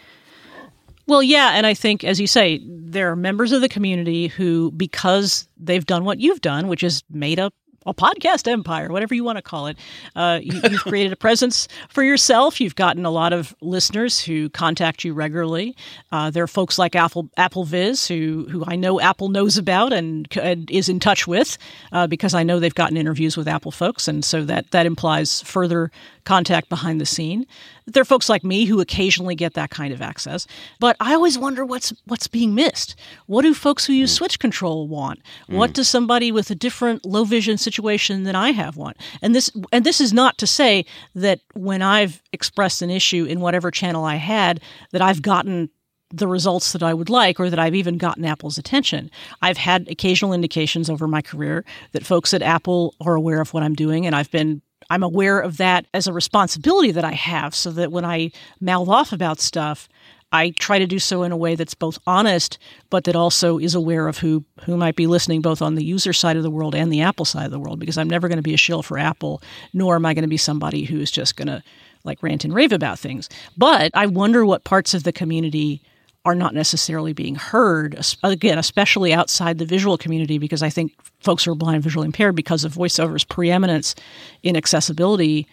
[1.06, 4.70] Well, yeah, and I think, as you say, there are members of the community who,
[4.72, 7.54] because they've done what you've done, which is made up
[7.88, 9.78] a podcast empire, whatever you want to call it.
[10.14, 12.60] Uh, you, have created a presence for yourself.
[12.60, 15.74] You've gotten a lot of listeners who contact you regularly.
[16.12, 20.28] Uh, there are folks like Apple AppleVis who who I know Apple knows about and,
[20.36, 21.58] and is in touch with
[21.92, 25.42] uh, because I know they've gotten interviews with Apple folks, and so that that implies
[25.42, 25.90] further
[26.28, 27.46] contact behind the scene.
[27.86, 30.46] There are folks like me who occasionally get that kind of access,
[30.78, 32.96] but I always wonder what's what's being missed.
[33.24, 34.16] What do folks who use mm.
[34.16, 35.20] switch control want?
[35.48, 35.54] Mm.
[35.54, 38.98] What does somebody with a different low vision situation than I have want?
[39.22, 40.84] And this and this is not to say
[41.14, 44.60] that when I've expressed an issue in whatever channel I had
[44.92, 45.70] that I've gotten
[46.10, 49.10] the results that I would like or that I've even gotten Apple's attention.
[49.40, 53.62] I've had occasional indications over my career that folks at Apple are aware of what
[53.62, 57.54] I'm doing and I've been I'm aware of that as a responsibility that I have
[57.54, 59.88] so that when I mouth off about stuff,
[60.30, 62.58] I try to do so in a way that's both honest,
[62.90, 66.12] but that also is aware of who who might be listening, both on the user
[66.12, 67.78] side of the world and the Apple side of the world.
[67.78, 69.42] Because I'm never going to be a shill for Apple,
[69.72, 71.62] nor am I going to be somebody who's just going to
[72.04, 73.28] like rant and rave about things.
[73.56, 75.82] But I wonder what parts of the community
[76.24, 81.44] are not necessarily being heard, again, especially outside the visual community, because I think folks
[81.44, 83.94] who are blind and visually impaired, because of voiceover's preeminence
[84.42, 85.46] in accessibility,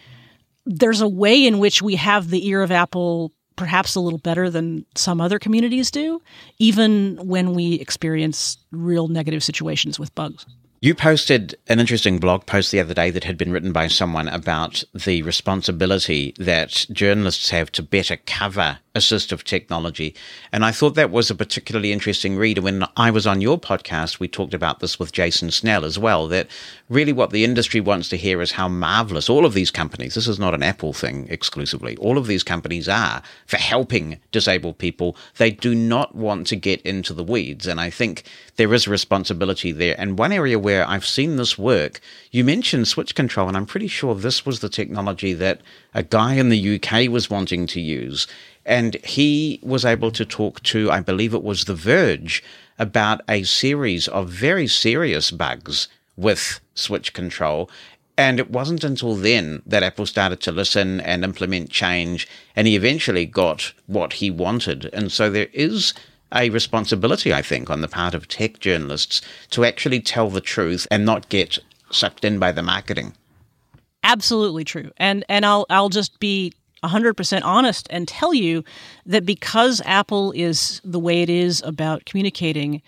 [0.66, 4.50] there's a way in which we have the ear of Apple perhaps a little better
[4.50, 6.20] than some other communities do,
[6.58, 10.44] even when we experience real negative situations with bugs.
[10.82, 14.28] You posted an interesting blog post the other day that had been written by someone
[14.28, 20.14] about the responsibility that journalists have to better cover assistive technology.
[20.50, 22.58] And I thought that was a particularly interesting read.
[22.58, 26.26] When I was on your podcast, we talked about this with Jason Snell as well,
[26.28, 26.48] that
[26.88, 30.26] really what the industry wants to hear is how marvelous all of these companies, this
[30.26, 35.16] is not an Apple thing exclusively, all of these companies are for helping disabled people.
[35.36, 37.66] They do not want to get into the weeds.
[37.66, 38.22] And I think
[38.56, 39.94] there is a responsibility there.
[39.98, 42.00] And one area where I've seen this work,
[42.30, 45.60] you mentioned switch control, and I'm pretty sure this was the technology that
[45.94, 48.26] a guy in the UK was wanting to use.
[48.66, 52.42] And he was able to talk to, I believe it was The Verge,
[52.78, 57.70] about a series of very serious bugs with switch control.
[58.18, 62.26] And it wasn't until then that Apple started to listen and implement change,
[62.56, 64.90] and he eventually got what he wanted.
[64.92, 65.94] And so there is
[66.34, 70.88] a responsibility, I think, on the part of tech journalists to actually tell the truth
[70.90, 71.60] and not get
[71.90, 73.14] sucked in by the marketing.
[74.02, 74.90] Absolutely true.
[74.96, 76.52] And and I'll I'll just be
[76.86, 78.64] 100% honest and tell you
[79.04, 82.82] that because Apple is the way it is about communicating,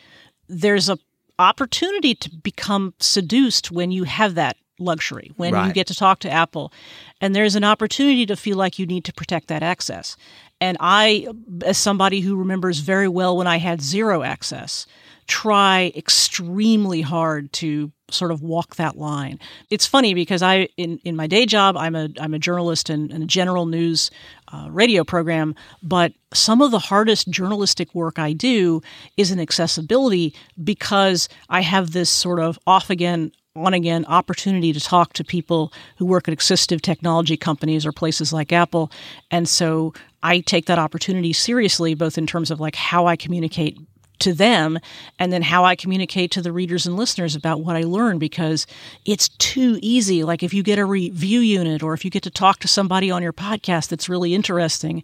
[0.48, 0.98] there's a
[1.38, 5.66] opportunity to become seduced when you have that luxury, when right.
[5.66, 6.72] you get to talk to Apple.
[7.20, 10.16] And there's an opportunity to feel like you need to protect that access.
[10.60, 11.28] And I,
[11.64, 14.86] as somebody who remembers very well when I had zero access,
[15.28, 19.38] try extremely hard to sort of walk that line.
[19.68, 23.12] It's funny because I, in, in my day job, I'm a I'm a journalist in,
[23.12, 24.10] in a general news
[24.50, 28.80] uh, radio program, but some of the hardest journalistic work I do
[29.18, 30.34] is in accessibility
[30.64, 35.72] because I have this sort of off again on again opportunity to talk to people
[35.98, 38.90] who work at assistive technology companies or places like Apple.
[39.30, 39.92] And so
[40.22, 43.78] I take that opportunity seriously, both in terms of like how I communicate
[44.20, 44.78] to them
[45.19, 48.66] and then how I communicate to the readers and listeners about what I learn because
[49.05, 50.24] it's too easy.
[50.24, 53.11] Like if you get a review unit or if you get to talk to somebody
[53.11, 55.03] on your podcast that's really interesting,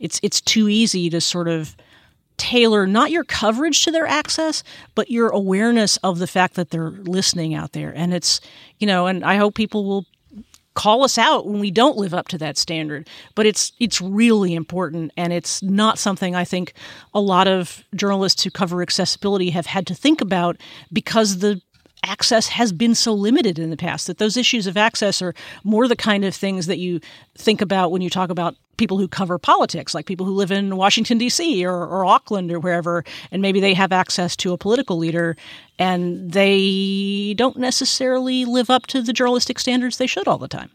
[0.00, 1.76] it's it's too easy to sort of
[2.36, 4.62] tailor not your coverage to their access,
[4.94, 7.92] but your awareness of the fact that they're listening out there.
[7.94, 8.40] And it's,
[8.78, 10.04] you know, and I hope people will
[10.76, 13.08] call us out when we don't live up to that standard.
[13.34, 16.74] But it's it's really important, and it's not something I think
[17.12, 20.58] a lot of journalists who cover accessibility have had to think about
[20.92, 21.60] because the
[22.02, 25.88] access has been so limited in the past that those issues of access are more
[25.88, 27.00] the kind of things that you
[27.36, 30.76] think about when you talk about people who cover politics, like people who live in
[30.76, 31.64] Washington, D.C.
[31.64, 35.36] Or, or Auckland or wherever, and maybe they have access to a political leader
[35.78, 40.70] and they don't necessarily live up to the journalistic standards they should all the time.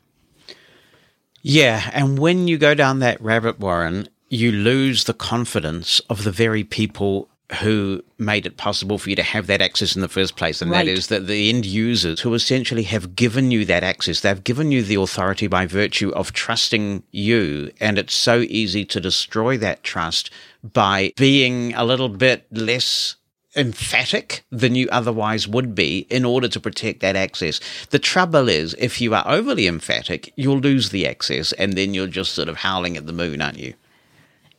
[1.44, 6.32] Yeah, and when you go down that rabbit warren, you lose the confidence of the
[6.32, 10.36] very people who made it possible for you to have that access in the first
[10.36, 10.62] place.
[10.62, 10.86] And right.
[10.86, 14.72] that is that the end users who essentially have given you that access, they've given
[14.72, 17.72] you the authority by virtue of trusting you.
[17.80, 20.30] And it's so easy to destroy that trust
[20.64, 23.16] by being a little bit less
[23.56, 27.60] emphatic than you otherwise would be in order to protect that access.
[27.90, 32.08] The trouble is, if you are overly emphatic, you'll lose the access and then you're
[32.08, 33.74] just sort of howling at the moon, aren't you?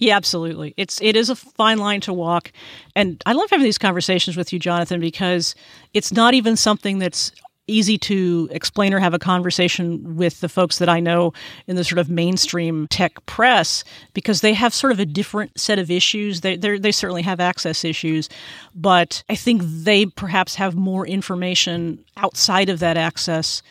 [0.02, 0.74] Yeah, absolutely.
[0.76, 2.50] It's it is a fine line to walk,
[2.96, 5.54] and I love having these conversations with you, Jonathan, because
[5.94, 7.30] it's not even something that's
[7.68, 11.32] easy to explain or have a conversation with the folks that I know
[11.68, 15.78] in the sort of mainstream tech press because they have sort of a different set
[15.78, 16.40] of issues.
[16.40, 18.28] They they certainly have access issues,
[18.74, 23.62] but I think they perhaps have more information outside of that access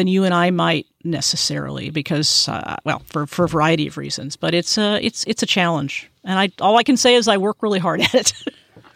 [0.00, 4.34] than you and I might necessarily because uh, well for, for a variety of reasons
[4.34, 7.36] but it's a it's it's a challenge and I all I can say is I
[7.36, 8.32] work really hard at it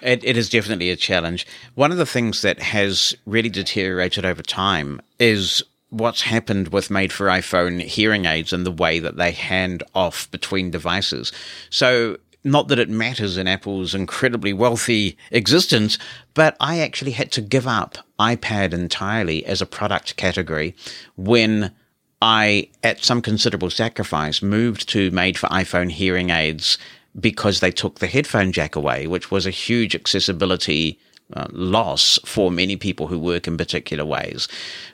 [0.00, 1.46] It, it is definitely a challenge.
[1.76, 7.12] One of the things that has really deteriorated over time is what's happened with made
[7.12, 11.32] for iPhone hearing aids and the way that they hand off between devices.
[11.70, 15.98] So not that it matters in Apple's incredibly wealthy existence,
[16.34, 20.76] but I actually had to give up iPad entirely as a product category
[21.16, 21.72] when
[22.20, 26.78] I, at some considerable sacrifice, moved to made for iPhone hearing aids
[27.18, 30.98] because they took the headphone jack away, which was a huge accessibility
[31.32, 34.48] uh, loss for many people who work in particular ways.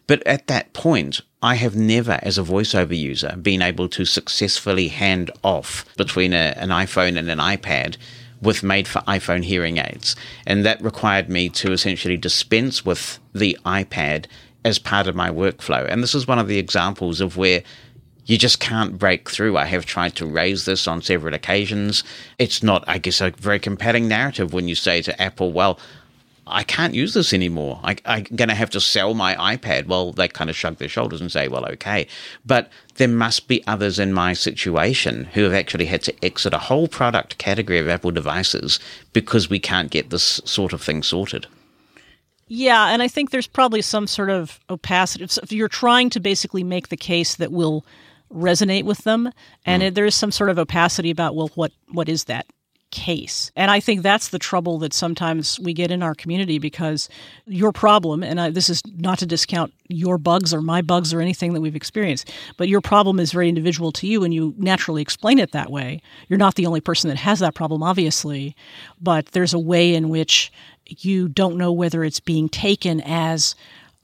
[0.07, 4.89] But at that point, I have never, as a voiceover user, been able to successfully
[4.89, 7.97] hand off between a, an iPhone and an iPad
[8.41, 10.17] with made for iPhone hearing aids.
[10.47, 14.27] And that required me to essentially dispense with the iPad
[14.65, 15.87] as part of my workflow.
[15.89, 17.63] And this is one of the examples of where
[18.27, 19.57] you just can't break through.
[19.57, 22.05] I have tried to raise this on several occasions.
[22.39, 25.81] It's not, I guess, a very compelling narrative when you say to Apple, well,
[26.51, 27.81] I can't use this anymore.
[27.83, 29.87] I, am going to have to sell my iPad.
[29.87, 32.07] Well, they kind of shrug their shoulders and say, well, okay.
[32.45, 36.59] But there must be others in my situation who have actually had to exit a
[36.59, 38.79] whole product category of Apple devices
[39.13, 41.47] because we can't get this sort of thing sorted.
[42.53, 45.25] Yeah, and I think there's probably some sort of opacity.
[45.25, 47.87] If you're trying to basically make the case that will
[48.33, 49.31] resonate with them,
[49.65, 49.95] and mm.
[49.95, 52.47] there is some sort of opacity about well, what what is that
[52.91, 53.51] case?
[53.57, 57.09] And I think that's the trouble that sometimes we get in our community because
[57.47, 61.21] your problem, and I, this is not to discount your bugs or my bugs or
[61.21, 65.03] anything that we've experienced, but your problem is very individual to you, and you naturally
[65.03, 66.01] explain it that way.
[66.29, 68.55] You're not the only person that has that problem, obviously,
[69.01, 70.53] but there's a way in which
[70.87, 73.55] you don't know whether it's being taken as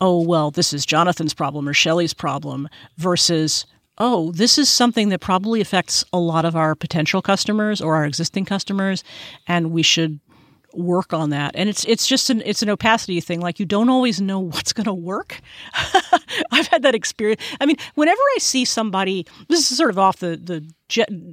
[0.01, 2.69] oh well this is jonathan's problem or shelly's problem
[2.99, 3.67] versus
[3.99, 8.05] oh, this is something that probably affects a lot of our potential customers or our
[8.05, 9.03] existing customers,
[9.47, 10.21] and we should
[10.77, 11.53] work on that.
[11.55, 13.41] And it's it's just an it's an opacity thing.
[13.41, 15.41] Like you don't always know what's going to work.
[16.53, 17.41] I've had that experience.
[17.61, 20.67] I mean, whenever I see somebody, this is sort of off the the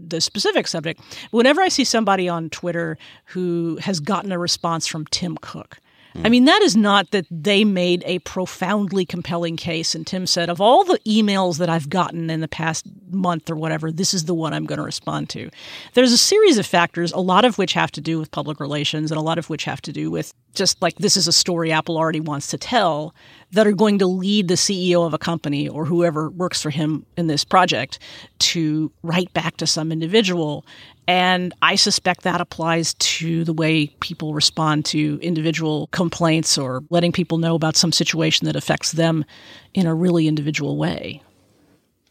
[0.08, 1.02] the specific subject.
[1.32, 5.78] Whenever I see somebody on Twitter who has gotten a response from Tim Cook,
[6.16, 9.96] I mean, that is not that they made a profoundly compelling case.
[9.96, 13.56] And Tim said, of all the emails that I've gotten in the past month or
[13.56, 15.50] whatever, this is the one I'm going to respond to.
[15.94, 19.12] There's a series of factors, a lot of which have to do with public relations
[19.12, 21.72] and a lot of which have to do with just like this is a story
[21.72, 23.16] Apple already wants to tell
[23.54, 27.06] that are going to lead the CEO of a company or whoever works for him
[27.18, 28.00] in this project
[28.40, 30.66] to write back to some individual
[31.08, 37.12] and I suspect that applies to the way people respond to individual complaints or letting
[37.12, 39.26] people know about some situation that affects them
[39.74, 41.22] in a really individual way.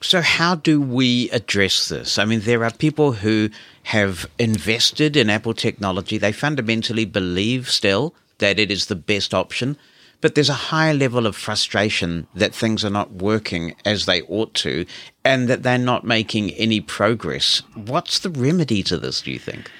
[0.02, 2.19] So, how do we address this?
[2.19, 3.51] I mean, there are people who
[3.85, 6.19] have invested in Apple technology.
[6.19, 9.78] They fundamentally believe still that it is the best option
[10.23, 14.55] but there's a high level of frustration that things are not working as they ought
[14.55, 14.86] to
[15.24, 17.62] and that they're not making any progress.
[17.74, 19.70] What's the remedy to this, do you think?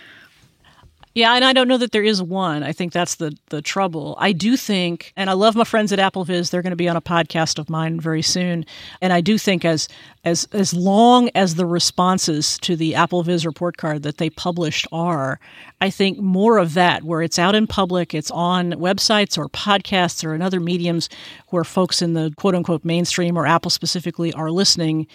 [1.15, 2.63] Yeah, and I don't know that there is one.
[2.63, 4.17] I think that's the the trouble.
[4.19, 6.51] I do think, and I love my friends at AppleVis.
[6.51, 8.65] They're going to be on a podcast of mine very soon.
[9.03, 9.89] And I do think as
[10.25, 15.39] as as long as the responses to the AppleVis report card that they published are,
[15.83, 20.25] I think more of that, where it's out in public, it's on websites or podcasts
[20.25, 21.11] or in other mediums
[21.49, 25.07] where folks in the quote unquote mainstream or Apple specifically are listening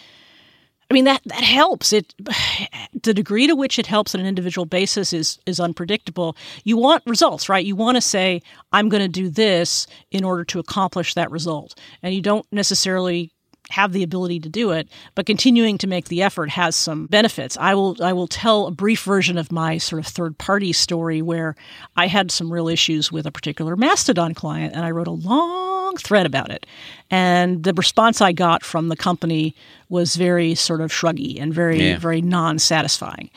[0.90, 1.94] I mean that that helps.
[1.94, 2.14] It
[3.04, 6.36] the degree to which it helps on an individual basis is is unpredictable.
[6.64, 7.66] You want results, right?
[7.66, 8.42] You want to say
[8.72, 11.78] I'm going to do this in order to accomplish that result.
[12.02, 13.32] And you don't necessarily
[13.70, 17.58] have the ability to do it, but continuing to make the effort has some benefits.
[17.58, 21.22] I will I will tell a brief version of my sort of third party story
[21.22, 21.56] where
[21.96, 25.77] I had some real issues with a particular Mastodon client and I wrote a long
[25.96, 26.66] thread about it.
[27.10, 29.56] And the response I got from the company
[29.90, 31.98] was very sort of shruggy and very yeah.
[31.98, 33.30] very non-satisfying.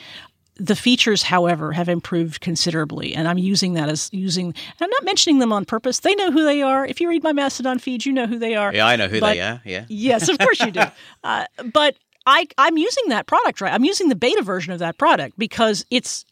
[0.57, 4.53] The features, however, have improved considerably, and I'm using that as using.
[4.79, 5.99] I'm not mentioning them on purpose.
[5.99, 6.85] They know who they are.
[6.85, 8.71] If you read my Mastodon feed, you know who they are.
[8.73, 9.61] Yeah, I know who but, they are.
[9.65, 9.85] Yeah.
[9.87, 10.83] Yes, of course you do.
[11.23, 11.95] uh, but
[12.27, 13.73] I, I'm using that product, right?
[13.73, 16.25] I'm using the beta version of that product because it's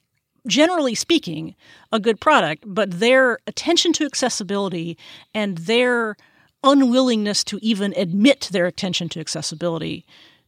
[0.47, 1.55] generally speaking
[1.91, 4.97] a good product, but their attention to accessibility
[5.33, 6.15] and their
[6.63, 10.05] unwillingness to even admit their attention to accessibility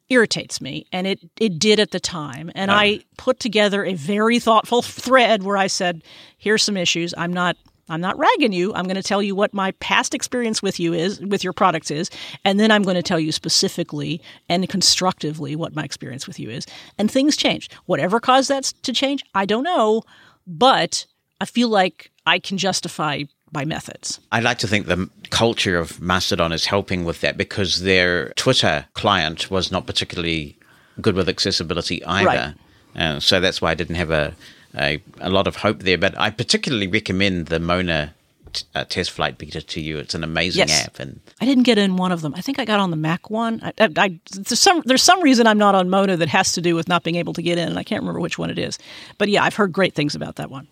[0.10, 2.52] irritates me and it it did at the time.
[2.54, 6.04] And I put together a very thoughtful thread where I said
[6.38, 7.14] here's some issues.
[7.18, 7.56] I'm not
[7.92, 10.94] I'm not ragging you I'm going to tell you what my past experience with you
[10.94, 12.10] is with your products is
[12.46, 16.50] and then I'm going to tell you specifically and constructively what my experience with you
[16.50, 16.66] is
[16.98, 20.04] and things changed whatever caused that to change I don't know
[20.48, 21.06] but
[21.40, 24.20] I feel like I can justify by methods.
[24.32, 28.86] I'd like to think the culture of Mastodon is helping with that because their Twitter
[28.94, 30.58] client was not particularly
[31.02, 32.56] good with accessibility either.
[32.96, 33.02] Right.
[33.02, 34.34] Uh, so that's why I didn't have a,
[34.76, 35.98] a, a lot of hope there.
[35.98, 38.14] But I particularly recommend the Mona
[38.54, 39.98] t- uh, test flight beta to you.
[39.98, 40.86] It's an amazing yes.
[40.86, 42.34] app, and I didn't get in one of them.
[42.36, 43.62] I think I got on the Mac one.
[43.64, 46.62] I, I, I, there's some there's some reason I'm not on Mona that has to
[46.62, 48.60] do with not being able to get in, and I can't remember which one it
[48.60, 48.78] is.
[49.18, 50.68] But yeah, I've heard great things about that one.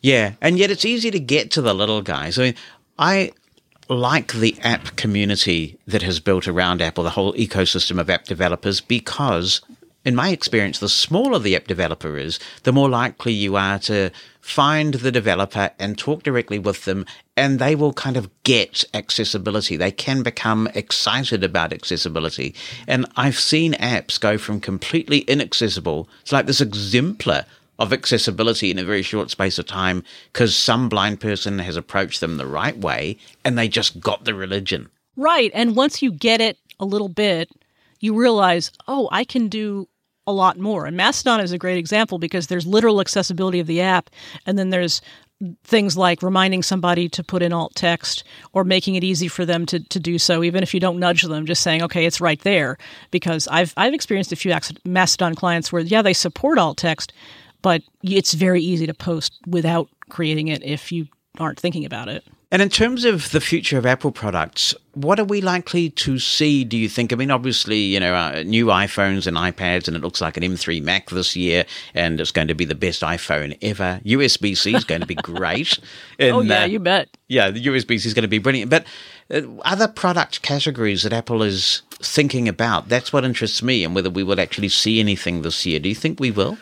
[0.00, 2.38] Yeah, and yet it's easy to get to the little guys.
[2.38, 2.54] I mean,
[2.98, 3.32] I
[3.88, 8.80] like the app community that has built around Apple, the whole ecosystem of app developers,
[8.80, 9.60] because
[10.04, 14.10] in my experience, the smaller the app developer is, the more likely you are to
[14.40, 17.06] find the developer and talk directly with them,
[17.36, 19.76] and they will kind of get accessibility.
[19.76, 22.54] They can become excited about accessibility.
[22.86, 27.46] And I've seen apps go from completely inaccessible to like this exemplar
[27.78, 32.20] of accessibility in a very short space of time because some blind person has approached
[32.20, 34.88] them the right way and they just got the religion.
[35.16, 35.50] Right.
[35.54, 37.50] And once you get it a little bit,
[38.00, 39.88] you realize, oh, I can do
[40.26, 40.86] a lot more.
[40.86, 44.10] And Mastodon is a great example because there's literal accessibility of the app,
[44.46, 45.00] and then there's
[45.64, 49.66] things like reminding somebody to put in alt text or making it easy for them
[49.66, 52.40] to, to do so, even if you don't nudge them, just saying, okay, it's right
[52.40, 52.78] there.
[53.10, 57.12] Because I've, I've experienced a few Mastodon clients where, yeah, they support alt text,
[57.62, 62.24] but it's very easy to post without creating it if you aren't thinking about it.
[62.54, 66.62] And in terms of the future of Apple products, what are we likely to see,
[66.62, 67.12] do you think?
[67.12, 70.44] I mean, obviously, you know, uh, new iPhones and iPads, and it looks like an
[70.44, 74.00] M3 Mac this year, and it's going to be the best iPhone ever.
[74.04, 75.80] USB C is going to be great.
[76.20, 77.08] And, oh, yeah, uh, you bet.
[77.26, 78.70] Yeah, the USB C is going to be brilliant.
[78.70, 78.86] But
[79.32, 84.10] uh, other product categories that Apple is thinking about, that's what interests me, and whether
[84.10, 85.80] we will actually see anything this year.
[85.80, 86.56] Do you think we will?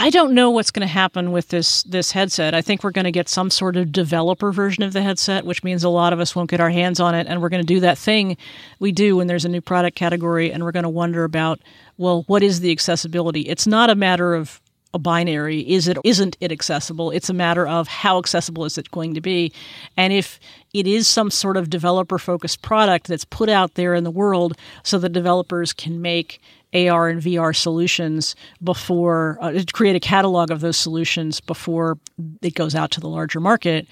[0.00, 2.54] I don't know what's going to happen with this this headset.
[2.54, 5.62] I think we're going to get some sort of developer version of the headset, which
[5.62, 7.66] means a lot of us won't get our hands on it, and we're going to
[7.66, 8.38] do that thing
[8.78, 11.60] we do when there's a new product category, and we're going to wonder about,
[11.98, 13.42] well, what is the accessibility?
[13.42, 14.58] It's not a matter of
[14.92, 15.60] a binary.
[15.60, 17.10] Is it isn't it accessible?
[17.10, 19.52] It's a matter of how accessible is it going to be.
[19.96, 20.40] And if
[20.72, 24.56] it is some sort of developer focused product that's put out there in the world
[24.82, 26.40] so that developers can make
[26.72, 31.98] AR and VR solutions before uh, create a catalog of those solutions before
[32.42, 33.86] it goes out to the larger market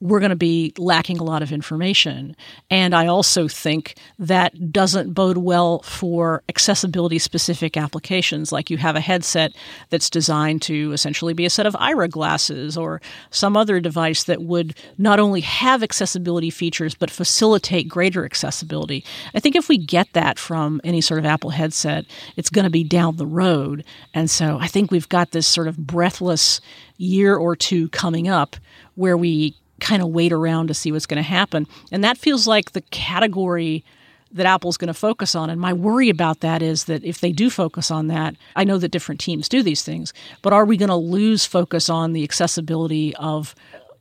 [0.00, 2.34] we're going to be lacking a lot of information.
[2.70, 8.50] And I also think that doesn't bode well for accessibility specific applications.
[8.50, 9.52] Like you have a headset
[9.90, 14.42] that's designed to essentially be a set of Aira glasses or some other device that
[14.42, 19.04] would not only have accessibility features, but facilitate greater accessibility.
[19.34, 22.06] I think if we get that from any sort of Apple headset,
[22.36, 23.84] it's going to be down the road.
[24.14, 26.60] And so I think we've got this sort of breathless
[26.96, 28.56] year or two coming up
[28.94, 31.66] where we kind of wait around to see what's going to happen.
[31.90, 33.84] And that feels like the category
[34.32, 35.50] that Apple's going to focus on.
[35.50, 38.78] And my worry about that is that if they do focus on that, I know
[38.78, 40.12] that different teams do these things,
[40.42, 43.54] but are we going to lose focus on the accessibility of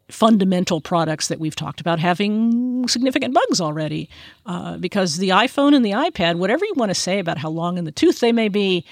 [0.10, 4.07] fundamental products that we've talked about having significant bugs already?
[4.45, 7.77] Uh, because the iPhone and the iPad, whatever you want to say about how long
[7.77, 8.85] in the tooth they may be,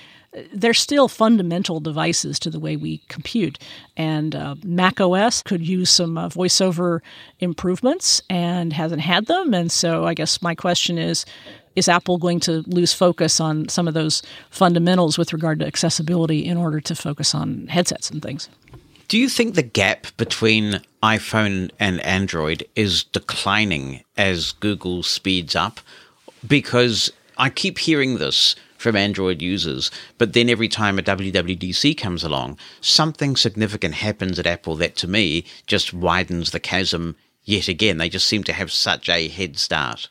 [0.54, 3.60] they're still fundamental devices to the way we compute.
[3.96, 7.00] And uh, Mac OS could use some uh, voiceover
[7.40, 9.54] improvements and hasn't had them.
[9.54, 11.26] And so I guess my question is
[11.76, 16.44] is Apple going to lose focus on some of those fundamentals with regard to accessibility
[16.44, 18.50] in order to focus on headsets and things?
[19.08, 25.80] Do you think the gap between iPhone and Android is declining as Google speeds up?
[26.46, 29.92] Because I keep hearing this from Android users.
[30.18, 35.08] But then every time a WWDC comes along, something significant happens at Apple that to
[35.08, 37.98] me just widens the chasm yet again.
[37.98, 40.10] They just seem to have such a head start.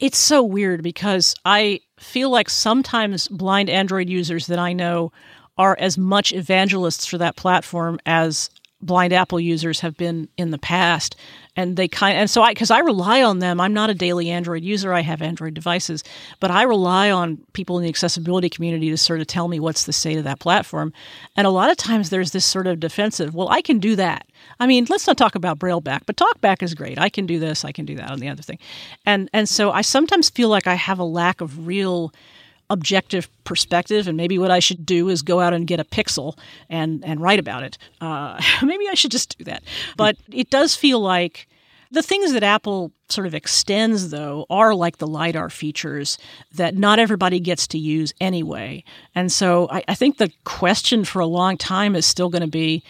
[0.00, 5.12] It's so weird because I feel like sometimes blind Android users that I know
[5.56, 8.50] are as much evangelists for that platform as
[8.80, 11.14] blind Apple users have been in the past
[11.56, 13.60] and they kind and so I because I rely on them.
[13.60, 14.92] I'm not a daily Android user.
[14.92, 16.02] I have Android devices,
[16.40, 19.84] but I rely on people in the accessibility community to sort of tell me what's
[19.84, 20.92] the state of that platform.
[21.36, 23.34] And a lot of times there's this sort of defensive.
[23.34, 24.26] Well, I can do that.
[24.60, 26.98] I mean, let's not talk about Brailleback, but TalkBack is great.
[26.98, 27.64] I can do this.
[27.64, 28.58] I can do that on the other thing,
[29.04, 32.12] and and so I sometimes feel like I have a lack of real
[32.72, 36.38] objective perspective, and maybe what I should do is go out and get a pixel
[36.68, 37.78] and and write about it.
[38.00, 39.62] Uh, maybe I should just do that.
[39.96, 41.48] But it does feel like
[41.90, 46.16] the things that Apple sort of extends, though, are like the LiDAR features
[46.54, 48.82] that not everybody gets to use anyway.
[49.14, 52.48] And so I, I think the question for a long time is still going to
[52.48, 52.82] be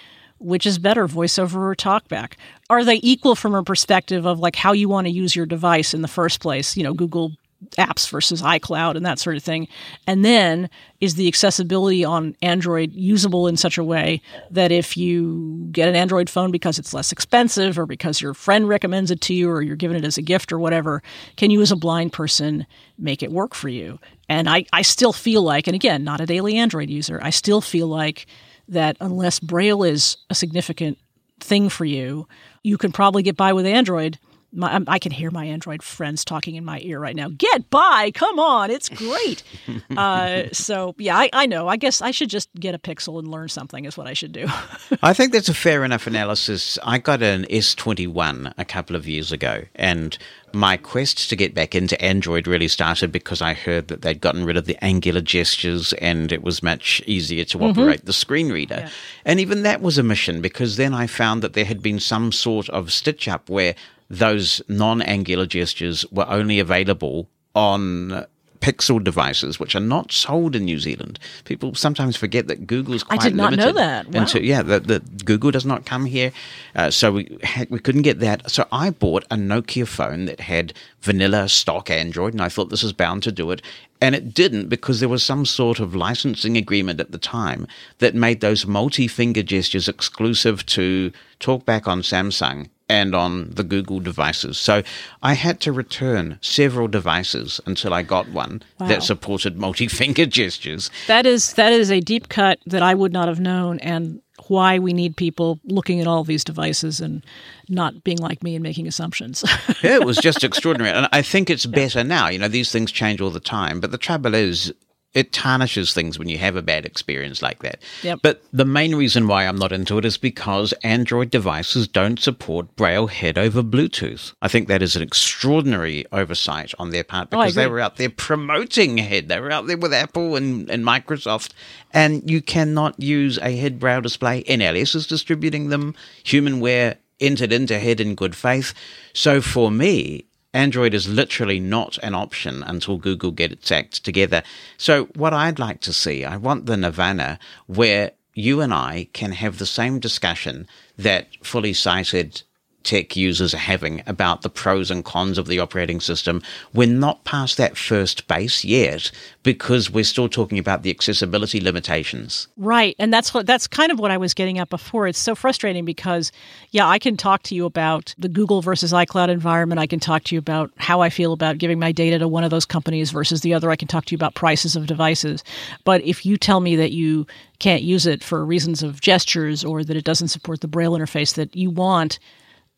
[0.43, 2.33] which is better, voiceover or talkback?
[2.69, 5.95] Are they equal from a perspective of like how you want to use your device
[5.95, 6.77] in the first place?
[6.77, 7.33] You know, Google
[7.73, 9.69] apps versus iCloud and that sort of thing.
[10.07, 10.69] And then
[11.01, 14.21] is the accessibility on Android usable in such a way
[14.51, 18.69] that if you get an Android phone because it's less expensive or because your friend
[18.69, 21.03] recommends it to you or you're given it as a gift or whatever,
[21.37, 22.67] can you as a blind person
[22.99, 23.99] make it work for you?
[24.29, 27.61] And I, I still feel like, and again, not a daily Android user, I still
[27.61, 28.27] feel like
[28.69, 30.99] that unless Braille is a significant
[31.41, 32.27] thing for you,
[32.63, 34.19] you can probably get by with Android
[34.53, 37.29] my, I can hear my Android friends talking in my ear right now.
[37.29, 39.43] Get by, come on, it's great.
[39.97, 41.69] uh, so yeah, I, I, know.
[41.69, 43.85] I guess I should just get a Pixel and learn something.
[43.85, 44.47] Is what I should do.
[45.03, 46.79] I think that's a fair enough analysis.
[46.83, 50.17] I got an S twenty one a couple of years ago, and
[50.55, 54.45] my quest to get back into Android really started because I heard that they'd gotten
[54.45, 57.79] rid of the angular gestures and it was much easier to mm-hmm.
[57.79, 58.81] operate the screen reader.
[58.81, 58.91] Yeah.
[59.25, 62.33] And even that was a mission because then I found that there had been some
[62.33, 63.75] sort of stitch up where
[64.13, 68.27] those non-angular gestures were only available on
[68.61, 71.19] Pixel devices, which are not sold in New Zealand.
[71.45, 73.67] People sometimes forget that Google's quite I did not limited.
[73.67, 74.09] know that.
[74.09, 74.21] Wow.
[74.21, 76.31] Into, yeah, that Google does not come here,
[76.77, 78.51] uh, so we had, we couldn't get that.
[78.51, 82.85] So I bought a Nokia phone that had vanilla stock Android, and I thought this
[82.85, 83.63] is bound to do it.
[84.01, 87.67] And it didn't because there was some sort of licensing agreement at the time
[87.99, 94.01] that made those multi finger gestures exclusive to TalkBack on Samsung and on the Google
[94.01, 94.59] devices.
[94.59, 94.83] So
[95.23, 98.89] I had to return several devices until I got one wow.
[98.89, 100.91] that supported multi-finger gestures.
[101.07, 104.79] That is that is a deep cut that I would not have known and why
[104.79, 107.25] we need people looking at all these devices and
[107.69, 109.45] not being like me and making assumptions.
[109.83, 110.97] yeah, it was just extraordinary.
[110.97, 112.29] And I think it's better now.
[112.29, 113.81] You know, these things change all the time.
[113.81, 114.73] But the trouble is,
[115.15, 117.83] it tarnishes things when you have a bad experience like that.
[118.03, 118.21] Yep.
[118.23, 122.75] But the main reason why I'm not into it is because Android devices don't support
[122.77, 124.33] Braille HID over Bluetooth.
[124.41, 127.81] I think that is an extraordinary oversight on their part oh, because oh, they were
[127.81, 129.29] out there promoting HID.
[129.29, 131.53] They were out there with Apple and, and Microsoft,
[131.93, 134.43] and you cannot use a HID Braille display.
[134.45, 135.95] NLS is distributing them.
[136.25, 138.73] HumanWare entered into HID in good faith.
[139.13, 140.25] So for me,
[140.55, 144.43] Android is literally not an option until Google get its act together.
[144.77, 149.33] So what I'd like to see, I want the nirvana where you and I can
[149.33, 150.67] have the same discussion
[150.97, 152.43] that fully sighted
[152.85, 156.43] tech users are having about the pros and cons of the operating system.
[156.73, 159.11] We're not past that first base yet
[159.43, 162.49] because we're still talking about the accessibility limitations.
[162.57, 162.95] Right.
[162.99, 165.07] And that's what that's kind of what I was getting at before.
[165.07, 166.33] It's so frustrating because
[166.71, 169.81] yeah, I can talk to you about the Google versus iCloud environment.
[169.81, 172.45] I can talk to you about how I feel about giving my data to one
[172.45, 173.71] of those companies versus the other.
[173.71, 175.45] I can talk to you about prices of devices.
[175.85, 177.27] But if you tell me that you
[177.59, 181.35] can't use it for reasons of gestures or that it doesn't support the braille interface
[181.35, 182.19] that you want,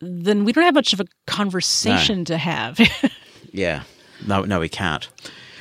[0.04, 2.24] then we don't have much of a conversation no.
[2.24, 2.80] to have.
[3.52, 3.82] yeah.
[4.26, 5.08] No, no, we can't.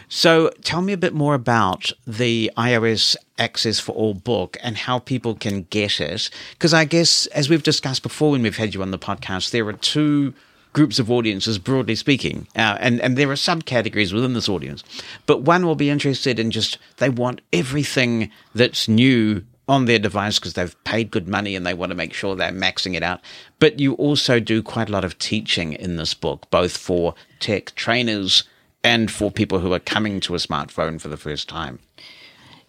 [0.10, 5.00] So tell me a bit more about the iOS Access for All book and how
[5.00, 6.30] people can get it.
[6.52, 9.68] Because I guess, as we've discussed before when we've had you on the podcast, there
[9.68, 10.36] are two
[10.74, 14.84] groups of audiences, broadly speaking, uh, and and there are subcategories within this audience.
[15.26, 20.40] But one will be interested in just they want everything that's new on their device
[20.40, 23.22] because they've paid good money and they want to make sure they're maxing it out.
[23.60, 27.74] But you also do quite a lot of teaching in this book, both for tech
[27.76, 28.44] trainers
[28.84, 31.80] and for people who are coming to a smartphone for the first time.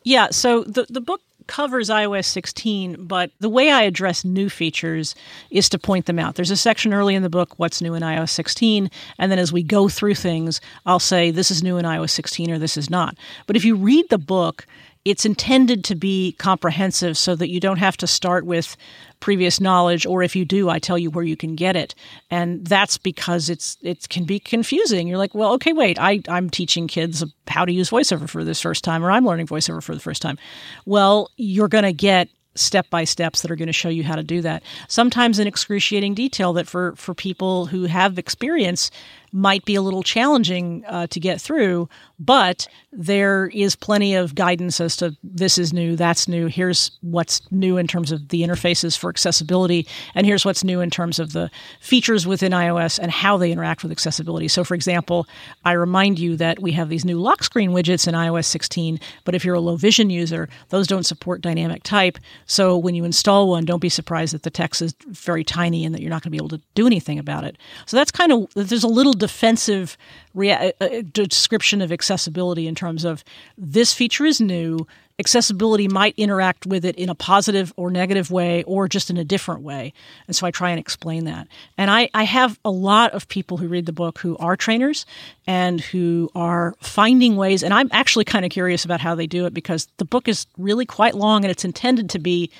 [0.04, 5.14] Yeah, so the the book covers iOS 16, but the way I address new features
[5.50, 6.36] is to point them out.
[6.36, 9.52] There's a section early in the book, What's New in iOS 16, and then as
[9.52, 12.88] we go through things, I'll say this is new in iOS 16 or this is
[12.88, 13.16] not.
[13.46, 14.66] But if you read the book,
[15.04, 18.76] it's intended to be comprehensive so that you don't have to start with
[19.20, 21.94] previous knowledge or if you do i tell you where you can get it.
[22.30, 25.08] And that's because it's it can be confusing.
[25.08, 28.60] You're like well okay wait I, i'm teaching kids how to use voiceover for this
[28.60, 30.38] first time or i'm learning voiceover for the first time.
[30.84, 34.14] Well you're going to get step by steps that are going to show you how
[34.14, 34.62] to do that.
[34.88, 38.90] Sometimes in excruciating detail that for for people who have experience
[39.34, 41.88] might be a little challenging uh, to get through,
[42.20, 47.40] but there is plenty of guidance as to this is new, that's new, here's what's
[47.50, 51.32] new in terms of the interfaces for accessibility, and here's what's new in terms of
[51.32, 51.50] the
[51.80, 54.46] features within iOS and how they interact with accessibility.
[54.46, 55.26] So, for example,
[55.64, 59.34] I remind you that we have these new lock screen widgets in iOS 16, but
[59.34, 62.18] if you're a low vision user, those don't support dynamic type.
[62.46, 65.92] So, when you install one, don't be surprised that the text is very tiny and
[65.92, 67.58] that you're not going to be able to do anything about it.
[67.86, 69.96] So, that's kind of, there's a little defensive
[70.36, 73.24] uh, uh, description of accessibility in terms of
[73.56, 74.86] this feature is new.
[75.18, 79.24] Accessibility might interact with it in a positive or negative way or just in a
[79.24, 79.94] different way.
[80.26, 81.48] And so I try and explain that.
[81.78, 85.06] And I, I have a lot of people who read the book who are trainers
[85.46, 87.62] and who are finding ways.
[87.62, 90.46] And I'm actually kind of curious about how they do it because the book is
[90.58, 92.50] really quite long and it's intended to be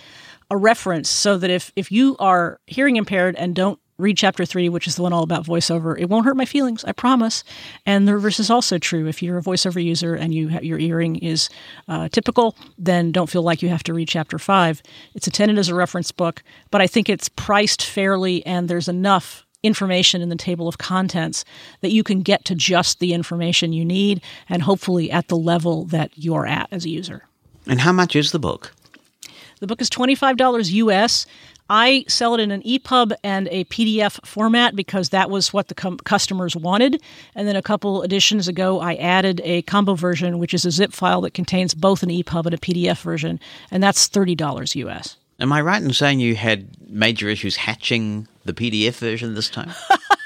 [0.51, 4.69] a reference so that if, if you are hearing impaired and don't read chapter three,
[4.69, 5.99] which is the one all about voiceover.
[5.99, 7.45] It won't hurt my feelings, I promise.
[7.87, 9.07] And the reverse is also true.
[9.07, 11.49] If you're a voiceover user and you your earring is
[11.89, 14.83] uh, typical, then don't feel like you have to read chapter five.
[15.15, 19.45] It's intended as a reference book, but I think it's priced fairly, and there's enough
[19.63, 21.45] information in the table of contents
[21.81, 25.85] that you can get to just the information you need, and hopefully at the level
[25.87, 27.27] that you're at as a user.
[27.67, 28.73] And how much is the book?
[29.61, 31.27] The book is $25 US.
[31.71, 35.75] I sell it in an EPUB and a PDF format because that was what the
[35.75, 37.03] com- customers wanted.
[37.35, 40.93] And then a couple editions ago, I added a combo version, which is a zip
[40.93, 45.17] file that contains both an EPUB and a PDF version, and that's $30 US.
[45.41, 49.73] Am I right in saying you had major issues hatching the PDF version this time?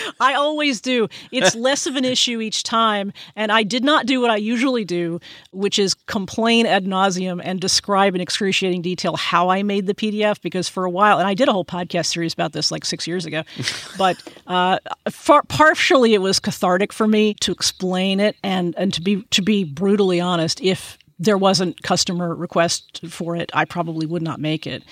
[0.20, 1.08] I always do.
[1.30, 3.12] It's less of an issue each time.
[3.36, 5.20] And I did not do what I usually do,
[5.50, 10.40] which is complain ad nauseum and describe in excruciating detail how I made the PDF.
[10.40, 13.06] Because for a while, and I did a whole podcast series about this like six
[13.06, 13.42] years ago,
[13.98, 14.16] but
[14.46, 14.78] uh,
[15.10, 19.42] far, partially it was cathartic for me to explain it and and to be to
[19.42, 20.60] be brutally honest.
[20.60, 24.82] If there wasn't customer request for it, I probably would not make it.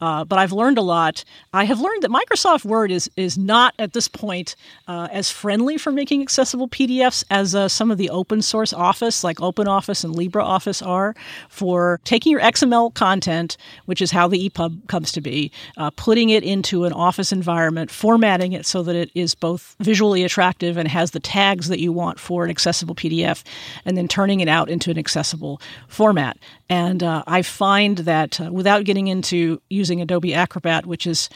[0.00, 1.24] Uh, but I've learned a lot.
[1.52, 4.54] I have learned that Microsoft Word is is not at this point
[4.86, 9.24] uh, as friendly for making accessible PDFs as uh, some of the open source Office,
[9.24, 11.14] like OpenOffice and LibreOffice, are
[11.48, 13.56] for taking your XML content,
[13.86, 17.90] which is how the EPUB comes to be, uh, putting it into an Office environment,
[17.90, 21.92] formatting it so that it is both visually attractive and has the tags that you
[21.92, 23.42] want for an accessible PDF,
[23.84, 26.38] and then turning it out into an accessible format.
[26.68, 31.28] And uh, I find that uh, without getting into using Adobe Acrobat, which is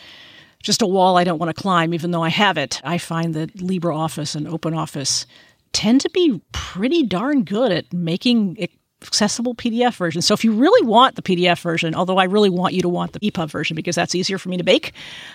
[0.62, 3.34] just a wall I don't want to climb, even though I have it, I find
[3.34, 5.26] that LibreOffice and OpenOffice
[5.72, 8.56] tend to be pretty darn good at making
[9.02, 10.24] accessible PDF versions.
[10.26, 13.12] So if you really want the PDF version, although I really want you to want
[13.12, 14.92] the EPUB version because that's easier for me to bake,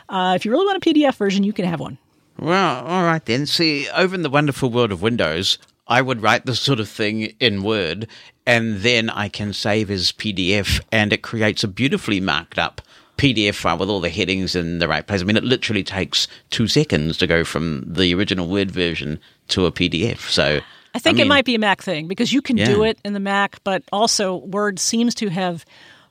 [0.09, 1.97] uh, if you really want a PDF version, you can have one.
[2.39, 3.45] Well, all right then.
[3.45, 5.57] See, over in the wonderful world of Windows,
[5.87, 8.07] I would write this sort of thing in Word,
[8.49, 12.81] and then I can save as PDF, and it creates a beautifully marked up
[13.15, 15.21] PDF file with all the headings in the right place.
[15.21, 19.19] I mean, it literally takes two seconds to go from the original Word version
[19.49, 20.21] to a PDF.
[20.31, 20.61] So
[20.95, 22.65] I think I mean, it might be a Mac thing because you can yeah.
[22.65, 25.63] do it in the Mac, but also Word seems to have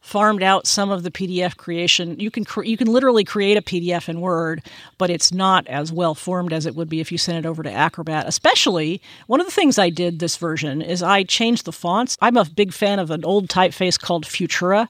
[0.09, 2.19] farmed out some of the PDF creation.
[2.19, 4.63] You can cre- you can literally create a PDF in Word,
[4.97, 7.63] but it's not as well formed as it would be if you sent it over
[7.63, 8.27] to Acrobat.
[8.27, 12.17] Especially one of the things I did this version is I changed the fonts.
[12.23, 14.89] I'm a big fan of an old typeface called Futura,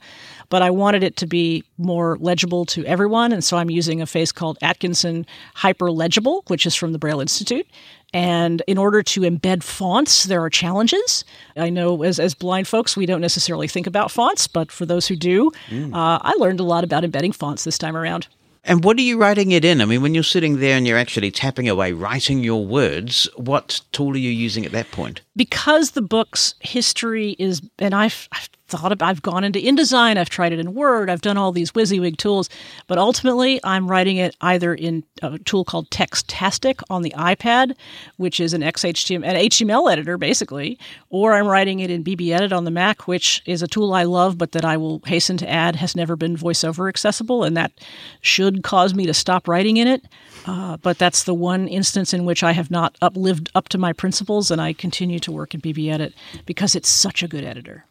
[0.50, 4.06] but I wanted it to be more legible to everyone, and so I'm using a
[4.06, 5.26] face called Atkinson
[5.56, 7.66] Hyperlegible, which is from the Braille Institute.
[8.14, 11.24] And in order to embed fonts, there are challenges.
[11.56, 15.06] I know as, as blind folks, we don't necessarily think about fonts, but for those
[15.06, 15.92] who do, mm.
[15.92, 18.28] uh, I learned a lot about embedding fonts this time around.
[18.64, 19.80] And what are you writing it in?
[19.80, 23.80] I mean, when you're sitting there and you're actually tapping away, writing your words, what
[23.92, 25.20] tool are you using at that point?
[25.36, 30.28] Because the book's history is, and I've, I've thought about, I've gone into InDesign, I've
[30.28, 32.48] tried it in Word, I've done all these WYSIWYG tools,
[32.86, 37.74] but ultimately I'm writing it either in a tool called Textastic on the iPad,
[38.16, 40.78] which is an XHTML, an HTML editor basically,
[41.10, 44.38] or I'm writing it in BBEdit on the Mac, which is a tool I love,
[44.38, 47.72] but that I will hasten to add has never been voiceover accessible, and that
[48.20, 50.04] should cause me to stop writing in it.
[50.46, 53.78] Uh, but that's the one instance in which I have not up, lived up to
[53.78, 56.12] my principles, and I continue to work in BBEdit
[56.46, 57.84] because it's such a good editor.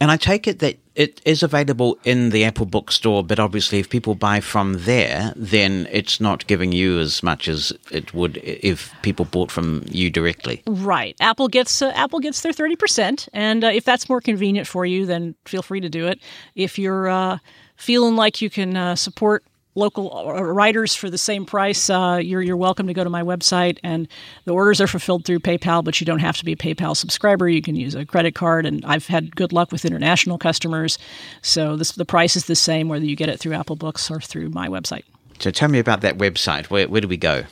[0.00, 3.90] And I take it that it is available in the Apple Bookstore, but obviously, if
[3.90, 8.92] people buy from there, then it's not giving you as much as it would if
[9.02, 10.62] people bought from you directly.
[10.66, 11.14] Right.
[11.20, 14.86] Apple gets uh, Apple gets their thirty percent, and uh, if that's more convenient for
[14.86, 16.18] you, then feel free to do it.
[16.54, 17.38] If you're uh,
[17.76, 19.44] feeling like you can uh, support
[19.74, 23.22] local uh, writers for the same price, uh, you're, you're welcome to go to my
[23.22, 23.78] website.
[23.82, 24.08] And
[24.44, 27.48] the orders are fulfilled through PayPal, but you don't have to be a PayPal subscriber.
[27.48, 28.66] You can use a credit card.
[28.66, 30.98] And I've had good luck with international customers.
[31.42, 34.20] So this, the price is the same whether you get it through Apple Books or
[34.20, 35.04] through my website.
[35.38, 36.66] So tell me about that website.
[36.66, 37.44] Where, where do we go?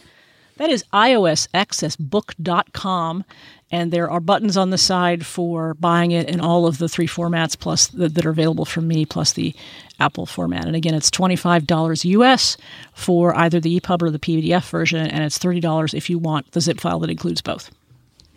[0.58, 3.24] That is iosaccessbook.com.
[3.70, 7.06] And there are buttons on the side for buying it in all of the three
[7.06, 9.54] formats plus the, that are available from me, plus the
[10.00, 10.66] Apple format.
[10.66, 12.56] And again, it's $25 US
[12.94, 16.60] for either the EPUB or the PDF version, and it's $30 if you want the
[16.60, 17.70] zip file that includes both.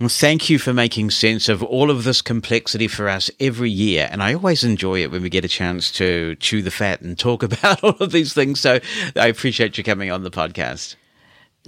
[0.01, 4.09] Well, thank you for making sense of all of this complexity for us every year.
[4.11, 7.17] And I always enjoy it when we get a chance to chew the fat and
[7.19, 8.59] talk about all of these things.
[8.59, 8.79] So
[9.15, 10.95] I appreciate you coming on the podcast.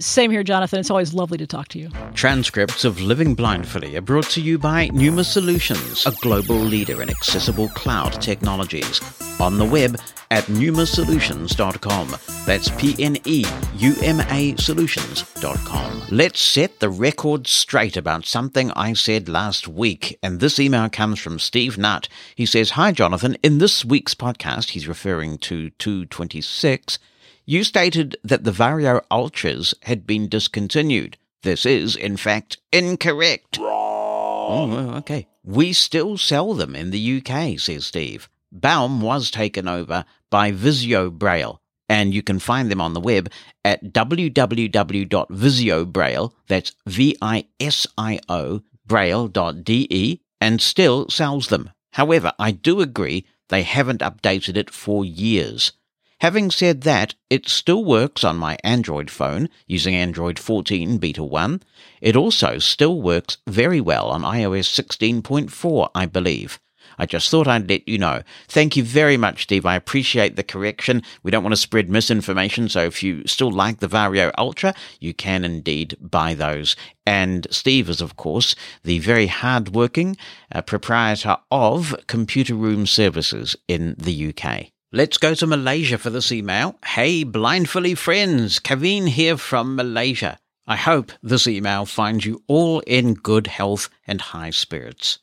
[0.00, 0.80] Same here, Jonathan.
[0.80, 1.88] It's always lovely to talk to you.
[2.14, 7.08] Transcripts of Living Blindfully are brought to you by Pneuma Solutions, a global leader in
[7.10, 9.00] accessible cloud technologies.
[9.40, 9.96] On the web
[10.30, 12.16] at pneumasolutions.com.
[12.44, 13.44] That's P N E
[13.76, 16.02] U M A solutions.com.
[16.10, 20.18] Let's set the record straight about something I said last week.
[20.22, 22.08] And this email comes from Steve Nutt.
[22.34, 23.36] He says, Hi, Jonathan.
[23.42, 26.98] In this week's podcast, he's referring to 226.
[27.46, 31.18] You stated that the VarioUltras had been discontinued.
[31.42, 33.58] This is, in fact, incorrect.
[33.60, 35.28] Oh, okay.
[35.42, 38.30] We still sell them in the UK, says Steve.
[38.50, 41.58] Baum was taken over by VisioBraille,
[41.88, 43.30] and you can find them on the web
[43.62, 51.70] at www.visiobraille, that's V-I-S-I-O, braille.de, and still sells them.
[51.92, 55.72] However, I do agree they haven't updated it for years.
[56.20, 61.62] Having said that, it still works on my Android phone using Android 14 Beta 1.
[62.00, 66.60] It also still works very well on iOS 16.4, I believe.
[66.98, 68.22] I just thought I'd let you know.
[68.48, 69.66] Thank you very much, Steve.
[69.66, 71.02] I appreciate the correction.
[71.22, 75.44] We don't want to spread misinformation, so if you still like the VarioUltra, you can
[75.44, 76.76] indeed buy those.
[77.06, 80.16] And Steve is, of course, the very hard-working
[80.52, 84.73] uh, proprietor of Computer Room Services in the UK.
[84.94, 86.78] Let's go to Malaysia for this email.
[86.86, 90.38] Hey, blindfully friends, Kaveen here from Malaysia.
[90.68, 95.18] I hope this email finds you all in good health and high spirits.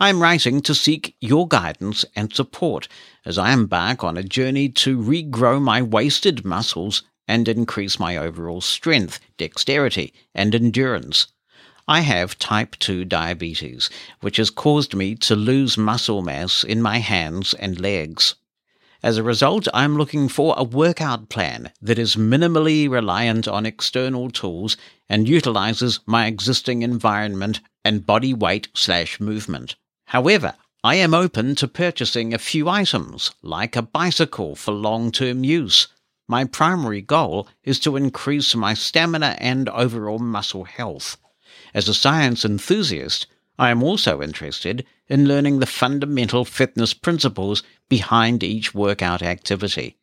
[0.00, 2.88] I'm writing to seek your guidance and support
[3.24, 8.62] as I embark on a journey to regrow my wasted muscles and increase my overall
[8.62, 11.28] strength, dexterity, and endurance.
[11.86, 13.90] I have type 2 diabetes,
[14.22, 18.34] which has caused me to lose muscle mass in my hands and legs.
[19.04, 24.30] As a result, I'm looking for a workout plan that is minimally reliant on external
[24.30, 24.78] tools
[25.10, 29.74] and utilizes my existing environment and body weight slash movement.
[30.06, 35.44] However, I am open to purchasing a few items, like a bicycle for long term
[35.44, 35.88] use.
[36.26, 41.18] My primary goal is to increase my stamina and overall muscle health.
[41.74, 43.26] As a science enthusiast,
[43.58, 49.96] I am also interested in learning the fundamental fitness principles behind each workout activity.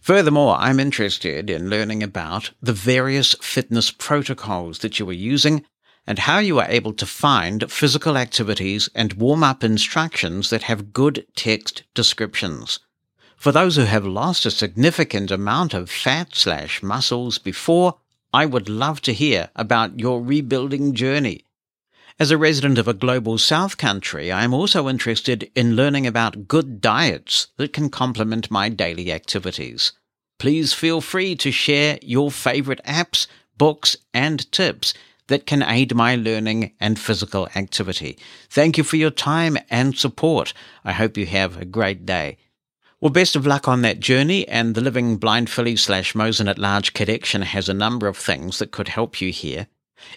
[0.00, 5.64] Furthermore, I'm interested in learning about the various fitness protocols that you are using
[6.08, 10.92] and how you are able to find physical activities and warm up instructions that have
[10.92, 12.80] good text descriptions.
[13.36, 17.98] For those who have lost a significant amount of fat slash muscles before,
[18.32, 21.44] I would love to hear about your rebuilding journey
[22.22, 26.46] as a resident of a global south country, I am also interested in learning about
[26.46, 29.90] good diets that can complement my daily activities.
[30.38, 33.26] Please feel free to share your favorite apps,
[33.58, 34.94] books, and tips
[35.26, 38.16] that can aid my learning and physical activity.
[38.48, 40.54] Thank you for your time and support.
[40.84, 42.38] I hope you have a great day.
[43.00, 46.94] Well, best of luck on that journey, and the Living Blindfully slash Mosen at Large
[46.94, 49.66] collection has a number of things that could help you here.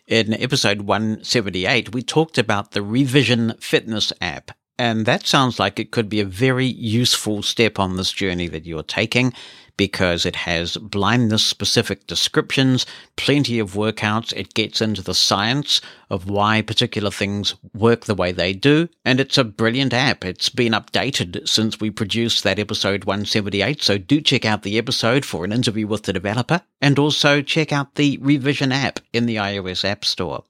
[0.07, 5.91] In episode 178, we talked about the Revision Fitness app, and that sounds like it
[5.91, 9.33] could be a very useful step on this journey that you're taking
[9.77, 12.85] because it has blindness specific descriptions,
[13.15, 14.33] plenty of workouts.
[14.33, 18.89] It gets into the science of why particular things work the way they do.
[19.03, 20.23] And it's a brilliant app.
[20.23, 23.81] It's been updated since we produced that episode 178.
[23.81, 27.71] So do check out the episode for an interview with the developer and also check
[27.71, 30.43] out the revision app in the iOS App Store.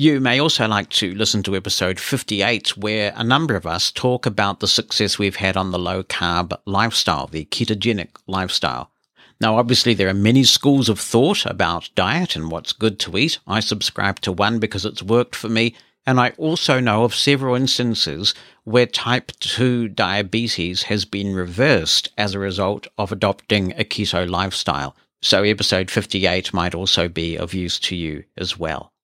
[0.00, 4.24] You may also like to listen to episode 58, where a number of us talk
[4.24, 8.90] about the success we've had on the low carb lifestyle, the ketogenic lifestyle.
[9.42, 13.40] Now, obviously, there are many schools of thought about diet and what's good to eat.
[13.46, 15.74] I subscribe to one because it's worked for me,
[16.06, 22.34] and I also know of several instances where type 2 diabetes has been reversed as
[22.34, 24.96] a result of adopting a keto lifestyle.
[25.20, 28.94] So, episode 58 might also be of use to you as well.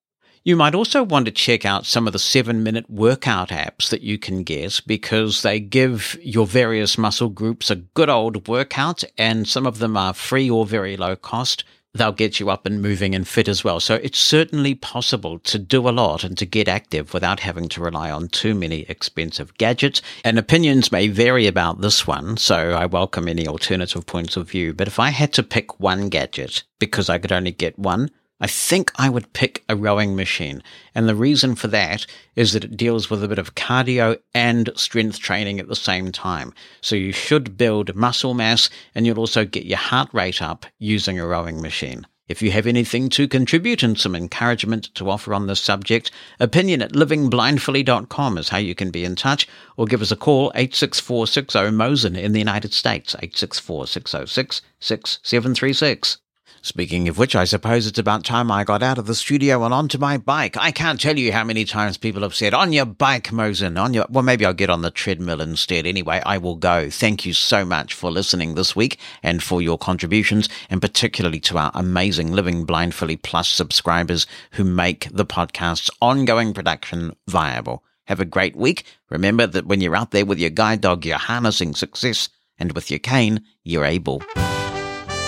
[0.46, 4.02] You might also want to check out some of the seven minute workout apps that
[4.02, 9.48] you can get because they give your various muscle groups a good old workout and
[9.48, 11.64] some of them are free or very low cost.
[11.94, 13.80] They'll get you up and moving and fit as well.
[13.80, 17.80] So it's certainly possible to do a lot and to get active without having to
[17.80, 20.00] rely on too many expensive gadgets.
[20.22, 24.74] And opinions may vary about this one, so I welcome any alternative points of view.
[24.74, 28.46] But if I had to pick one gadget because I could only get one, I
[28.46, 30.62] think I would pick a rowing machine.
[30.94, 34.70] And the reason for that is that it deals with a bit of cardio and
[34.76, 36.52] strength training at the same time.
[36.82, 41.18] So you should build muscle mass and you'll also get your heart rate up using
[41.18, 42.06] a rowing machine.
[42.28, 46.10] If you have anything to contribute and some encouragement to offer on this subject,
[46.40, 49.46] opinion at livingblindfully.com is how you can be in touch,
[49.76, 56.18] or give us a call 86460 Mosen in the United States, 864 606 6736.
[56.66, 59.72] Speaking of which, I suppose it's about time I got out of the studio and
[59.72, 60.56] onto my bike.
[60.56, 63.94] I can't tell you how many times people have said, on your bike, Mosen, on
[63.94, 65.86] your, well, maybe I'll get on the treadmill instead.
[65.86, 66.90] Anyway, I will go.
[66.90, 71.56] Thank you so much for listening this week and for your contributions, and particularly to
[71.56, 77.84] our amazing Living Blindfully Plus subscribers who make the podcast's ongoing production viable.
[78.06, 78.82] Have a great week.
[79.08, 82.28] Remember that when you're out there with your guide dog, you're harnessing success,
[82.58, 84.20] and with your cane, you're able.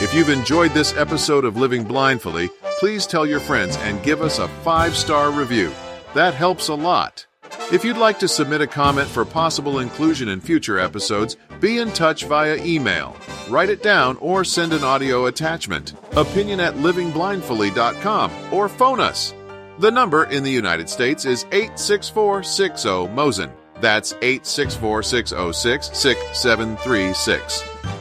[0.01, 4.39] If you've enjoyed this episode of Living Blindfully, please tell your friends and give us
[4.39, 5.73] a five star review.
[6.15, 7.27] That helps a lot.
[7.73, 11.91] If you'd like to submit a comment for possible inclusion in future episodes, be in
[11.91, 13.17] touch via email.
[13.49, 15.95] Write it down or send an audio attachment.
[16.13, 19.35] Opinion at livingblindfully.com or phone us.
[19.81, 23.51] The number in the United States is 86460 Mosen.
[23.81, 27.98] That's 864 606 6736.